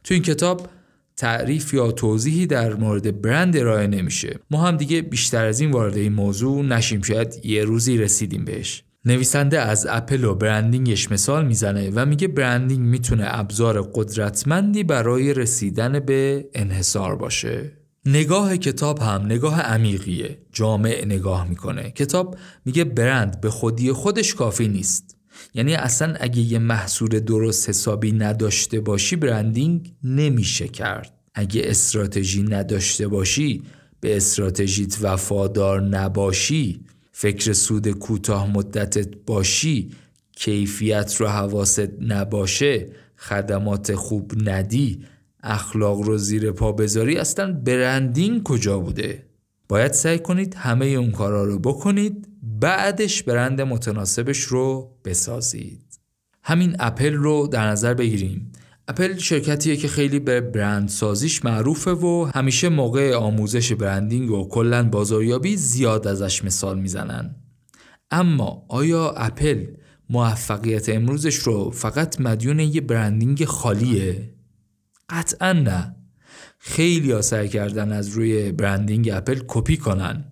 تو 0.05 0.15
این 0.15 0.23
کتاب 0.23 0.69
تعریف 1.17 1.75
یا 1.75 1.93
توضیحی 1.93 2.47
در 2.47 2.75
مورد 2.75 3.21
برند 3.21 3.57
ارائه 3.57 3.87
نمیشه. 3.87 4.39
ما 4.51 4.63
هم 4.63 4.77
دیگه 4.77 5.03
بیشتر 5.03 5.45
از 5.45 5.61
این 5.61 5.71
وارد 5.71 5.97
این 5.97 6.13
موضوع 6.13 6.65
نشیم 6.65 7.03
شاید 7.03 7.41
یه 7.45 7.65
روزی 7.65 7.99
رسیدیم 7.99 8.45
بهش. 8.45 8.83
نویسنده 9.05 9.61
از 9.61 9.87
اپل 9.91 10.25
و 10.25 10.35
برندینگش 10.35 11.13
مثال 11.13 11.47
می‌زنه 11.47 11.91
و 11.95 12.07
میگه 12.07 12.29
برندینگ 12.29 12.87
می‌تونه 12.87 13.25
ابزار 13.27 13.91
قدرتمندی 13.95 14.85
برای 14.85 15.35
رسیدن 15.35 16.01
به 16.01 16.49
انحصار 16.55 17.17
باشه. 17.17 17.76
نگاه 18.07 18.57
کتاب 18.57 18.99
هم 18.99 19.23
نگاه 19.27 19.61
عمیقیه. 19.61 20.39
جامع 20.53 21.05
نگاه 21.07 21.49
می‌کنه. 21.49 21.91
کتاب 21.91 22.37
میگه 22.65 22.85
برند 22.85 23.41
به 23.41 23.51
خودی 23.51 23.93
خودش 23.93 24.35
کافی 24.35 24.69
نیست. 24.69 25.17
یعنی 25.55 25.75
اصلا 25.75 26.15
اگه 26.21 26.39
یه 26.41 26.59
محصول 26.59 27.21
درست 27.21 27.69
حسابی 27.69 28.13
نداشته 28.13 28.81
باشی 28.81 29.17
برندینگ 29.17 29.93
نمیشه 30.05 30.69
کرد. 30.69 31.13
اگه 31.35 31.63
استراتژی 31.65 32.43
نداشته 32.43 33.09
باشی 33.09 33.63
به 34.01 34.17
استراتژیت 34.17 34.99
وفادار 35.03 35.81
نباشی 35.81 36.81
فکر 37.13 37.53
سود 37.53 37.91
کوتاه 37.91 38.51
مدتت 38.51 39.09
باشی 39.27 39.91
کیفیت 40.37 41.17
رو 41.17 41.27
حواست 41.27 41.89
نباشه 42.01 42.89
خدمات 43.17 43.95
خوب 43.95 44.33
ندی 44.49 45.05
اخلاق 45.47 46.01
رو 46.01 46.19
زیر 46.19 46.53
پا 46.53 46.73
بذاری 46.73 47.17
اصلا 47.17 47.53
برندینگ 47.53 48.43
کجا 48.43 48.79
بوده؟ 48.79 49.27
باید 49.69 49.93
سعی 49.93 50.19
کنید 50.19 50.55
همه 50.55 50.87
اون 50.87 51.11
کارا 51.11 51.45
رو 51.45 51.59
بکنید 51.59 52.29
بعدش 52.43 53.23
برند 53.23 53.61
متناسبش 53.61 54.41
رو 54.41 54.97
بسازید. 55.05 56.01
همین 56.43 56.77
اپل 56.79 57.15
رو 57.15 57.47
در 57.47 57.67
نظر 57.67 57.95
بگیریم. 57.95 58.53
اپل 58.89 59.17
شرکتیه 59.17 59.77
که 59.77 59.89
خیلی 59.89 60.19
به 60.19 60.41
برند 60.41 60.89
سازیش 60.89 61.45
معروفه 61.45 61.91
و 61.91 62.31
همیشه 62.35 62.69
موقع 62.69 63.15
آموزش 63.15 63.73
برندینگ 63.73 64.31
و 64.31 64.49
کلا 64.49 64.89
بازاریابی 64.89 65.57
زیاد 65.57 66.07
ازش 66.07 66.45
مثال 66.45 66.79
می‌زنن. 66.79 67.37
اما 68.11 68.67
آیا 68.69 69.11
اپل 69.11 69.67
موفقیت 70.11 70.89
امروزش 70.89 71.35
رو 71.35 71.71
فقط 71.71 72.21
مدیون 72.21 72.61
یه 72.61 72.81
برندینگ 72.81 73.45
خالیه؟ 73.45 74.36
قطعا 75.11 75.53
نه. 75.53 75.97
خیلی 76.59 77.13
ها 77.13 77.23
سعی 77.23 77.49
کردن 77.49 77.93
از 77.93 78.09
روی 78.09 78.53
برندینگ 78.53 79.11
اپل 79.13 79.41
کپی 79.47 79.77
کنن. 79.77 80.25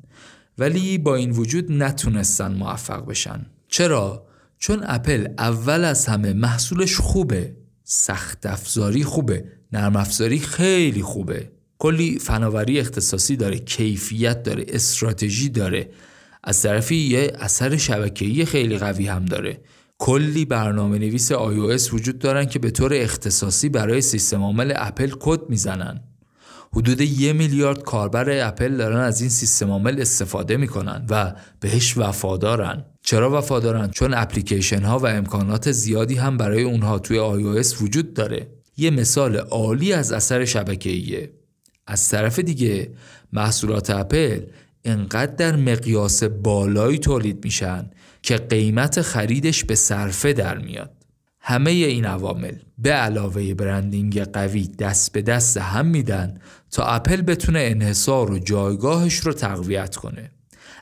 ولی 0.59 0.99
با 0.99 1.15
این 1.15 1.31
وجود 1.31 1.73
نتونستن 1.73 2.53
موفق 2.55 3.07
بشن. 3.07 3.47
چرا؟ 3.69 4.27
چون 4.59 4.81
اپل 4.87 5.29
اول 5.39 5.85
از 5.85 6.07
همه 6.07 6.33
محصولش 6.33 6.97
خوبه. 6.97 7.57
سخت 7.85 8.47
افزاری 8.47 9.05
خوبه. 9.05 9.45
نرم 9.73 9.97
افزاری 9.97 10.39
خیلی 10.39 11.03
خوبه. 11.03 11.53
کلی 11.79 12.19
فناوری 12.19 12.81
اختصاصی 12.81 13.37
داره 13.37 13.59
کیفیت 13.59 14.43
داره 14.43 14.65
استراتژی 14.69 15.49
داره. 15.49 15.91
از 16.45 16.63
طرفی 16.63 16.97
یه 16.97 17.33
اثر 17.39 17.77
شبکه‌ای 17.77 18.45
خیلی 18.45 18.79
قوی 18.79 19.07
هم 19.07 19.25
داره. 19.25 19.61
کلی 19.99 20.45
برنامه 20.45 20.99
نویس 20.99 21.33
iOS 21.33 21.93
وجود 21.93 22.19
دارن 22.19 22.45
که 22.45 22.59
به 22.59 22.71
طور 22.71 22.95
اختصاصی 22.95 23.69
برای 23.69 24.01
سیستم 24.01 24.43
عامل 24.43 24.73
اپل 24.77 25.11
کد 25.21 25.41
می‌زنن. 25.49 26.01
حدود 26.73 27.01
یه 27.01 27.33
میلیارد 27.33 27.83
کاربر 27.83 28.47
اپل 28.49 28.77
دارن 28.77 29.01
از 29.01 29.21
این 29.21 29.31
سیستم 29.31 29.71
عامل 29.71 30.01
استفاده 30.01 30.57
می‌کنن 30.57 31.07
و 31.11 31.35
بهش 31.61 31.99
وفادارن. 31.99 32.85
چرا 33.03 33.39
وفادارن؟ 33.39 33.91
چون 33.91 34.15
اپلیکیشن 34.15 34.83
ها 34.83 34.99
و 34.99 35.07
امکانات 35.07 35.73
زیادی 35.73 36.15
هم 36.15 36.37
برای 36.37 36.63
اونها 36.63 36.99
توی 36.99 37.19
iOS 37.19 37.83
وجود 37.83 38.15
داره. 38.15 38.49
یه 38.77 38.91
مثال 38.91 39.37
عالی 39.37 39.93
از 39.93 40.13
اثر 40.13 40.45
شبکه‌ایه. 40.45 41.33
از 41.87 42.09
طرف 42.09 42.39
دیگه 42.39 42.91
محصولات 43.33 43.91
اپل 43.91 44.41
انقدر 44.85 45.35
در 45.35 45.57
مقیاس 45.57 46.25
بالایی 46.25 46.99
تولید 46.99 47.45
میشن 47.45 47.91
که 48.23 48.37
قیمت 48.37 49.03
خریدش 49.03 49.65
به 49.65 49.75
صرفه 49.75 50.33
در 50.33 50.59
میاد. 50.59 50.91
همه 51.41 51.71
این 51.71 52.05
عوامل 52.05 52.55
به 52.79 52.91
علاوه 52.93 53.55
برندینگ 53.55 54.21
قوی 54.23 54.69
دست 54.69 55.13
به 55.13 55.23
دست 55.23 55.57
هم 55.57 55.87
میدن 55.87 56.39
تا 56.71 56.85
اپل 56.85 57.23
بتونه 57.23 57.61
انحصار 57.63 58.31
و 58.31 58.39
جایگاهش 58.39 59.15
رو 59.15 59.33
تقویت 59.33 59.97
کنه. 59.97 60.31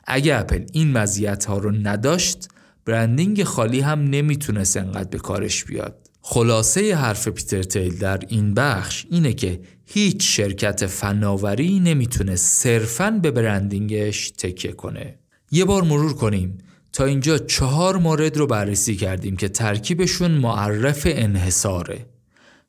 اگه 0.07 0.35
اپل 0.35 0.65
این 0.71 0.91
مزیت 0.91 1.45
ها 1.45 1.57
رو 1.57 1.71
نداشت 1.71 2.47
برندینگ 2.85 3.43
خالی 3.43 3.79
هم 3.79 3.99
نمی‌تونست 3.99 4.77
انقدر 4.77 5.09
به 5.09 5.17
کارش 5.17 5.63
بیاد. 5.63 6.09
خلاصه 6.21 6.95
حرف 6.95 7.27
پیتر 7.27 7.63
تیل 7.63 7.97
در 7.97 8.19
این 8.27 8.53
بخش 8.53 9.05
اینه 9.09 9.33
که 9.33 9.59
هیچ 9.93 10.37
شرکت 10.37 10.85
فناوری 10.85 11.79
نمی‌تونه 11.79 12.35
صرفاً 12.35 13.11
به 13.11 13.31
برندینگش 13.31 14.31
تکیه 14.31 14.71
کنه. 14.71 15.19
یه 15.51 15.65
بار 15.65 15.83
مرور 15.83 16.13
کنیم. 16.13 16.57
تا 16.93 17.05
اینجا 17.05 17.37
چهار 17.37 17.97
مورد 17.97 18.37
رو 18.37 18.47
بررسی 18.47 18.95
کردیم 18.95 19.35
که 19.35 19.49
ترکیبشون 19.49 20.31
معرف 20.31 21.07
انحصاره. 21.09 22.05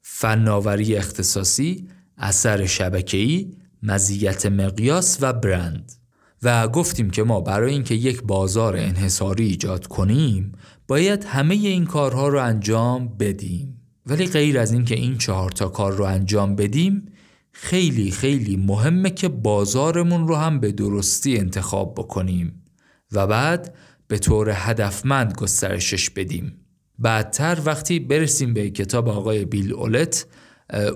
فناوری 0.02 0.96
اختصاصی، 0.96 1.88
اثر 2.18 2.66
شبکه‌ای، 2.66 3.50
مزیت 3.82 4.46
مقیاس 4.46 5.18
و 5.20 5.32
برند. 5.32 5.92
و 6.42 6.68
گفتیم 6.68 7.10
که 7.10 7.22
ما 7.22 7.40
برای 7.40 7.72
اینکه 7.72 7.94
یک 7.94 8.22
بازار 8.22 8.76
انحصاری 8.76 9.46
ایجاد 9.46 9.86
کنیم 9.86 10.52
باید 10.88 11.24
همه 11.24 11.54
این 11.54 11.84
کارها 11.84 12.28
رو 12.28 12.38
انجام 12.38 13.16
بدیم. 13.18 13.80
ولی 14.06 14.26
غیر 14.26 14.58
از 14.58 14.72
اینکه 14.72 14.94
این 14.94 15.18
چهار 15.18 15.50
تا 15.50 15.68
کار 15.68 15.92
رو 15.92 16.04
انجام 16.04 16.56
بدیم 16.56 17.06
خیلی 17.57 18.11
خیلی 18.11 18.57
مهمه 18.57 19.11
که 19.11 19.28
بازارمون 19.28 20.28
رو 20.28 20.36
هم 20.36 20.61
به 20.61 20.72
درستی 20.72 21.38
انتخاب 21.38 21.94
بکنیم 21.94 22.62
و 23.12 23.26
بعد 23.26 23.74
به 24.09 24.18
طور 24.18 24.50
هدفمند 24.55 25.34
گسترشش 25.34 26.11
بدیم. 26.11 26.61
بعدتر 26.98 27.59
وقتی 27.64 27.98
برسیم 27.98 28.55
به 28.55 28.70
کتاب 28.70 29.09
آقای 29.09 29.44
بیل 29.44 29.72
اولت 29.72 30.26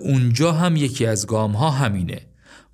اونجا 0.03 0.53
هم 0.53 0.77
یکی 0.77 1.07
از 1.07 1.27
گام 1.27 1.53
ها 1.53 1.71
همینه. 1.71 2.21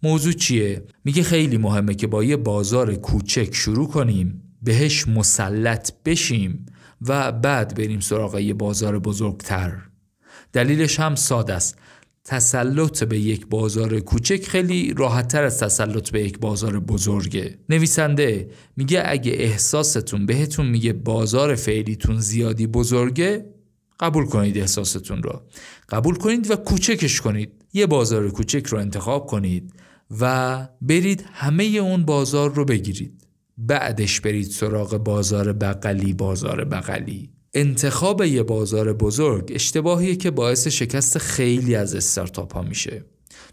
موضوع 0.02 0.32
چیه؟ 0.32 0.84
میگه 1.04 1.22
خیلی 1.22 1.56
مهمه 1.56 1.94
که 1.94 2.06
با 2.06 2.24
یه 2.24 2.36
بازار 2.36 2.94
کوچک 2.94 3.54
شروع 3.54 3.88
کنیم 3.88 4.42
بهش 4.62 5.08
مسلط 5.08 5.92
بشیم 6.04 6.66
و 7.00 7.32
بعد 7.32 7.74
بریم 7.74 8.00
سراغ 8.00 8.38
یه 8.38 8.54
بازار 8.54 8.98
بزرگتر. 8.98 9.72
دلیلش 10.52 11.00
هم 11.00 11.14
ساده 11.14 11.54
است. 11.54 11.78
تسلط 12.24 13.04
به 13.04 13.18
یک 13.18 13.46
بازار 13.46 14.00
کوچک 14.00 14.46
خیلی 14.46 14.94
راحتتر 14.96 15.44
از 15.44 15.58
تسلط 15.58 16.10
به 16.10 16.22
یک 16.22 16.38
بازار 16.38 16.80
بزرگه. 16.80 17.58
نویسنده 17.68 18.50
میگه 18.76 19.02
اگه 19.06 19.32
احساستون 19.32 20.26
بهتون 20.26 20.66
میگه 20.66 20.92
بازار 20.92 21.54
فعلیتون 21.54 22.20
زیادی 22.20 22.66
بزرگه 22.66 23.54
قبول 24.00 24.26
کنید 24.26 24.58
احساستون 24.58 25.22
رو. 25.22 25.42
قبول 25.88 26.14
کنید 26.14 26.50
و 26.50 26.56
کوچکش 26.56 27.20
کنید. 27.20 27.52
یه 27.72 27.86
بازار 27.86 28.30
کوچک 28.30 28.66
رو 28.66 28.78
انتخاب 28.78 29.26
کنید 29.26 29.72
و 30.20 30.68
برید 30.80 31.24
همه 31.32 31.64
اون 31.64 32.04
بازار 32.04 32.54
رو 32.54 32.64
بگیرید. 32.64 33.26
بعدش 33.58 34.20
برید 34.20 34.46
سراغ 34.46 34.96
بازار 34.96 35.52
بغلی 35.52 36.12
بازار 36.12 36.64
بغلی. 36.64 37.30
انتخاب 37.54 38.22
یه 38.22 38.42
بازار 38.42 38.92
بزرگ 38.92 39.52
اشتباهیه 39.54 40.16
که 40.16 40.30
باعث 40.30 40.68
شکست 40.68 41.18
خیلی 41.18 41.74
از 41.74 41.94
استارتاپ 41.94 42.54
ها 42.54 42.62
میشه. 42.62 43.04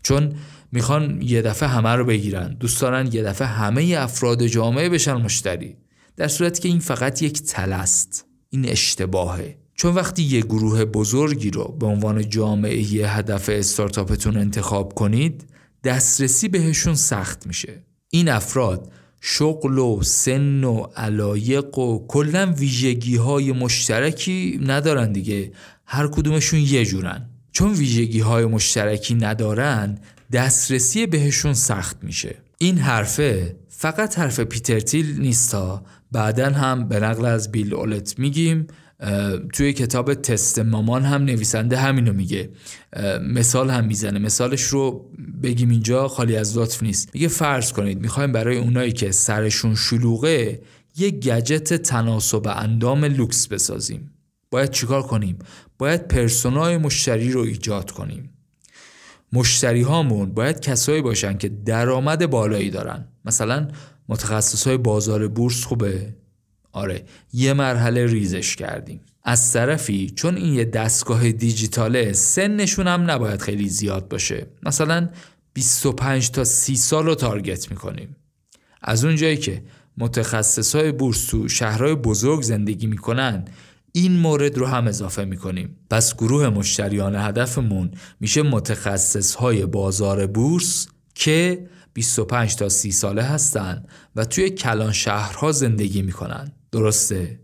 چون 0.03 0.33
می‌خوان 0.71 1.21
یه 1.21 1.41
دفعه 1.41 1.69
همه 1.69 1.89
رو 1.89 2.05
بگیرن. 2.05 2.57
دوست 2.59 2.81
دارن 2.81 3.09
یه 3.13 3.23
دفعه 3.23 3.47
همه 3.47 3.95
افراد 3.97 4.45
جامعه 4.45 4.89
بشن 4.89 5.13
مشتری. 5.13 5.77
در 6.17 6.27
صورتی 6.27 6.61
که 6.61 6.69
این 6.69 6.79
فقط 6.79 7.21
یک 7.21 7.41
تل 7.41 7.73
است. 7.73 8.25
این 8.49 8.69
اشتباهه. 8.69 9.57
چون 9.75 9.93
وقتی 9.93 10.23
یه 10.23 10.41
گروه 10.41 10.85
بزرگی 10.85 11.51
رو 11.51 11.77
به 11.79 11.85
عنوان 11.85 12.29
جامعه 12.29 12.93
یه 12.93 13.17
هدف 13.17 13.49
استارتاپتون 13.49 14.37
انتخاب 14.37 14.93
کنید 14.93 15.45
دسترسی 15.83 16.47
بهشون 16.47 16.95
سخت 16.95 17.47
میشه. 17.47 17.85
این 18.09 18.29
افراد 18.29 18.91
شغل 19.21 19.77
و 19.77 20.03
سن 20.03 20.63
و 20.63 20.87
علایق 20.95 21.77
و 21.77 22.07
کلا 22.07 22.53
ویژگی 22.57 23.15
های 23.15 23.51
مشترکی 23.51 24.59
ندارن 24.65 25.11
دیگه. 25.11 25.51
هر 25.85 26.07
کدومشون 26.07 26.59
یه 26.59 26.85
جورن. 26.85 27.29
چون 27.51 27.73
ویژگی 27.73 28.19
های 28.19 28.45
مشترکی 28.45 29.15
ندارن 29.15 29.97
دسترسی 30.31 31.05
بهشون 31.05 31.53
سخت 31.53 31.97
میشه. 32.03 32.35
این 32.57 32.77
حرفه 32.77 33.55
فقط 33.69 34.19
حرف 34.19 34.39
پیتر 34.39 34.79
تیل 34.79 35.19
نیستا 35.19 35.83
بعدا 36.11 36.49
هم 36.49 36.87
به 36.87 36.99
نقل 36.99 37.25
از 37.25 37.51
بیل 37.51 37.73
اولت 37.73 38.19
میگیم. 38.19 38.67
توی 39.53 39.73
کتاب 39.73 40.13
تست 40.13 40.59
مامان 40.59 41.03
هم 41.03 41.23
نویسنده 41.23 41.77
همینو 41.77 42.13
میگه. 42.13 42.49
مثال 43.21 43.69
هم 43.69 43.85
می‌زنه. 43.85 44.19
مثالش 44.19 44.61
رو 44.61 45.11
بگیم 45.43 45.69
اینجا 45.69 46.07
خالی 46.07 46.35
از 46.35 46.57
لطف 46.57 46.83
نیست. 46.83 47.09
میگه 47.13 47.27
فرض 47.27 47.71
کنید 47.71 47.99
می‌خوایم 48.01 48.31
برای 48.31 48.57
اونایی 48.57 48.91
که 48.91 49.11
سرشون 49.11 49.75
شلوغه 49.75 50.61
یه 50.97 51.11
گجت 51.11 51.73
تناسب 51.73 52.47
اندام 52.47 53.05
لوکس 53.05 53.47
بسازیم. 53.47 54.11
باید 54.51 54.69
چیکار 54.69 55.01
کنیم؟ 55.01 55.39
باید 55.77 56.07
پرسونای 56.07 56.77
مشتری 56.77 57.31
رو 57.31 57.41
ایجاد 57.41 57.91
کنیم. 57.91 58.29
مشتری 59.33 59.81
هامون 59.81 60.33
باید 60.33 60.59
کسایی 60.59 61.01
باشن 61.01 61.37
که 61.37 61.49
درآمد 61.49 62.29
بالایی 62.29 62.69
دارن. 62.69 63.07
مثلا 63.25 63.67
متخصص 64.09 64.67
های 64.67 64.77
بازار 64.77 65.27
بورس 65.27 65.63
خوبه؟ 65.63 66.15
آره 66.71 67.05
یه 67.33 67.53
مرحله 67.53 68.05
ریزش 68.05 68.55
کردیم. 68.55 69.01
از 69.23 69.53
طرفی 69.53 70.09
چون 70.15 70.37
این 70.37 70.53
یه 70.53 70.65
دستگاه 70.65 71.31
دیجیتاله 71.31 72.13
سنشون 72.13 72.87
هم 72.87 73.11
نباید 73.11 73.41
خیلی 73.41 73.69
زیاد 73.69 74.07
باشه. 74.07 74.47
مثلا 74.63 75.09
25 75.53 76.31
تا 76.31 76.43
30 76.43 76.75
سال 76.75 77.05
رو 77.05 77.15
تارگت 77.15 77.71
می‌کنیم. 77.71 78.15
از 78.81 79.05
اونجایی 79.05 79.37
که 79.37 79.63
متخصص 79.97 80.75
های 80.75 80.91
بورس 80.91 81.25
تو 81.25 81.47
شهرهای 81.47 81.95
بزرگ 81.95 82.41
زندگی 82.41 82.87
می‌کنن 82.87 83.45
این 83.91 84.17
مورد 84.17 84.57
رو 84.57 84.65
هم 84.65 84.87
اضافه 84.87 85.25
می‌کنیم. 85.25 85.75
پس 85.89 86.15
گروه 86.15 86.49
مشتریان 86.49 87.15
هدفمون 87.15 87.91
میشه 88.19 88.41
متخصص 88.41 89.35
های 89.35 89.65
بازار 89.65 90.27
بورس 90.27 90.87
که 91.15 91.69
25 91.93 92.55
تا 92.55 92.69
30 92.69 92.91
ساله 92.91 93.23
هستن 93.23 93.85
و 94.15 94.25
توی 94.25 94.49
کلان 94.49 94.91
شهرها 94.91 95.51
زندگی 95.51 96.01
می‌کنن. 96.01 96.51
درسته؟ 96.71 97.39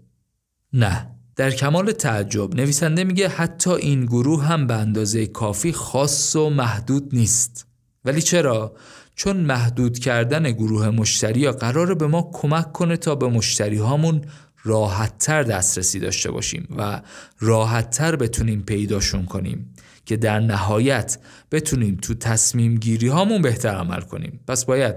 نه 0.73 1.07
در 1.35 1.51
کمال 1.51 1.91
تعجب 1.91 2.55
نویسنده 2.55 3.03
میگه 3.03 3.27
حتی 3.27 3.71
این 3.71 4.05
گروه 4.05 4.43
هم 4.43 4.67
به 4.67 4.73
اندازه 4.73 5.27
کافی 5.27 5.71
خاص 5.71 6.35
و 6.35 6.49
محدود 6.49 7.15
نیست 7.15 7.67
ولی 8.05 8.21
چرا؟ 8.21 8.75
چون 9.15 9.37
محدود 9.37 9.99
کردن 9.99 10.51
گروه 10.51 10.89
مشتری 10.89 11.45
ها 11.45 11.51
قراره 11.51 11.95
به 11.95 12.07
ما 12.07 12.29
کمک 12.33 12.71
کنه 12.71 12.97
تا 12.97 13.15
به 13.15 13.27
مشتری 13.27 13.77
هامون 13.77 14.21
راحتتر 14.63 15.43
دسترسی 15.43 15.99
داشته 15.99 16.31
باشیم 16.31 16.67
و 16.77 17.01
راحتتر 17.39 18.15
بتونیم 18.15 18.61
پیداشون 18.61 19.25
کنیم 19.25 19.73
که 20.05 20.17
در 20.17 20.39
نهایت 20.39 21.17
بتونیم 21.51 21.97
تو 22.01 22.13
تصمیم 22.13 22.75
گیری 22.75 23.07
هامون 23.07 23.41
بهتر 23.41 23.75
عمل 23.75 24.01
کنیم 24.01 24.39
پس 24.47 24.65
باید 24.65 24.95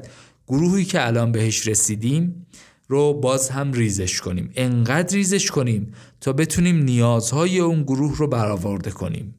گروهی 0.49 0.85
که 0.85 1.07
الان 1.07 1.33
بهش 1.33 1.69
رسیدیم 1.69 2.47
رو 2.91 3.15
باز 3.15 3.51
هم 3.51 3.73
ریزش 3.73 4.21
کنیم. 4.21 4.51
انقدر 4.57 5.17
ریزش 5.17 5.51
کنیم 5.51 5.93
تا 6.21 6.33
بتونیم 6.33 6.77
نیازهای 6.83 7.59
اون 7.59 7.83
گروه 7.83 8.17
رو 8.17 8.27
برآورده 8.27 8.91
کنیم. 8.91 9.35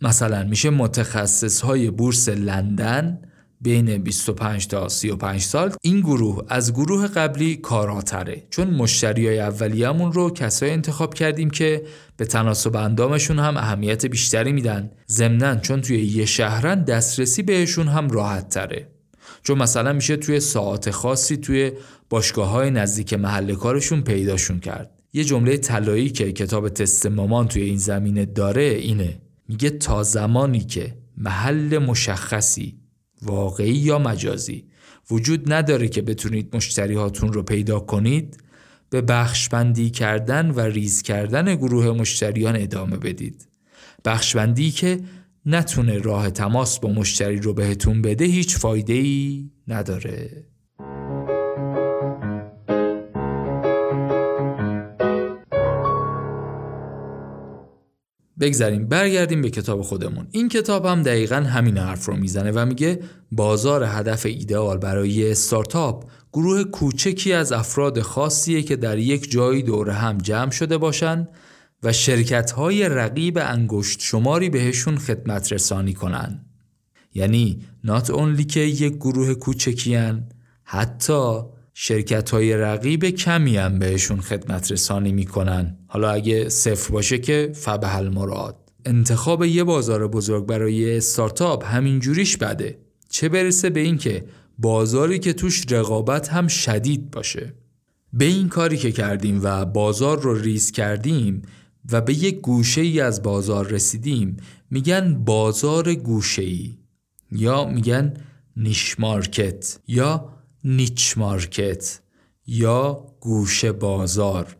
مثلا 0.00 0.44
میشه 0.44 0.70
متخصص 0.70 1.60
های 1.60 1.90
بورس 1.90 2.28
لندن 2.28 3.18
بین 3.60 3.98
25 3.98 4.66
تا 4.66 4.88
35 4.88 5.40
سال 5.40 5.72
این 5.82 6.00
گروه 6.00 6.44
از 6.48 6.72
گروه 6.72 7.06
قبلی 7.06 7.56
کاراتره. 7.56 8.46
چون 8.50 8.70
مشتری 8.70 9.26
های 9.26 9.40
اولیه‌مون 9.40 10.12
رو 10.12 10.30
کسایی 10.30 10.72
انتخاب 10.72 11.14
کردیم 11.14 11.50
که 11.50 11.82
به 12.16 12.24
تناسب 12.24 12.76
اندامشون 12.76 13.38
هم 13.38 13.56
اهمیت 13.56 14.06
بیشتری 14.06 14.52
میدن. 14.52 14.90
ضمنا 15.10 15.56
چون 15.56 15.80
توی 15.80 16.04
یه 16.04 16.24
شهرن 16.24 16.84
دسترسی 16.84 17.42
بهشون 17.42 17.88
هم 17.88 18.10
راحت 18.10 18.48
تره 18.48 18.93
چون 19.44 19.58
مثلا 19.58 19.92
میشه 19.92 20.16
توی 20.16 20.40
ساعت 20.40 20.90
خاصی 20.90 21.36
توی 21.36 21.72
باشگاه 22.10 22.48
های 22.48 22.70
نزدیک 22.70 23.14
محل 23.14 23.54
کارشون 23.54 24.02
پیداشون 24.02 24.60
کرد. 24.60 24.90
یه 25.12 25.24
جمله 25.24 25.56
طلایی 25.56 26.10
که 26.10 26.32
کتاب 26.32 26.68
تست 26.68 27.06
مامان 27.06 27.48
توی 27.48 27.62
این 27.62 27.78
زمینه 27.78 28.24
داره 28.24 28.62
اینه. 28.62 29.20
میگه 29.48 29.70
تا 29.70 30.02
زمانی 30.02 30.60
که 30.60 30.94
محل 31.16 31.78
مشخصی 31.78 32.78
واقعی 33.22 33.74
یا 33.74 33.98
مجازی 33.98 34.64
وجود 35.10 35.52
نداره 35.52 35.88
که 35.88 36.02
بتونید 36.02 36.56
مشتری 36.56 36.94
هاتون 36.94 37.32
رو 37.32 37.42
پیدا 37.42 37.80
کنید 37.80 38.36
به 38.90 39.00
بخشبندی 39.00 39.90
کردن 39.90 40.50
و 40.50 40.60
ریز 40.60 41.02
کردن 41.02 41.54
گروه 41.54 41.86
مشتریان 41.86 42.56
ادامه 42.56 42.96
بدید. 42.96 43.48
بخشبندی 44.04 44.70
که 44.70 45.00
نتونه 45.46 45.98
راه 45.98 46.30
تماس 46.30 46.78
با 46.80 46.88
مشتری 46.88 47.36
رو 47.36 47.54
بهتون 47.54 48.02
بده 48.02 48.24
هیچ 48.24 48.56
فایده 48.58 48.92
ای 48.92 49.50
نداره. 49.68 50.46
بگذاریم 58.40 58.88
برگردیم 58.88 59.42
به 59.42 59.50
کتاب 59.50 59.82
خودمون. 59.82 60.28
این 60.30 60.48
کتاب 60.48 60.86
هم 60.86 61.02
دقیقا 61.02 61.36
همین 61.36 61.78
حرف 61.78 62.06
رو 62.06 62.16
می‌زنه 62.16 62.50
و 62.50 62.66
میگه 62.66 63.00
بازار 63.32 63.84
هدف 63.84 64.26
ایدئال 64.26 64.78
برای 64.78 65.30
استارتاپ 65.30 66.04
گروه 66.32 66.64
کوچکی 66.64 67.32
از 67.32 67.52
افراد 67.52 68.00
خاصیه 68.00 68.62
که 68.62 68.76
در 68.76 68.98
یک 68.98 69.30
جایی 69.30 69.62
دور 69.62 69.90
هم 69.90 70.18
جمع 70.18 70.50
شده 70.50 70.78
باشن 70.78 71.28
و 71.84 71.92
شرکت 71.92 72.50
های 72.50 72.88
رقیب 72.88 73.38
انگشت 73.38 74.00
شماری 74.00 74.50
بهشون 74.50 74.98
خدمت 74.98 75.52
رسانی 75.52 75.94
کنن. 75.94 76.44
یعنی 77.14 77.60
نات 77.84 78.10
اونلی 78.10 78.44
که 78.44 78.60
یک 78.60 78.94
گروه 78.94 79.34
کوچکی 79.34 79.94
هن 79.94 80.28
حتی 80.64 81.40
شرکت 81.74 82.30
های 82.30 82.56
رقیب 82.56 83.04
کمی 83.04 83.56
هم 83.56 83.78
بهشون 83.78 84.20
خدمت 84.20 84.72
رسانی 84.72 85.12
می‌کنن. 85.12 85.78
حالا 85.86 86.10
اگه 86.10 86.48
صفر 86.48 86.92
باشه 86.92 87.18
که 87.18 87.52
فبه 87.54 88.00
مراد 88.00 88.56
انتخاب 88.84 89.44
یه 89.44 89.64
بازار 89.64 90.08
بزرگ 90.08 90.46
برای 90.46 90.96
استارتاپ 90.96 91.64
همین 91.66 92.00
جوریش 92.00 92.36
بده. 92.36 92.78
چه 93.08 93.28
برسه 93.28 93.70
به 93.70 93.80
اینکه 93.80 94.24
بازاری 94.58 95.18
که 95.18 95.32
توش 95.32 95.64
رقابت 95.70 96.28
هم 96.28 96.48
شدید 96.48 97.10
باشه. 97.10 97.54
به 98.12 98.24
این 98.24 98.48
کاری 98.48 98.76
که 98.76 98.92
کردیم 98.92 99.40
و 99.42 99.64
بازار 99.64 100.20
رو 100.20 100.34
ریز 100.34 100.70
کردیم 100.70 101.42
و 101.92 102.00
به 102.00 102.14
یک 102.14 102.40
گوشه 102.40 102.80
ای 102.80 103.00
از 103.00 103.22
بازار 103.22 103.66
رسیدیم. 103.66 104.36
میگن 104.70 105.24
بازار 105.24 105.94
گوشه 105.94 106.42
ای 106.42 106.78
یا 107.32 107.64
میگن 107.64 108.14
niche 108.56 109.00
market 109.00 109.78
یا 109.86 110.32
niche 110.64 111.18
market 111.18 112.00
یا 112.46 113.06
گوشه 113.20 113.72
بازار. 113.72 114.56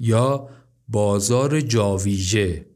یا 0.00 0.48
بازار 0.88 1.60
جاویژه. 1.60 2.66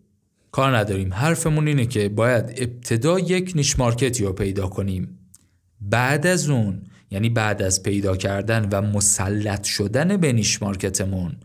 کار 0.52 0.76
نداریم. 0.76 1.14
حرفمون 1.14 1.68
اینه 1.68 1.86
که 1.86 2.08
باید 2.08 2.44
ابتدا 2.56 3.18
یک 3.18 3.52
niche 3.54 3.78
market 3.78 4.18
ی 4.18 4.24
رو 4.24 4.32
پیدا 4.32 4.66
کنیم. 4.66 5.18
بعد 5.80 6.26
از 6.26 6.48
اون 6.50 6.82
یعنی 7.10 7.28
بعد 7.28 7.62
از 7.62 7.82
پیدا 7.82 8.16
کردن 8.16 8.68
و 8.72 8.80
مسلط 8.80 9.64
شدن 9.64 10.16
به 10.16 10.32
niche 10.32 10.62
market 10.62 11.12
مون 11.12 11.36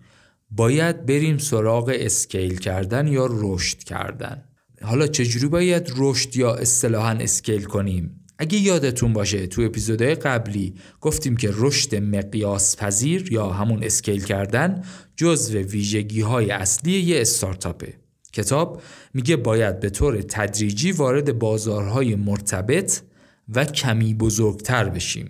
باید 0.51 1.05
بریم 1.05 1.37
سراغ 1.37 1.91
scale 1.95 2.57
کردن 2.57 3.07
یا 3.07 3.27
رشد 3.31 3.77
کردن؟ 3.77 4.43
حالا 4.81 5.07
چجوری 5.07 5.47
باید 5.47 5.93
رشد 5.97 6.37
یا 6.37 6.55
اصطلاحا 6.55 7.11
scale 7.11 7.63
کنیم؟ 7.63 8.25
اگه 8.37 8.57
یادتون 8.57 9.13
باشه 9.13 9.47
تو 9.47 9.61
اپیزودهای 9.61 10.15
قبلی 10.15 10.73
گفتیم 11.01 11.37
که 11.37 11.49
رشد 11.53 11.95
مقیاس 11.95 12.77
پذیر 12.77 13.33
یا 13.33 13.49
همون 13.49 13.83
اسکیل 13.83 14.23
کردن 14.23 14.83
جزو 15.15 15.57
ویژگی 15.57 16.21
های 16.21 16.51
اصلی 16.51 16.99
یه 16.99 17.21
استارتاپه. 17.21 17.93
کتاب 18.33 18.81
میگه 19.13 19.35
باید 19.35 19.79
به 19.79 19.89
طور 19.89 20.21
تدریجی 20.21 20.91
وارد 20.91 21.39
بازارهای 21.39 22.15
مرتبط 22.15 23.01
و 23.49 23.65
کمی 23.65 24.13
بزرگتر 24.13 24.89
بشیم 24.89 25.29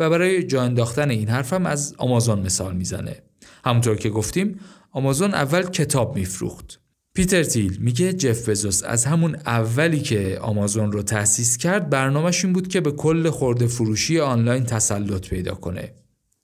و 0.00 0.10
برای 0.10 0.42
جا 0.42 0.62
انداختن 0.62 1.10
این 1.10 1.28
حرفم 1.28 1.66
از 1.66 1.94
آمازون 1.98 2.38
مثال 2.40 2.76
می‌زنه. 2.76 3.27
همونطور 3.64 3.96
که 3.96 4.10
گفتیم 4.10 4.60
آمازون 4.92 5.34
اول 5.34 5.62
کتاب 5.62 6.16
میفروخت 6.16 6.80
پیتر 7.18 7.42
تیل 7.42 7.76
میگه 7.80 8.12
جف 8.12 8.48
بزوس 8.48 8.82
از 8.84 9.04
همون 9.04 9.34
اولی 9.34 10.00
که 10.00 10.38
آمازون 10.40 10.92
رو 10.92 11.02
تأسیس 11.02 11.56
کرد 11.56 11.90
برنامهش 11.90 12.44
این 12.44 12.54
بود 12.54 12.68
که 12.68 12.80
به 12.80 12.90
کل 12.90 13.30
خورده 13.30 13.66
فروشی 13.66 14.20
آنلاین 14.20 14.64
تسلط 14.64 15.28
پیدا 15.28 15.54
کنه. 15.54 15.92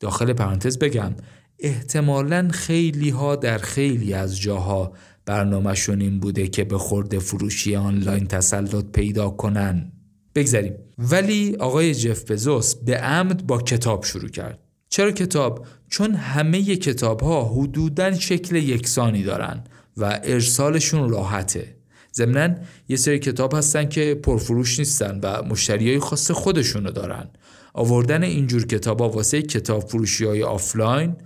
داخل 0.00 0.32
پرانتز 0.32 0.78
بگم 0.78 1.14
احتمالا 1.58 2.48
خیلی 2.52 3.10
ها 3.10 3.36
در 3.36 3.58
خیلی 3.58 4.14
از 4.14 4.40
جاها 4.40 4.92
برنامهشون 5.26 6.00
این 6.00 6.20
بوده 6.20 6.48
که 6.48 6.64
به 6.64 6.78
خورده 6.78 7.18
فروشی 7.18 7.76
آنلاین 7.76 8.26
تسلط 8.26 8.84
پیدا 8.84 9.30
کنن. 9.30 9.92
بگذاریم 10.34 10.74
ولی 10.98 11.56
آقای 11.56 11.94
جف 11.94 12.30
بزوس 12.30 12.74
به 12.74 12.96
عمد 12.96 13.46
با 13.46 13.62
کتاب 13.62 14.04
شروع 14.04 14.28
کرد. 14.28 14.63
چرا 14.94 15.10
کتاب؟ 15.10 15.66
چون 15.88 16.14
همه 16.14 16.76
کتاب 16.76 17.20
ها 17.20 17.44
حدوداً 17.44 18.14
شکل 18.14 18.56
یکسانی 18.56 19.22
دارن 19.22 19.64
و 19.96 20.20
ارسالشون 20.24 21.10
راحته. 21.10 21.74
ضمنا 22.14 22.54
یه 22.88 22.96
سری 22.96 23.18
کتاب 23.18 23.54
هستن 23.54 23.88
که 23.88 24.14
پرفروش 24.14 24.78
نیستن 24.78 25.20
و 25.22 25.54
های 25.68 25.98
خاص 25.98 26.30
خودشونو 26.30 26.90
دارن. 26.90 27.30
آوردن 27.72 28.22
اینجور 28.22 28.66
کتاب 28.66 29.00
ها 29.00 29.08
واسه 29.08 29.42
کتاب 29.42 29.88
فروشی 29.88 30.24
های 30.24 30.42
آفلاین 30.42 31.16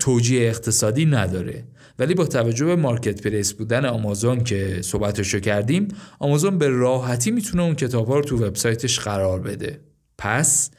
توجیه 0.00 0.48
اقتصادی 0.48 1.06
نداره. 1.06 1.64
ولی 1.98 2.14
با 2.14 2.26
توجه 2.26 2.66
به 2.66 2.76
marketplace 2.76 3.52
بودن 3.52 3.84
آمازون 3.84 4.44
که 4.44 4.80
صحبتشو 4.82 5.40
کردیم 5.40 5.88
آمازون 6.18 6.58
به 6.58 6.68
راحتی 6.68 7.30
می‌تونه 7.30 7.62
اون 7.62 7.74
کتاب 7.74 8.08
ها 8.08 8.16
رو 8.16 8.24
تو 8.24 8.44
وبسایتش 8.44 9.00
قرار 9.00 9.40
بده. 9.40 9.80
پس 10.18 10.70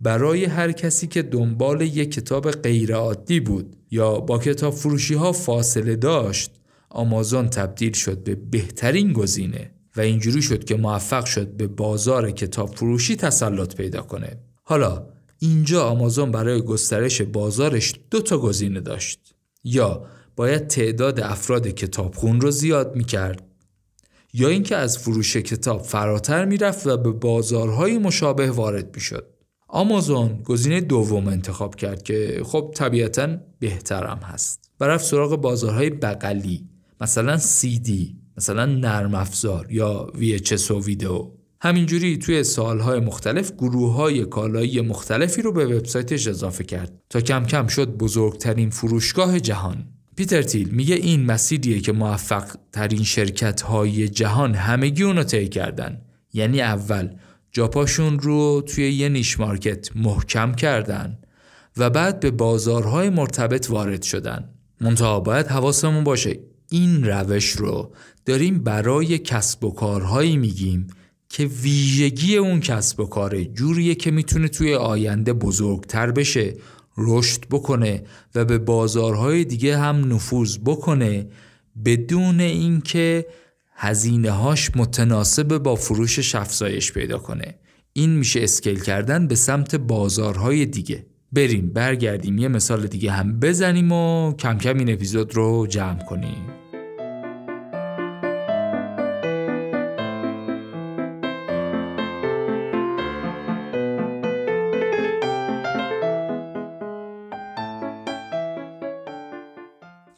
برای 0.00 0.44
هر 0.44 0.72
کسی 0.72 1.06
که 1.06 1.22
دنبال 1.22 1.80
یک 1.80 2.10
کتاب 2.12 2.50
غیرعادی 2.50 3.40
بود 3.40 3.76
یا 3.90 4.20
با 4.20 4.38
کتاب 4.38 4.74
فروشی 4.74 5.14
ها 5.14 5.32
فاصله 5.32 5.96
داشت 5.96 6.50
آمازون 6.88 7.48
تبدیل 7.48 7.92
شد 7.92 8.24
به 8.24 8.34
بهترین 8.34 9.12
گزینه 9.12 9.70
و 9.96 10.00
اینجوری 10.00 10.42
شد 10.42 10.64
که 10.64 10.76
موفق 10.76 11.24
شد 11.24 11.48
به 11.48 11.66
بازار 11.66 12.30
کتاب 12.30 12.76
فروشی 12.76 13.16
تسلط 13.16 13.74
پیدا 13.74 14.02
کنه. 14.02 14.38
حالا 14.62 15.06
اینجا 15.38 15.84
آمازون 15.84 16.30
برای 16.30 16.62
گسترش 16.62 17.22
بازارش 17.22 17.94
دو 18.10 18.20
تا 18.20 18.38
گزینه 18.38 18.80
داشت. 18.80 19.34
یا 19.64 20.06
باید 20.36 20.66
تعداد 20.66 21.20
افراد 21.20 21.68
کتابخون 21.68 22.40
رو 22.40 22.50
زیاد 22.50 22.96
می‌کرد 22.96 23.42
یا 24.32 24.48
اینکه 24.48 24.76
از 24.76 24.98
فروش 24.98 25.36
کتاب 25.36 25.82
فراتر 25.82 26.44
می‌رفت 26.44 26.86
و 26.86 26.96
به 26.96 27.10
بازارهای 27.10 27.98
مشابه 27.98 28.50
وارد 28.50 28.94
می‌شد. 28.94 29.26
آمازون 29.72 30.42
گزینه 30.44 30.80
دوم 30.80 31.28
انتخاب 31.28 31.74
کرد 31.74 32.02
که 32.02 32.42
خب 32.44 32.72
طبیعتا 32.74 33.36
بهترم 33.58 34.20
هست 34.24 34.70
و 34.80 34.84
رفت 34.84 35.04
سراغ 35.04 35.36
بازارهای 35.36 35.90
بغلی 35.90 36.68
مثلا 37.00 37.38
دی 37.84 38.16
مثلا 38.36 38.66
نرم 38.66 39.14
افزار 39.14 39.72
یا 39.72 40.06
VHS 40.14 40.70
و 40.70 40.84
ویدئو 40.84 41.30
همینجوری 41.62 42.18
توی 42.18 42.44
سالهای 42.44 43.00
مختلف 43.00 43.52
گروه 43.52 43.92
های 43.92 44.24
کالایی 44.24 44.80
مختلفی 44.80 45.42
رو 45.42 45.52
به 45.52 45.66
وبسایتش 45.66 46.26
اضافه 46.26 46.64
کرد 46.64 46.92
تا 47.10 47.20
کم 47.20 47.44
کم 47.44 47.66
شد 47.66 47.88
بزرگترین 47.88 48.70
فروشگاه 48.70 49.40
جهان. 49.40 49.84
پیتر 50.16 50.42
تیل 50.42 50.68
میگه 50.68 50.94
این 50.94 51.26
مسیریه 51.26 51.80
که 51.80 51.92
موفق 51.92 52.44
ترین 52.72 53.02
شرکت 53.02 53.60
های 53.60 54.08
جهان 54.08 54.54
همگی 54.54 55.02
اونو 55.02 55.22
طی 55.22 55.48
کردن. 55.48 56.00
یعنی 56.32 56.60
اول 56.60 57.08
جاپاشون 57.52 58.18
رو 58.18 58.62
توی 58.66 58.92
یه 58.92 59.08
نیش 59.08 59.40
مارکت 59.40 59.96
محکم 59.96 60.52
کردن 60.52 61.18
و 61.76 61.90
بعد 61.90 62.20
به 62.20 62.30
بازارهای 62.30 63.10
مرتبط 63.10 63.70
وارد 63.70 64.02
شدن. 64.02 64.48
منتها 64.80 65.20
باید 65.20 65.46
حواسمون 65.46 66.04
باشه 66.04 66.38
این 66.70 67.04
روش 67.04 67.50
رو 67.50 67.92
داریم 68.26 68.58
برای 68.58 69.18
کسب 69.18 69.64
و 69.64 69.70
کارهایی 69.70 70.36
میگیم 70.36 70.86
که 71.28 71.44
ویژگی 71.44 72.36
اون 72.36 72.60
کسب 72.60 73.00
و 73.00 73.06
کاره 73.06 73.44
جوریه 73.44 73.94
که 73.94 74.10
می‌تونه 74.10 74.48
توی 74.48 74.74
آینده 74.74 75.32
بزرگتر 75.32 76.10
بشه 76.10 76.54
رشد 76.98 77.44
بکنه 77.50 78.02
و 78.34 78.44
به 78.44 78.58
بازارهای 78.58 79.44
دیگه 79.44 79.78
هم 79.78 80.12
نفوذ 80.12 80.58
بکنه 80.58 81.26
بدون 81.84 82.40
اینکه 82.40 83.26
هزینه 83.82 84.30
هاش 84.30 84.70
متناسب 84.76 85.58
با 85.58 85.74
فروشش 85.74 86.34
افزایش 86.34 86.92
پیدا 86.92 87.18
کنه. 87.18 87.54
این 87.92 88.10
میشه 88.10 88.40
اسکیل 88.42 88.80
کردن 88.80 89.26
به 89.26 89.34
سمت 89.34 89.74
بازارهای 89.74 90.66
دیگه. 90.66 91.06
بریم 91.32 91.72
برگردیم. 91.72 92.38
یه 92.38 92.48
مثال 92.48 92.86
دیگه 92.86 93.12
هم 93.12 93.40
بزنیم 93.40 93.92
و 93.92 94.32
کم 94.32 94.58
کم 94.58 94.78
این 94.78 94.92
اپیزود 94.92 95.34
رو 95.34 95.66
جمع 95.66 96.04
کنیم. 96.04 96.59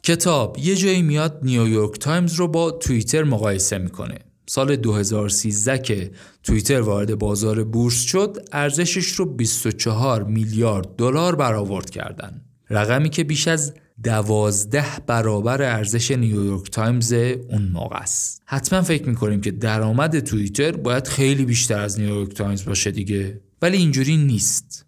کتاب 0.05 0.57
یه 0.59 0.75
جایی 0.75 1.01
میاد 1.01 1.39
نیویورک 1.43 1.99
تایمز 1.99 2.33
رو 2.33 2.47
با 2.47 2.71
توییتر 2.71 3.23
مقایسه 3.23 3.77
می‌کنه. 3.77 4.19
سال 4.45 4.75
2013 4.75 5.77
که 5.77 6.11
توییتر 6.43 6.81
وارد 6.81 7.15
بازار 7.15 7.63
بورس 7.63 8.01
شد، 8.01 8.37
ارزشش 8.51 9.07
رو 9.07 9.25
24 9.25 10.23
میلیارد 10.23 10.95
دلار 10.95 11.35
برآورد 11.35 11.89
کردن. 11.89 12.41
رقمی 12.69 13.09
که 13.09 13.23
بیش 13.23 13.47
از 13.47 13.73
دوازده 14.03 14.85
برابر 15.07 15.61
ارزش 15.61 16.11
نیویورک 16.11 16.71
تایمز 16.71 17.13
اون 17.13 17.69
موقع 17.73 17.97
است. 17.97 18.41
حتما 18.45 18.81
فکر 18.81 19.09
می‌کنیم 19.09 19.41
که 19.41 19.51
درآمد 19.51 20.19
توییتر 20.19 20.71
باید 20.71 21.07
خیلی 21.07 21.45
بیشتر 21.45 21.79
از 21.79 21.99
نیویورک 21.99 22.33
تایمز 22.33 22.65
باشه 22.65 22.91
دیگه. 22.91 23.41
ولی 23.61 23.77
اینجوری 23.77 24.17
نیست. 24.17 24.85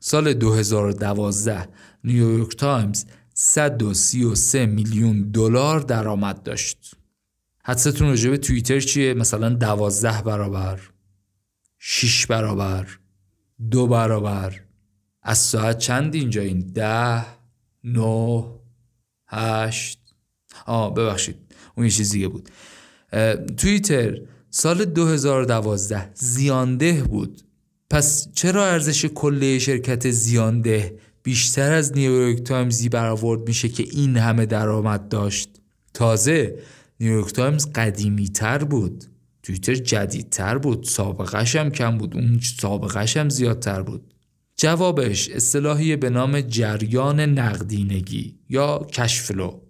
سال 0.00 0.32
2012 0.32 1.68
نیویورک 2.04 2.56
تایمز 2.56 3.04
133 3.38 4.66
میلیون 4.66 5.30
دلار 5.30 5.80
درآمد 5.80 6.42
داشت. 6.42 6.94
حدستون 7.64 8.08
راجع 8.08 8.30
به 8.30 8.36
توییتر 8.36 8.80
چیه؟ 8.80 9.14
مثلا 9.14 9.48
دوازده 9.48 10.22
برابر 10.22 10.80
شیش 11.78 12.26
برابر 12.26 12.98
دو 13.70 13.86
برابر. 13.86 14.60
از 15.22 15.38
ساعت 15.38 15.78
چند 15.78 16.14
اینجا 16.14 16.40
این؟ 16.40 16.58
ده 16.58 17.24
نه 17.84 18.44
هشت. 19.28 20.00
آه 20.66 20.94
ببخشید 20.94 21.36
اون 21.76 21.86
یه 21.86 21.92
چیز 21.92 22.12
دیگه 22.12 22.28
بود. 22.28 22.50
توییتر 23.56 24.20
سال 24.50 24.84
2012 24.84 26.10
زیانده 26.14 27.02
بود. 27.02 27.42
پس 27.90 28.28
چرا 28.32 28.66
ارزش 28.66 29.04
کل 29.06 29.58
شرکت 29.58 30.10
زیانده 30.10 30.98
بیشتر 31.26 31.72
از 31.72 31.92
نیویورک 31.92 32.42
تایمزی 32.42 32.88
برآورد 32.88 33.48
میشه 33.48 33.68
که 33.68 33.82
این 33.90 34.16
همه 34.16 34.46
درآمد 34.46 35.08
داشت. 35.08 35.48
تازه 35.94 36.58
نیویورک 37.00 37.32
تایمز 37.32 37.72
قدیمی 37.74 38.28
تر 38.28 38.64
بود 38.64 39.04
توییتر 39.42 39.74
جدیدتر 39.74 40.58
بود 40.58 40.84
سابقش 40.84 41.56
هم 41.56 41.70
کم 41.70 41.98
بود 41.98 42.14
اون 42.14 42.40
سابقش 42.60 43.16
هم 43.16 43.28
زیادتر 43.28 43.82
بود. 43.82 44.14
جوابش 44.56 45.30
اصطلاحی 45.30 45.96
به 45.96 46.10
نام 46.10 46.40
جریان 46.40 47.20
نقدینگی 47.20 48.38
یا 48.48 48.86
cash 48.92 49.26
flow 49.26 49.60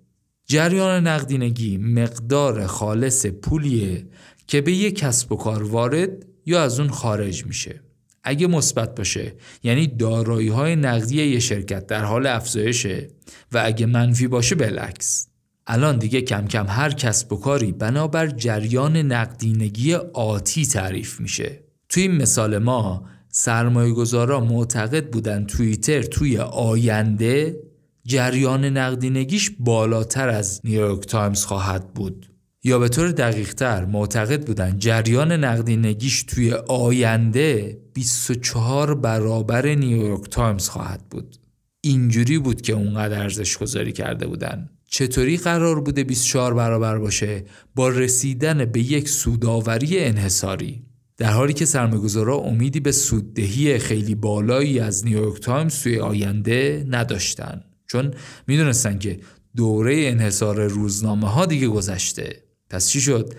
جریان 0.46 1.06
نقدینگی 1.06 1.78
مقدار 1.78 2.66
خالص 2.66 3.26
پولیه 3.26 4.06
که 4.46 4.60
به 4.60 4.72
یک 4.72 4.98
کسب 4.98 5.32
و 5.32 5.36
کار 5.36 5.62
وارد 5.62 6.26
یا 6.46 6.62
از 6.62 6.80
اون 6.80 6.88
خارج 6.88 7.46
میشه. 7.46 7.85
اگه 8.26 8.46
مثبت 8.46 8.94
باشه 8.94 9.34
یعنی 9.62 9.86
دارایی 9.86 10.48
های 10.48 10.76
نقدی 10.76 11.24
یه 11.24 11.38
شرکت 11.38 11.86
در 11.86 12.04
حال 12.04 12.26
افزایشه 12.26 13.08
و 13.52 13.62
اگه 13.64 13.86
منفی 13.86 14.26
باشه 14.28 14.54
بالعکس. 14.54 15.28
الان 15.66 15.98
دیگه 15.98 16.20
کم 16.20 16.46
کم 16.46 16.66
هر 16.68 16.90
کسب 16.90 17.32
و 17.32 17.36
کاری 17.36 17.72
بنابر 17.72 18.26
جریان 18.26 18.96
نقدینگی 18.96 19.94
آتی 19.94 20.66
تعریف 20.66 21.20
میشه. 21.20 21.60
توی 21.88 22.02
این 22.02 22.16
مثال 22.16 22.58
ما 22.58 23.04
سرمایه 23.28 23.92
گذارا 23.92 24.40
معتقد 24.40 25.10
بودن 25.10 25.44
توییتر 25.44 26.02
توی 26.02 26.38
آینده 26.38 27.56
جریان 28.04 28.64
نقدینگیش 28.64 29.50
بالاتر 29.58 30.28
از 30.28 30.60
نیویورک 30.64 31.06
تایمز 31.06 31.44
خواهد 31.44 31.94
بود. 31.94 32.35
یا 32.66 32.78
به 32.78 32.88
طور 32.88 33.10
دقیق 33.10 33.54
تر 33.54 33.84
معتقد 33.84 34.46
بودن 34.46 34.78
جریان 34.78 35.32
نقدینگیش 35.32 36.22
توی 36.22 36.52
آینده 36.68 37.78
24 37.94 38.94
برابر 38.94 39.66
نیویورک 39.66 40.30
تایمز 40.30 40.68
خواهد 40.68 41.08
بود. 41.10 41.36
اینجوری 41.80 42.38
بود 42.38 42.60
که 42.60 42.72
اونقدر 42.72 43.22
ارزش 43.22 43.58
گذاری 43.58 43.92
کرده 43.92 44.26
بودن. 44.26 44.70
چطوری 44.88 45.36
قرار 45.36 45.80
بوده 45.80 46.04
24 46.04 46.54
برابر 46.54 46.98
باشه؟ 46.98 47.44
با 47.74 47.88
رسیدن 47.88 48.64
به 48.64 48.80
یک 48.80 49.08
سوداوری 49.08 49.98
انحصاری. 50.00 50.82
در 51.16 51.32
حالی 51.32 51.52
که 51.52 51.64
سرمایه‌گذارا 51.64 52.36
امیدی 52.36 52.80
به 52.80 52.92
سوددهی 52.92 53.78
خیلی 53.78 54.14
بالایی 54.14 54.80
از 54.80 55.04
نیویورک 55.04 55.40
تایمز 55.40 55.82
توی 55.82 55.98
آینده 55.98 56.86
نداشتن. 56.88 57.60
چون 57.86 58.14
می‌دونستن 58.46 58.98
که 58.98 59.20
دوره 59.56 59.94
انحصار 59.96 60.66
روزنامه 60.66 61.30
ها 61.30 61.46
دیگه 61.46 61.68
گذشته. 61.68 62.45
پس 62.70 62.88
چی 62.88 63.00
شد؟ 63.00 63.34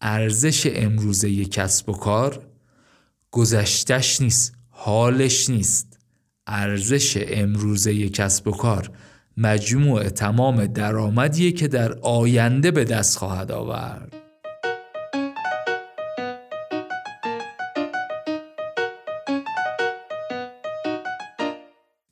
ارزش 0.00 0.70
امروزه 0.74 1.30
یک 1.30 1.52
کسب 1.52 1.88
و 1.88 1.92
کار 1.92 2.46
گذشتش 3.30 4.20
نیست 4.20 4.54
حالش 4.68 5.50
نیست. 5.50 5.98
ارزش 6.46 7.24
امروزه 7.28 7.94
یک 7.94 8.14
کسب 8.14 8.48
و 8.48 8.50
کار 8.50 8.90
مجموع 9.36 10.08
تمام 10.08 10.66
درآمدیه 10.66 11.52
که 11.52 11.68
در 11.68 11.92
آینده 11.92 12.70
به 12.70 12.84
دست 12.84 13.18
خواهد 13.18 13.52
آورد. 13.52 14.16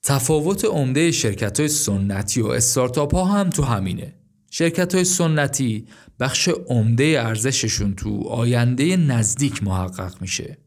تفاوت 0.02 0.64
عمده 0.64 1.10
شرکت 1.10 1.60
های 1.60 1.68
سنتی 1.68 2.40
و 2.40 2.46
استارتاپ 2.46 3.14
ها 3.14 3.24
هم 3.24 3.50
تو 3.50 3.62
همینه. 3.62 4.14
شرکت 4.50 4.94
های 4.94 5.04
سنتی 5.04 5.86
بخش 6.20 6.48
عمده 6.48 7.04
ارزششون 7.04 7.94
تو 7.94 8.28
آینده 8.28 8.96
نزدیک 8.96 9.62
محقق 9.62 10.20
میشه. 10.20 10.58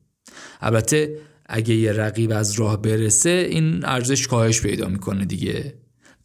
البته 0.62 1.18
اگه 1.46 1.76
یه 1.76 1.92
رقیب 1.92 2.32
از 2.32 2.52
راه 2.52 2.82
برسه 2.82 3.48
این 3.50 3.86
ارزش 3.86 4.28
کاهش 4.28 4.62
پیدا 4.62 4.88
می‌کنه 4.88 5.26
دیگه. 5.26 5.74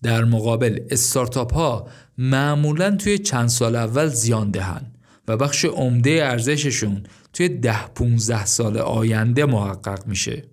در 0.02 0.24
مقابل 0.24 0.80
استارتاپ 0.90 1.54
ها 1.54 1.88
معمولا 2.18 2.96
توی 2.96 3.18
چند 3.18 3.48
سال 3.48 3.76
اول 3.76 4.08
زیان 4.08 4.50
دهن 4.50 4.92
و 5.28 5.36
بخش 5.36 5.64
عمده 5.64 6.10
ارزششون 6.10 7.02
توی 7.32 7.48
ده 7.48 7.86
15 7.86 8.46
سال 8.46 8.78
آینده 8.78 9.44
محقق 9.44 10.06
میشه. 10.06 10.44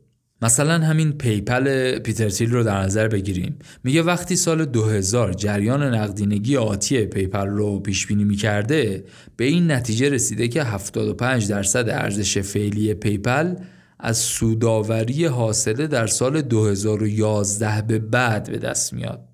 مثلا 0.44 0.86
همین 0.86 1.12
PayPal 1.12 2.00
پیتر 2.00 2.30
تیل 2.30 2.52
رو 2.52 2.64
در 2.64 2.82
نظر 2.82 3.08
بگیریم. 3.08 3.60
میگه 3.84 4.04
وقتی 4.04 4.36
سال 4.36 4.66
2000 4.66 5.34
جریان 5.34 5.84
نقدینگی 5.96 6.58
آتی 6.58 7.06
PayPal 7.06 7.48
رو 7.48 7.80
پیش 7.80 8.08
بینی 8.08 8.24
می‌کرده 8.24 9.04
به 9.36 9.46
این 9.46 9.72
نتیجه 9.72 10.10
رسیده 10.10 10.48
که 10.48 10.64
75 10.64 11.48
درصد 11.48 11.90
ارزش 11.90 12.38
فعلی 12.38 12.94
پیپل 12.94 13.56
از 14.00 14.18
سوداوری 14.18 15.26
حاصله 15.26 15.88
در 15.88 16.08
سال 16.08 16.42
2011 16.42 17.82
به 17.82 18.00
بعد 18.00 18.52
به 18.52 18.58
دست 18.58 18.94
میاد. 18.94 19.28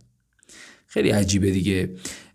خیلی 0.88 1.10
عجیبه 1.10 1.52
دیگه. 1.52 1.90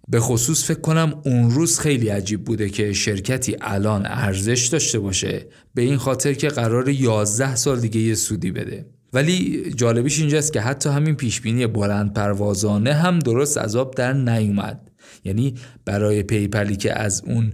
به 0.08 0.20
خصوص 0.20 0.64
فکر 0.64 0.80
کنم 0.80 1.20
اون 1.24 1.50
روز 1.50 1.78
خیلی 1.78 2.08
عجیب 2.08 2.44
بوده 2.44 2.68
که 2.68 2.92
شرکتی 2.92 3.56
الان 3.60 4.06
ارزش 4.06 4.66
داشته 4.66 4.98
باشه. 4.98 5.46
به 5.74 5.82
این 5.82 5.96
خاطر 5.96 6.32
که 6.32 6.48
قرار 6.48 6.88
11 6.88 7.56
سال 7.56 7.80
دیگه 7.80 8.00
یه 8.00 8.14
سودی 8.14 8.50
بده. 8.50 8.86
ولی 9.12 9.70
جالبیش 9.76 10.20
اینجاست 10.20 10.52
که 10.52 10.60
حتی 10.60 10.88
همین 10.88 11.14
پیشبینی 11.14 11.66
بلند 11.66 12.14
پروازانه 12.14 12.92
هم 12.92 13.18
درست 13.18 13.58
عذاب 13.58 13.94
در 13.94 14.12
نیومد. 14.12 14.90
یعنی 15.24 15.54
برای 15.84 16.22
PayPal 16.22 16.69
ی 16.69 16.76
که 16.76 16.98
از 16.98 17.22
اون 17.26 17.52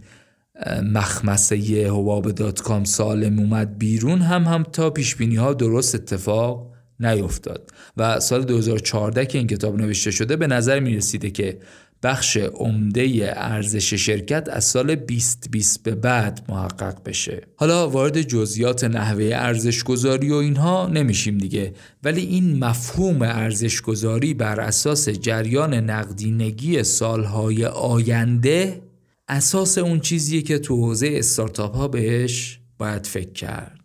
مخمصه 0.82 1.86
حباب 1.86 2.32
dot-com 2.32 2.84
سالم 2.84 3.38
اومد 3.38 3.78
بیرون 3.78 4.20
هم 4.20 4.42
هم 4.42 4.62
تا 4.62 4.90
پیشبینی 4.90 5.36
ها 5.36 5.52
درست 5.54 5.94
اتفاق 5.94 6.70
نیفتاد. 7.00 7.70
و 7.96 8.20
سال 8.20 8.44
2014 8.44 9.26
که 9.26 9.38
این 9.38 9.46
کتاب 9.46 9.76
نوشته 9.76 10.10
شده 10.10 10.36
به 10.36 10.46
نظر 10.46 10.80
می 10.80 10.96
رسیده 10.96 11.30
که 11.30 11.58
بخش 12.02 12.36
عمده 12.36 13.32
ارزش 13.36 13.94
شرکت 13.94 14.48
از 14.52 14.64
سال 14.64 14.94
2020 14.94 15.82
به 15.82 15.94
بعد 15.94 16.44
محقق 16.48 17.02
بشه. 17.04 17.42
حالا 17.56 17.88
وارد 17.88 18.22
جزئیات 18.22 18.84
نحوه 18.84 19.30
ارزش 19.34 19.82
گذاری 19.82 20.30
و 20.30 20.34
اینها 20.34 20.86
نمیشیم 20.86 21.38
دیگه 21.38 21.72
ولی 22.04 22.20
این 22.20 22.64
مفهوم 22.64 23.22
ارزش 23.22 23.80
گذاری 23.80 24.34
بر 24.34 24.60
اساس 24.60 25.08
جریان 25.08 25.74
نقدینگی 25.74 26.82
سالهای 26.82 27.64
آینده 27.66 28.82
اساس 29.28 29.78
اون 29.78 30.00
چیزیه 30.00 30.42
که 30.42 30.58
تو 30.58 30.76
حوزه 30.76 31.10
استارتاپ 31.12 31.76
ها 31.76 31.88
بهش 31.88 32.60
باید 32.78 33.06
فکر 33.06 33.32
کرد. 33.32 33.79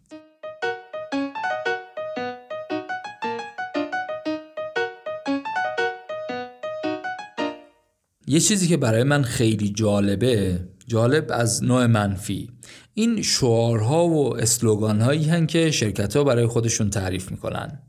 یه 8.35 8.41
چیزی 8.41 8.67
که 8.67 8.77
برای 8.77 9.03
من 9.03 9.23
خیلی 9.23 9.69
جالبه 9.69 10.59
جالب 10.87 11.27
از 11.29 11.63
نوع 11.63 11.85
منفی. 11.85 12.49
این 12.93 13.21
شعارها 13.21 14.07
و 14.07 14.37
اسلوگان 14.37 15.01
هایی 15.01 15.25
هن 15.25 15.47
که 15.47 15.71
شرکت 15.71 16.15
ها 16.15 16.23
برای 16.23 16.47
خودشون 16.47 16.89
تعریف 16.89 17.31
می‌کنن. 17.31 17.79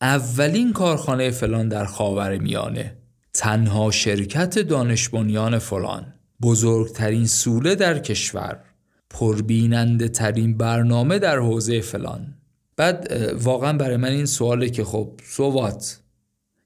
اولین 0.00 0.72
کارخانه 0.72 1.30
فلان 1.30 1.68
در 1.68 1.84
خاور 1.84 2.38
میانه. 2.38 2.96
تنها 3.34 3.90
شرکت 3.90 4.58
دانش 4.58 5.08
فلان. 5.58 6.14
بزرگترین 6.42 7.26
سوله 7.26 7.74
در 7.74 7.98
کشور. 7.98 8.60
پربیننده 9.10 10.08
ترین 10.08 10.56
برنامه 10.56 11.18
در 11.18 11.38
حوزه 11.38 11.80
فلان. 11.80 12.34
بعد 12.76 13.12
واقعا 13.42 13.72
برای 13.72 13.96
من 13.96 14.08
این 14.08 14.26
سواله 14.26 14.70
که 14.70 14.84
خب 14.84 15.20
سوات 15.24 16.00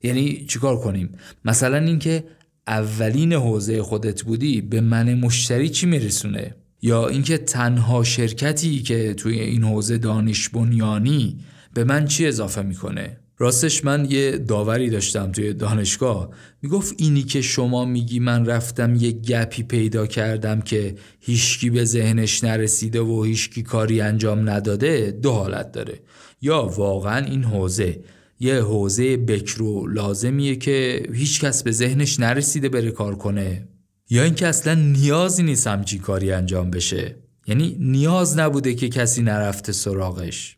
یعنی 0.03 0.47
چیکار 0.47 0.81
کنیم؟ 0.81 1.19
مثلا 1.45 1.79
اینکه 1.79 2.25
اولین 2.69 3.33
حوزه 3.33 3.83
خودت 3.83 4.23
بودی 4.23 4.61
به 4.61 4.81
من 4.81 5.15
مشتری 5.15 5.69
چی 5.69 5.87
میرسونه؟ 5.87 6.55
یا 6.83 7.09
اینکه 7.09 7.39
تنها 7.39 8.05
شرکتی 8.05 8.83
که 8.83 9.15
توی 9.15 9.41
این 9.41 9.65
حوزه 9.65 9.99
دانش 9.99 10.49
بنیانی 10.49 11.39
به 11.75 11.85
من 11.85 12.07
چی 12.07 12.27
اضافه 12.27 12.63
می‌کنه؟ 12.63 13.21
راستش 13.39 13.85
من 13.85 14.07
یه 14.11 14.39
داوری 14.39 14.91
داشتم 14.91 15.33
توی 15.33 15.53
دانشگاه. 15.53 16.31
می‌گفت 16.63 16.95
اینی 16.99 17.23
که 17.23 17.41
شما 17.41 17.85
میگی 17.85 18.19
من 18.19 18.47
رفتم 18.47 18.97
یه 18.97 19.13
گپی 19.13 19.63
پیدا 19.63 20.07
کردم 20.07 20.61
که 20.61 20.95
هیچکی 21.21 21.71
به 21.71 21.85
ذهنش 21.85 22.45
نرسیده 22.45 23.01
و 23.01 23.25
هیچکی 23.25 23.63
کاری 23.63 24.01
انجام 24.01 24.51
نداده 24.51 25.19
دو 25.23 25.33
حالت 25.33 25.73
داره. 25.73 26.01
یا 26.43 26.63
واقعا 26.63 27.25
این 27.25 27.45
حوزه 27.45 28.01
یه 28.41 28.61
حوزه 28.61 29.17
بکرو 29.17 29.87
لازمیه 29.87 30.57
که 30.57 31.07
هیچ 31.13 31.41
کس 31.41 31.63
به 31.63 31.73
ذهنش 31.73 32.21
نرسیده 32.21 32.69
بره 32.69 32.91
کار 32.91 33.17
کنه. 33.17 33.69
یا 34.11 34.23
اینکه 34.23 34.47
اصلا 34.47 34.75
نیازی 34.75 35.43
نیست 35.43 35.67
همچین 35.67 36.01
کاری 36.01 36.33
انجام 36.33 36.71
بشه. 36.71 37.17
یعنی 37.47 37.77
نیاز 37.81 38.39
نبوده 38.39 38.75
که 38.75 38.89
کسی 38.89 39.23
نرفته 39.23 39.73
سراغش. 39.73 40.57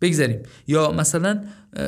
بگذاریم. 0.00 0.38
یا 0.66 0.92
مثلا 0.92 1.44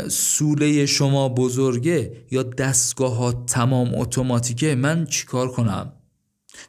سوله 0.09 0.87
شما 0.87 1.29
بزرگه 1.29 2.13
یا 2.31 2.43
دستگاه 2.43 3.17
ها 3.17 3.33
تمام 3.33 3.95
اتوماتیکه 3.95 4.75
من 4.75 5.07
چیکار 5.07 5.49
کنم؟ 5.53 5.93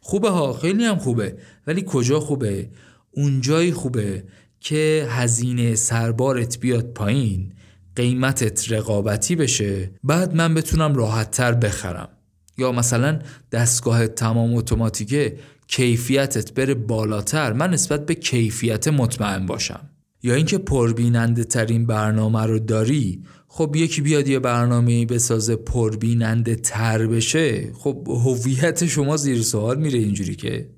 خوبه 0.02 0.30
ها 0.30 0.54
خیلی 0.54 0.84
هم 0.84 0.98
خوبه. 0.98 1.38
ولی 1.68 1.84
کجا 1.88 2.20
خوبه؟ 2.20 2.70
اونجایی 3.12 3.74
خوبه 3.74 4.24
که 4.60 5.08
هزینه 5.10 5.76
سربارت 5.76 6.60
بیاد 6.60 6.94
پایین. 6.94 7.54
قیمتت 7.96 8.72
رقابتی 8.72 9.36
بشه 9.36 9.92
بعد 10.04 10.36
من 10.36 10.54
بتونم 10.54 10.96
راحت 10.96 11.32
تر 11.32 11.52
بخرم. 11.52 12.10
یا 12.58 12.72
مثلا 12.72 13.20
دستگاه 13.52 14.08
تمام 14.08 14.56
اتوماتیکه 14.56 15.38
کیفیتت 15.68 16.54
بره 16.54 16.74
بالاتر 16.74 17.54
من 17.54 17.70
نسبت 17.70 18.06
به 18.06 18.16
کیفیت 18.16 18.88
مطمئن 18.88 19.46
باشم. 19.46 19.90
یا 20.24 20.36
اینکه 20.36 20.58
پربیننده 20.58 21.44
ترین 21.44 21.86
برنامه 21.86 22.46
رو 22.46 22.60
داری 22.60 23.24
خب 23.48 23.76
یکی 23.76 24.02
بیاد 24.02 24.28
یه 24.28 24.40
برنامه 24.40 25.06
بسازه 25.06 25.56
پربیننده 25.56 26.56
تر 26.56 27.08
بشه 27.08 27.74
خب 27.74 28.08
هویت 28.08 28.86
شما 28.86 29.18
زیر 29.18 29.42
سوال 29.42 29.80
میره 29.80 30.00
اینجوری 30.00 30.36
که 30.36 30.70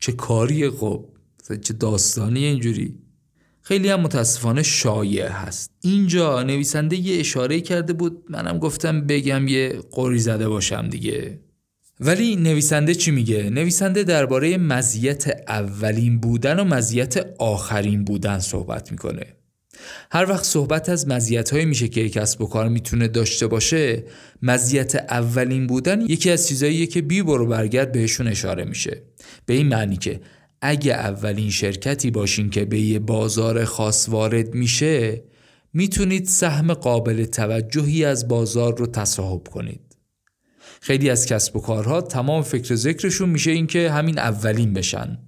چه 0.00 0.12
کاریه 0.12 0.70
خب؟ 0.70 1.08
چه 1.62 1.74
داستانی 1.74 2.44
اینجوری؟ 2.44 2.98
خیلی 3.66 3.88
هم 3.88 4.00
متاسفانه 4.00 4.62
شایع 4.62 5.28
هست 5.28 5.70
اینجا 5.80 6.42
نویسنده 6.42 6.96
یه 6.96 7.20
اشاره 7.20 7.60
کرده 7.60 7.92
بود 7.92 8.24
منم 8.28 8.58
گفتم 8.58 9.00
بگم 9.00 9.48
یه 9.48 9.78
قری 9.92 10.18
زده 10.18 10.48
باشم 10.48 10.88
دیگه 10.88 11.40
ولی 12.00 12.36
نویسنده 12.36 12.94
چی 12.94 13.10
میگه؟ 13.10 13.50
نویسنده 13.50 14.02
درباره 14.02 14.56
مزیت 14.56 15.42
اولین 15.48 16.20
بودن 16.20 16.60
و 16.60 16.64
مزیت 16.64 17.26
آخرین 17.38 18.04
بودن 18.04 18.38
صحبت 18.38 18.92
می‌کنه. 18.92 19.26
هر 20.10 20.30
وقت 20.30 20.44
صحبت 20.44 20.88
از 20.88 21.08
مزیت 21.08 21.50
های 21.50 21.64
میشه 21.64 21.88
که 21.88 22.08
کسب 22.08 22.40
و 22.40 22.46
کار 22.46 22.68
می‌تونه 22.68 23.08
داشته 23.08 23.46
باشه 23.46 24.04
مزیت 24.42 24.94
اولین 24.94 25.66
بودن 25.66 26.00
یکی 26.00 26.30
از 26.30 26.48
چیزاییه 26.48 26.86
که 26.86 27.02
بی 27.02 27.22
برو 27.22 27.46
برگرد 27.46 27.92
بهشون 27.92 28.28
اشاره 28.28 28.64
میشه 28.64 29.02
به 29.46 29.54
این 29.54 29.68
معنی 29.68 29.96
که 29.96 30.20
اگه 30.66 30.92
اولین 30.92 31.50
شرکتی 31.50 32.10
باشین 32.10 32.50
که 32.50 32.64
به 32.64 32.80
یه 32.80 32.98
بازار 32.98 33.64
خاص 33.64 34.08
وارد 34.08 34.54
میشه 34.54 35.24
می‌تونید 35.72 36.26
سهم 36.26 36.74
قابل 36.74 37.24
توجهی 37.24 38.04
از 38.04 38.28
بازار 38.28 38.78
رو 38.78 38.86
تصاحب 38.86 39.48
کنید. 39.48 39.96
خیلی 40.80 41.10
از 41.10 41.26
کسب 41.26 41.56
و 41.56 41.60
کارها 41.60 42.00
تمام 42.00 42.42
فکر 42.42 42.74
ذکرشون 42.74 43.28
میشه 43.28 43.50
اینکه 43.50 43.90
همین 43.90 44.18
اولین 44.18 44.72
بشن. 44.72 45.18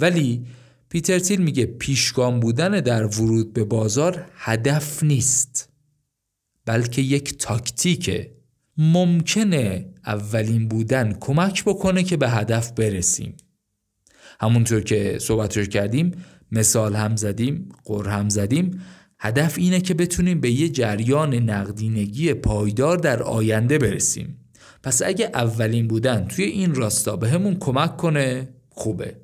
ولی 0.00 0.46
پیتر 0.88 1.18
تیل 1.18 1.42
میگه 1.42 1.66
پیشگام 1.66 2.40
بودن 2.40 2.80
در 2.80 3.04
ورود 3.06 3.52
به 3.52 3.64
بازار 3.64 4.24
هدف 4.34 5.02
نیست 5.02 5.68
بلکه 6.64 7.02
یک 7.02 7.38
تاکتیکه. 7.38 8.32
ممکنه 8.78 9.88
اولین 10.06 10.68
بودن 10.68 11.16
کمک 11.20 11.64
بکنه 11.64 12.02
که 12.02 12.16
به 12.16 12.28
هدف 12.28 12.72
برسیم. 12.72 13.36
همونطور 14.40 14.80
که 14.80 15.18
صحبت 15.20 15.56
رو 15.56 15.64
کردیم 15.64 16.12
مثال 16.52 16.94
هم 16.94 17.16
زدیم 17.16 17.68
قر 17.84 18.08
هم 18.08 18.28
زدیم. 18.28 18.80
هدف 19.18 19.58
اینه 19.58 19.80
که 19.80 19.94
بتونیم 19.94 20.40
به 20.40 20.50
یه 20.50 20.68
جریان 20.68 21.34
نقدینگی 21.34 22.34
پایدار 22.34 22.96
در 22.96 23.22
آینده 23.22 23.78
برسیم. 23.78 24.38
پس 24.82 25.02
اگه 25.02 25.30
اولین 25.34 25.88
بودن 25.88 26.24
توی 26.24 26.44
این 26.44 26.74
راستا 26.74 27.16
به 27.16 27.28
همون 27.28 27.56
کمک 27.60 27.96
کنه 27.96 28.48
خوبه. 28.68 29.16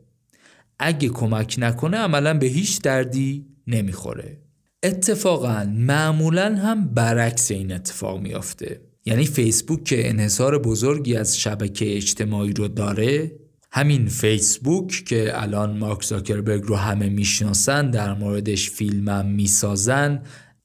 اگه 0.78 1.08
کمک 1.08 1.56
نکنه 1.58 1.96
عملا 1.96 2.34
به 2.34 2.46
هیچ 2.46 2.82
دردی 2.82 3.46
نمی‌خوره. 3.66 4.38
اتفاقا 4.82 5.64
معمولا 5.76 6.56
هم 6.56 6.88
برعکس 6.88 7.50
این 7.50 7.72
اتفاق 7.72 8.20
میافته. 8.20 8.80
یعنی 9.04 9.26
فیسبوک 9.26 9.84
که 9.84 10.08
انحصار 10.08 10.58
بزرگی 10.58 11.16
از 11.16 11.38
شبکه 11.38 11.96
اجتماعی 11.96 12.52
رو 12.52 12.68
داره 12.68 13.32
همین 13.74 14.06
فیسبوک 14.06 15.04
که 15.06 15.42
الان 15.42 15.78
مارک 15.78 16.04
زاکربرگ 16.04 16.62
رو 16.62 16.76
همه 16.76 17.08
می‌شناسن 17.08 17.90
در 17.90 18.14
موردش 18.14 18.70
فیلمم 18.70 19.26
می‌سازن 19.26 20.22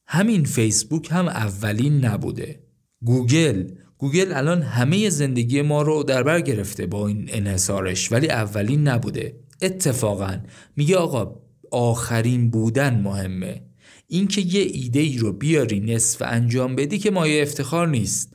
همین 0.08 0.44
فیسبوک 0.44 1.08
هم 1.12 1.28
اولین 1.28 2.06
نبوده. 2.06 2.60
گوگل 3.06 3.72
گوگل 3.98 4.34
الان 4.34 4.62
همه 4.62 5.10
زندگی 5.10 5.62
ما 5.62 5.82
رو 5.82 6.04
در 6.04 6.24
بر 6.24 6.42
گرفته 6.42 6.86
با 6.86 7.08
این 7.08 7.30
انحصارش 7.32 8.12
ولی 8.12 8.30
اولین 8.30 8.88
نبوده. 8.88 9.40
اتفاقا 9.62 10.40
میگه 10.76 10.98
آقا 10.98 11.36
آخرین 11.72 12.50
بودن 12.50 13.02
مهمه. 13.02 13.62
اینکه 14.08 14.42
یه 14.42 14.62
ایده 14.62 15.00
ای 15.00 15.18
رو 15.18 15.34
بیاری 15.34 15.80
نصف 15.80 16.22
انجام 16.26 16.76
بدی 16.76 17.00
که 17.00 17.12
مایه 17.12 17.42
افتخار 17.42 17.88
نیست. 17.88 18.34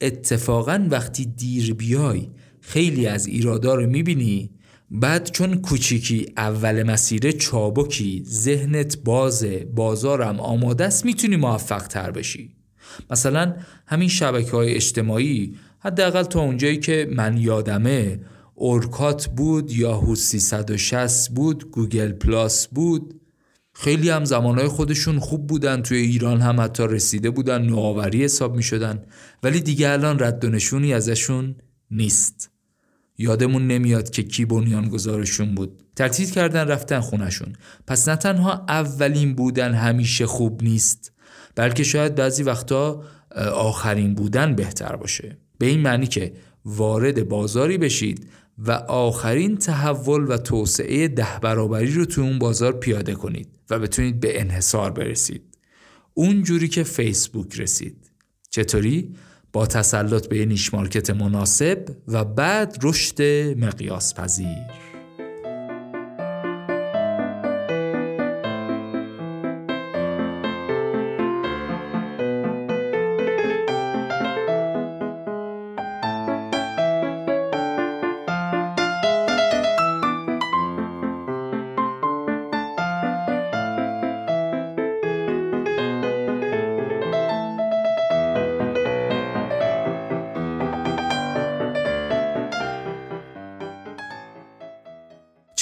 اتفاقا 0.00 0.86
وقتی 0.90 1.24
دیر 1.24 1.74
بیای 1.74 2.28
خیلی 2.60 3.06
از 3.06 3.26
ایرادا 3.26 3.74
رو 3.74 3.86
می‌بینی؟ 3.86 4.50
بعد 4.90 5.30
چون 5.30 5.54
کوچیکی 5.54 6.32
اول 6.36 6.82
مسیر 6.82 7.30
چابکی 7.30 8.24
ذهنت 8.26 8.98
بازه 9.04 9.64
بازارم 9.74 10.40
آماده 10.40 10.84
است 10.84 11.04
می‌تونی 11.04 11.36
موفق 11.36 11.86
تر 11.86 12.10
بشی. 12.10 12.56
مثلا 13.10 13.54
همین 13.86 14.08
شبکه 14.08 14.50
های 14.50 14.74
اجتماعی 14.74 15.56
حداقل 15.78 16.22
تا 16.22 16.40
اونجایی 16.40 16.76
که 16.76 17.08
من 17.12 17.36
یادمه 17.36 18.20
Orkut 18.54 19.26
بود 19.26 19.72
یاهو 19.72 20.14
360 20.14 21.30
بود 21.30 21.70
Google 21.70 22.12
Plus 22.12 22.68
بود. 22.68 23.20
خیلی 23.72 24.10
هم 24.10 24.24
زمانهای 24.24 24.68
خودشون 24.68 25.18
خوب 25.18 25.46
بودن 25.46 25.82
توی 25.82 25.98
ایران 25.98 26.40
هم 26.40 26.60
حتی 26.60 26.82
رسیده 26.82 27.30
بودن 27.30 27.62
نوآوری 27.62 28.24
حساب 28.24 28.56
می 28.56 28.62
شدن 28.62 29.02
ولی 29.42 29.60
دیگه 29.60 29.90
الان 29.90 30.18
رد 30.18 30.44
و 30.44 30.48
نشونی 30.48 30.94
ازشون 30.94 31.56
نیست. 31.90 32.49
یادمون 33.20 33.66
نمیاد 33.66 34.10
که 34.10 34.22
کی 34.22 34.44
گذارشون 34.44 35.54
بود. 35.54 35.82
ترتیب 35.96 36.30
کردن 36.30 36.68
رفتن 36.68 37.00
خونشون 37.00 37.52
پس 37.86 38.08
نه 38.08 38.16
تنها 38.16 38.64
اولین 38.68 39.34
بودن 39.34 39.74
همیشه 39.74 40.26
خوب 40.26 40.62
نیست 40.62 41.12
بلکه 41.54 41.82
شاید 41.82 42.14
بعضی 42.14 42.42
وقتا 42.42 43.04
آخرین 43.54 44.14
بودن 44.14 44.54
بهتر 44.54 44.96
باشه. 44.96 45.38
به 45.58 45.66
این 45.66 45.80
معنی 45.80 46.06
که 46.06 46.32
وارد 46.64 47.28
بازاری 47.28 47.78
بشید 47.78 48.26
و 48.58 48.72
آخرین 48.88 49.56
تحول 49.56 50.24
و 50.28 50.36
توسعه 50.36 51.08
ده 51.08 51.38
برابری 51.42 51.92
رو 51.92 52.04
تو 52.04 52.20
اون 52.20 52.38
بازار 52.38 52.72
پیاده 52.72 53.14
کنید 53.14 53.48
و 53.70 53.78
بتونید 53.78 54.20
به 54.20 54.40
انحصار 54.40 54.90
برسید. 54.90 55.42
اون 56.14 56.42
جوری 56.42 56.68
که 56.68 56.82
فیسبوک 56.82 57.60
رسید. 57.60 58.10
چطوری؟ 58.50 59.14
با 59.52 59.66
تسلط 59.66 60.26
به 60.26 60.46
نیش 60.46 60.74
مارکت 60.74 61.10
مناسب 61.10 61.84
و 62.08 62.24
بعد 62.24 62.78
رشد 62.82 63.22
مقیاس 63.58 64.14
پذیر 64.14 64.89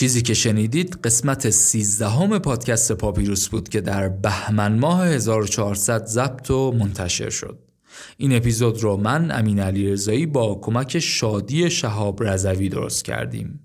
چیزی 0.09 0.22
که 0.22 0.35
شنیدید 0.35 0.98
قسمت 1.05 1.51
13 1.51 2.09
همه 2.09 2.39
پادکست 2.39 2.93
پاپیروس 2.93 3.48
بود 3.48 3.68
که 3.68 3.80
در 3.80 4.09
بهمن 4.09 4.78
ماه 4.78 5.06
1400 5.06 6.06
ضبط 6.06 6.51
و 6.51 6.72
منتشر 6.72 7.30
شد. 7.30 7.59
این 8.16 8.36
اپیزود 8.36 8.82
رو 8.82 8.97
من 8.97 9.30
امین 9.30 9.60
علی 9.60 9.93
رضایی 9.93 10.26
با 10.26 10.55
کمک 10.62 10.98
شادی 10.98 11.70
شهاب 11.70 12.22
رضوی 12.22 12.68
درست 12.68 13.05
کردیم. 13.05 13.60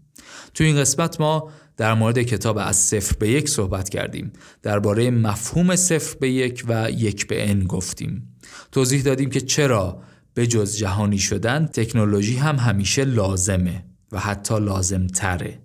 تو 0.53 0.63
این 0.63 0.77
قسمت 0.77 1.21
ما 1.21 1.49
در 1.77 1.93
مورد 1.93 2.21
کتاب 2.21 2.57
از 2.57 2.75
صفر 2.75 3.15
به 3.19 3.29
یک 3.29 3.49
صحبت 3.49 3.89
کردیم. 3.89 4.33
درباره 4.61 5.11
مفهوم 5.11 5.75
صفر 5.75 6.17
به 6.19 6.31
یک 6.31 6.63
و 6.67 6.91
یک 6.91 7.27
به 7.27 7.49
ان 7.49 7.63
گفتیم. 7.63 8.35
توضیح 8.71 9.01
دادیم 9.01 9.29
که 9.29 9.41
چرا 9.41 10.01
به 10.33 10.47
جز 10.47 10.77
جهانی 10.77 11.19
شدن 11.19 11.65
تکنولوژی 11.65 12.35
هم 12.35 12.55
همیشه 12.55 13.05
لازمه 13.05 13.85
و 14.11 14.19
حتی 14.19 14.59
لازم 14.59 15.07
تره. 15.07 15.62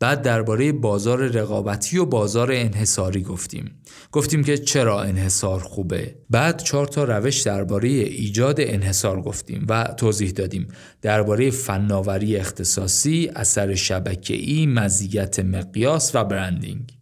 بعد 0.00 0.22
درباره 0.22 0.72
بازار 0.72 1.26
رقابتی 1.26 1.98
و 1.98 2.04
بازار 2.04 2.52
انحصاری 2.52 3.22
گفتیم. 3.22 3.70
گفتیم 4.12 4.44
که 4.44 4.58
چرا 4.58 5.02
انحصار 5.02 5.60
خوبه؟ 5.60 6.14
بعد 6.30 6.62
چهار 6.62 6.86
تا 6.86 7.04
روش 7.04 7.40
درباره 7.40 7.88
ایجاد 7.88 8.56
انحصار 8.58 9.22
گفتیم 9.22 9.66
و 9.68 9.94
توضیح 9.96 10.30
دادیم. 10.30 10.68
درباره 11.02 11.50
فناوری 11.50 12.36
اختصاصی 12.36 13.30
اثر 13.36 13.74
شبکه‌ای 13.74 14.66
مزیت 14.66 15.40
مقیاس 15.40 16.14
و 16.14 16.24
برندینگ. 16.24 16.98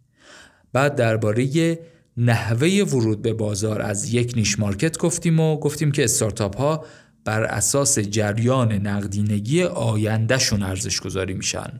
بعد 0.73 0.95
درباره 0.95 1.79
نحوه 2.17 2.67
ورود 2.67 3.21
به 3.21 3.33
بازار 3.33 3.81
از 3.81 4.13
یک 4.13 4.33
نیش 4.35 4.59
مارکت 4.59 4.97
گفتیم 4.97 5.39
و 5.39 5.59
گفتیم 5.59 5.91
که 5.91 6.03
استارتاپ 6.03 6.57
ها 6.57 6.85
بر 7.25 7.43
اساس 7.43 7.99
جریان 7.99 8.71
نقدینگی 8.71 9.63
آیندهشون 9.63 10.63
ارزش 10.63 10.99
گذاری 10.99 11.33
میشن. 11.33 11.79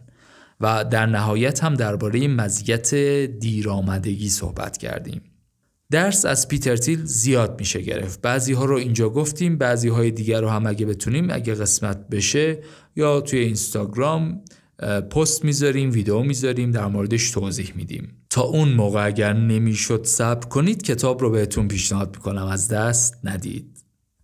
و 0.61 0.86
در 0.86 1.06
نهایت 1.06 1.64
هم 1.64 1.73
درباره 1.73 2.27
مزیت 2.27 2.95
دیرآمدگی 3.40 4.30
صحبت 4.30 4.77
کردیم. 4.77 5.22
درس 5.91 6.26
از 6.26 6.48
پیتر 6.48 6.76
تیل 6.76 7.06
زیاد 7.06 7.60
میشه 7.60 7.81
گرفت. 7.81 8.22
بعضی 8.22 8.53
ها 8.53 8.65
رو 8.65 8.76
اینجا 8.76 9.10
گفتیم، 9.10 9.57
بعضی 9.57 9.90
های 9.90 10.11
دیگر 10.11 10.41
رو 10.41 10.49
هم 10.49 10.68
اگه 10.68 10.86
بتونیم 10.86 11.27
اگه 11.31 11.56
قسمت 11.56 12.10
بشه 12.10 12.60
یا 12.95 13.22
توی 13.22 13.40
اینستاگرام 13.40 14.41
پست 15.11 15.45
می‌ذاریم 15.45 15.91
ویدیو 15.91 16.19
می‌ذاریم 16.19 16.72
در 16.72 16.88
موردش 16.88 17.31
توضیح 17.31 17.72
میدیم 17.76 18.26
تا 18.30 18.41
اون 18.41 18.69
موقع 18.69 19.06
اگر 19.06 19.34
نمی‌شد 19.34 20.03
صبر 20.06 20.48
کنید 20.48 20.81
کتاب 20.81 21.22
رو 21.22 21.30
بهتون 21.30 21.68
پیشنهاد 21.68 22.15
می‌کنم 22.15 22.45
از 22.45 22.68
دست 22.68 23.18
ندید 23.23 23.78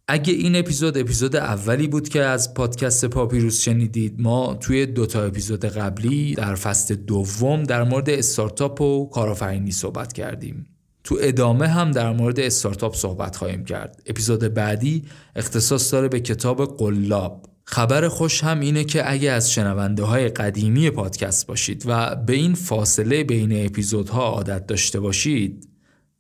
اگه 0.08 0.34
این 0.34 0.56
اپیزود 0.56 0.98
اپیزود 0.98 1.36
اولی 1.36 1.88
بود 1.88 2.10
که 2.10 2.22
از 2.22 2.54
پادکست 2.54 3.06
پاپیروس 3.06 3.62
شنیدید 3.62 4.22
ما 4.22 4.54
توی 4.54 4.86
دوتا 4.86 5.24
اپیزود 5.24 5.66
قبلی 5.66 6.36
در 6.36 6.56
فصل 6.56 6.96
دوم 6.96 7.64
در 7.64 7.84
مورد 7.84 8.10
استارتاپ 8.10 8.82
و 8.82 9.10
کارآفرینی 9.10 9.72
صحبت 9.72 10.14
کردیم. 10.14 10.66
تو 11.04 11.18
ادامه 11.22 11.68
هم 11.68 11.92
در 11.92 12.14
مورد 12.14 12.40
استارتاپ 12.40 12.96
صحبت 12.96 13.36
خواهیم 13.36 13.66
کرد. 13.66 14.02
اپیزود 14.06 14.54
بعدی 14.54 15.06
اختصاص 15.36 15.94
داره 15.94 16.08
به 16.08 16.20
کتاب 16.20 16.78
قلاب. 16.78 17.46
خبر 17.64 18.08
خوش 18.08 18.44
هم 18.44 18.60
اینه 18.60 18.84
که 18.84 19.12
اگه 19.12 19.32
از 19.32 19.52
شنونده 19.52 20.04
های 20.04 20.28
قدیمی 20.28 20.90
پادکست 20.90 21.48
باشید 21.48 21.84
و 21.86 22.16
به 22.16 22.34
این 22.34 22.54
فاصله 22.54 23.24
بین 23.24 23.66
اپیزودها 23.66 24.24
عادت 24.28 24.68
داشته 24.68 25.00
باشید 25.00 25.70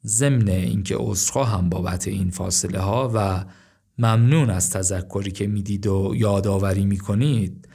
ضمن 0.05 0.47
اینکه 0.47 0.97
هم 1.35 1.69
بابت 1.69 2.07
این 2.07 2.29
فاصله 2.29 2.79
ها 2.79 3.11
و 3.13 3.45
ممنون 3.97 4.49
از 4.49 4.69
تذکری 4.69 5.31
که 5.31 5.47
می‌دید 5.47 5.87
و 5.87 6.13
یادآوری 6.15 6.85
می‌کنید. 6.85 7.67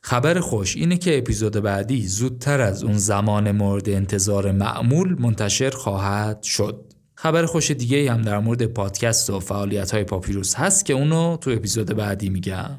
خبر 0.00 0.40
خوش 0.40 0.76
اینه 0.76 0.96
که 0.96 1.18
اپیزود 1.18 1.52
بعدی 1.52 2.06
زودتر 2.06 2.60
از 2.60 2.84
اون 2.84 2.98
زمان 2.98 3.50
مورد 3.50 3.88
انتظار 3.88 4.52
معمول 4.52 5.16
منتشر 5.20 5.70
خواهد 5.70 6.42
شد. 6.42 6.92
خبر 7.14 7.46
خوش 7.46 7.70
دیگه 7.70 8.12
هم 8.12 8.22
در 8.22 8.38
مورد 8.38 8.66
پادکست 8.66 9.30
و 9.30 9.40
فعالیت 9.40 9.90
های 9.90 10.04
پاپیروس 10.04 10.54
هست 10.54 10.84
که 10.84 10.92
اونو 10.92 11.36
تو 11.36 11.50
اپیزود 11.50 11.96
بعدی 11.96 12.28
میگم. 12.28 12.70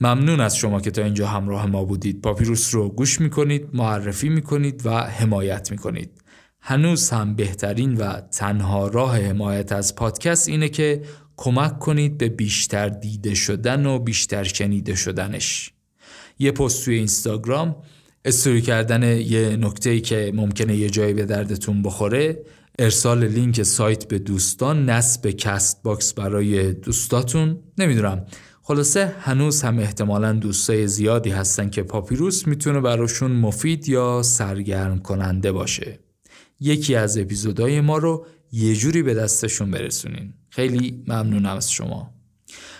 ممنون 0.00 0.40
از 0.40 0.56
شما 0.56 0.80
که 0.80 0.90
تا 0.90 1.02
اینجا 1.02 1.26
همراه 1.26 1.66
ما 1.66 1.84
بودید. 1.84 2.20
پاپیروس 2.20 2.74
رو 2.74 2.88
گوش 2.88 3.20
می‌کنید 3.20 3.68
معرفی 3.72 4.28
می‌کنید 4.28 4.86
و 4.86 4.90
حمایت 4.90 5.70
می‌کنید. 5.70 6.22
هنوز 6.60 7.10
هم 7.10 7.34
بهترین 7.34 7.94
و 7.94 8.20
تنها 8.20 8.88
راه 8.88 9.16
حمایت 9.16 9.72
از 9.72 9.94
پادکست 9.94 10.48
اینه 10.48 10.68
که 10.68 11.02
کمک 11.36 11.78
کنید 11.78 12.18
به 12.18 12.28
بیشتر 12.28 12.88
دیده 12.88 13.34
شدن 13.34 13.86
و 13.86 13.98
بیشتر 13.98 14.44
شنیده 14.44 14.94
شدنش. 14.94 15.72
یه 16.38 16.52
پست 16.52 16.84
توی 16.84 16.94
اینستاگرام 16.94 17.76
استوری 18.24 18.62
کردن 18.62 19.02
یه 19.02 19.56
نکته 19.56 20.00
که 20.00 20.32
ممکنه 20.34 20.76
یه 20.76 20.90
جایی 20.90 21.14
به 21.14 21.24
دردتون 21.24 21.82
بخوره. 21.82 22.42
ارسال 22.78 23.24
لینک 23.24 23.62
سایت 23.62 24.08
به 24.08 24.18
دوستان 24.18 24.90
نصب 24.90 25.30
Castbox 25.30 26.14
برای 26.14 26.72
دوستاتون. 26.72 27.58
نمی‌دونم. 27.78 28.26
خلاصه 28.62 29.14
هنوز 29.20 29.62
هم 29.62 29.78
احتمالا 29.78 30.32
دوستای 30.32 30.86
زیادی 30.86 31.30
هستن 31.30 31.70
که 31.70 31.82
پاپیروس 31.82 32.46
می‌تونه 32.46 32.80
براشون 32.80 33.30
مفید 33.30 33.88
یا 33.88 34.22
سرگرم 34.22 34.98
کننده 34.98 35.52
باشه. 35.52 35.98
یکی 36.60 36.94
از 36.94 37.18
اپیزودهای 37.18 37.80
ما 37.80 37.98
رو 37.98 38.26
یه 38.52 38.74
جوری 38.76 39.02
به 39.02 39.14
دستشون 39.14 39.70
برسونین. 39.70 40.34
خیلی 40.56 41.04
ممنونم 41.06 41.56
از 41.56 41.72
شما. 41.72 42.14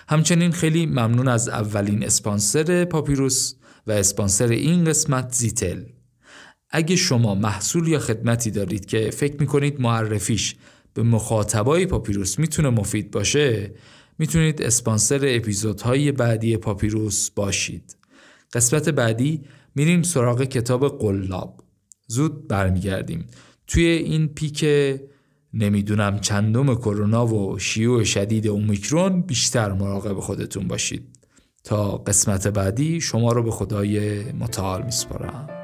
همچنین 0.09 0.53
خیلی 0.53 0.87
ممنون 0.87 1.29
از 1.29 1.49
اولین 1.49 2.05
اسپانسر 2.05 2.85
پاپیروس 2.85 3.55
و 3.87 3.93
اسپانسر 3.93 4.49
این 4.49 4.85
قسمت 4.85 5.35
زیتل. 5.35 5.83
اگه 6.71 6.97
شما 6.97 7.35
محصول 7.35 7.89
یا 7.89 7.99
خدمتی 7.99 8.51
دارید 8.51 8.87
که 8.87 9.11
فکر 9.11 9.37
می‌کنید 9.41 9.81
معرفیش 9.81 10.57
به 10.95 11.03
مخاطبای 11.03 11.87
پاپیروس 11.87 12.39
می‌تونه 12.39 12.71
مفید 12.71 13.11
باشه 13.11 13.75
می‌تونید 14.19 14.63
اسپانسر 14.63 15.21
اپیزودهای 15.23 16.13
بعدی 16.13 16.57
پاپیروس 16.57 17.31
باشید. 17.31 17.97
قسمت 18.53 18.89
بعدی 18.89 19.45
میریم 19.75 20.03
سراغ 20.03 20.43
کتاب 20.43 20.99
قلاب. 20.99 21.65
زود 22.07 22.49
برمیگردیم. 22.49 23.27
توی 23.67 23.85
این 23.85 24.29
پیک 24.29 24.65
نمی‌دونم 25.59 26.19
چندم 26.19 26.75
کرونا 26.75 27.27
و 27.27 27.59
شیوع 27.59 28.05
شدید 28.05 28.49
اومیکرون 28.49 29.21
بیشتر 29.21 29.73
مراقب 29.73 30.21
خودتون 30.21 30.69
باشید. 30.69 31.09
تا 31.65 31.97
قسمت 31.97 32.49
بعدی 32.49 33.01
شما 33.01 33.33
رو 33.33 33.43
به 33.43 33.51
خدای 33.51 34.23
متعال 34.33 34.83
میسپارم. 34.83 35.56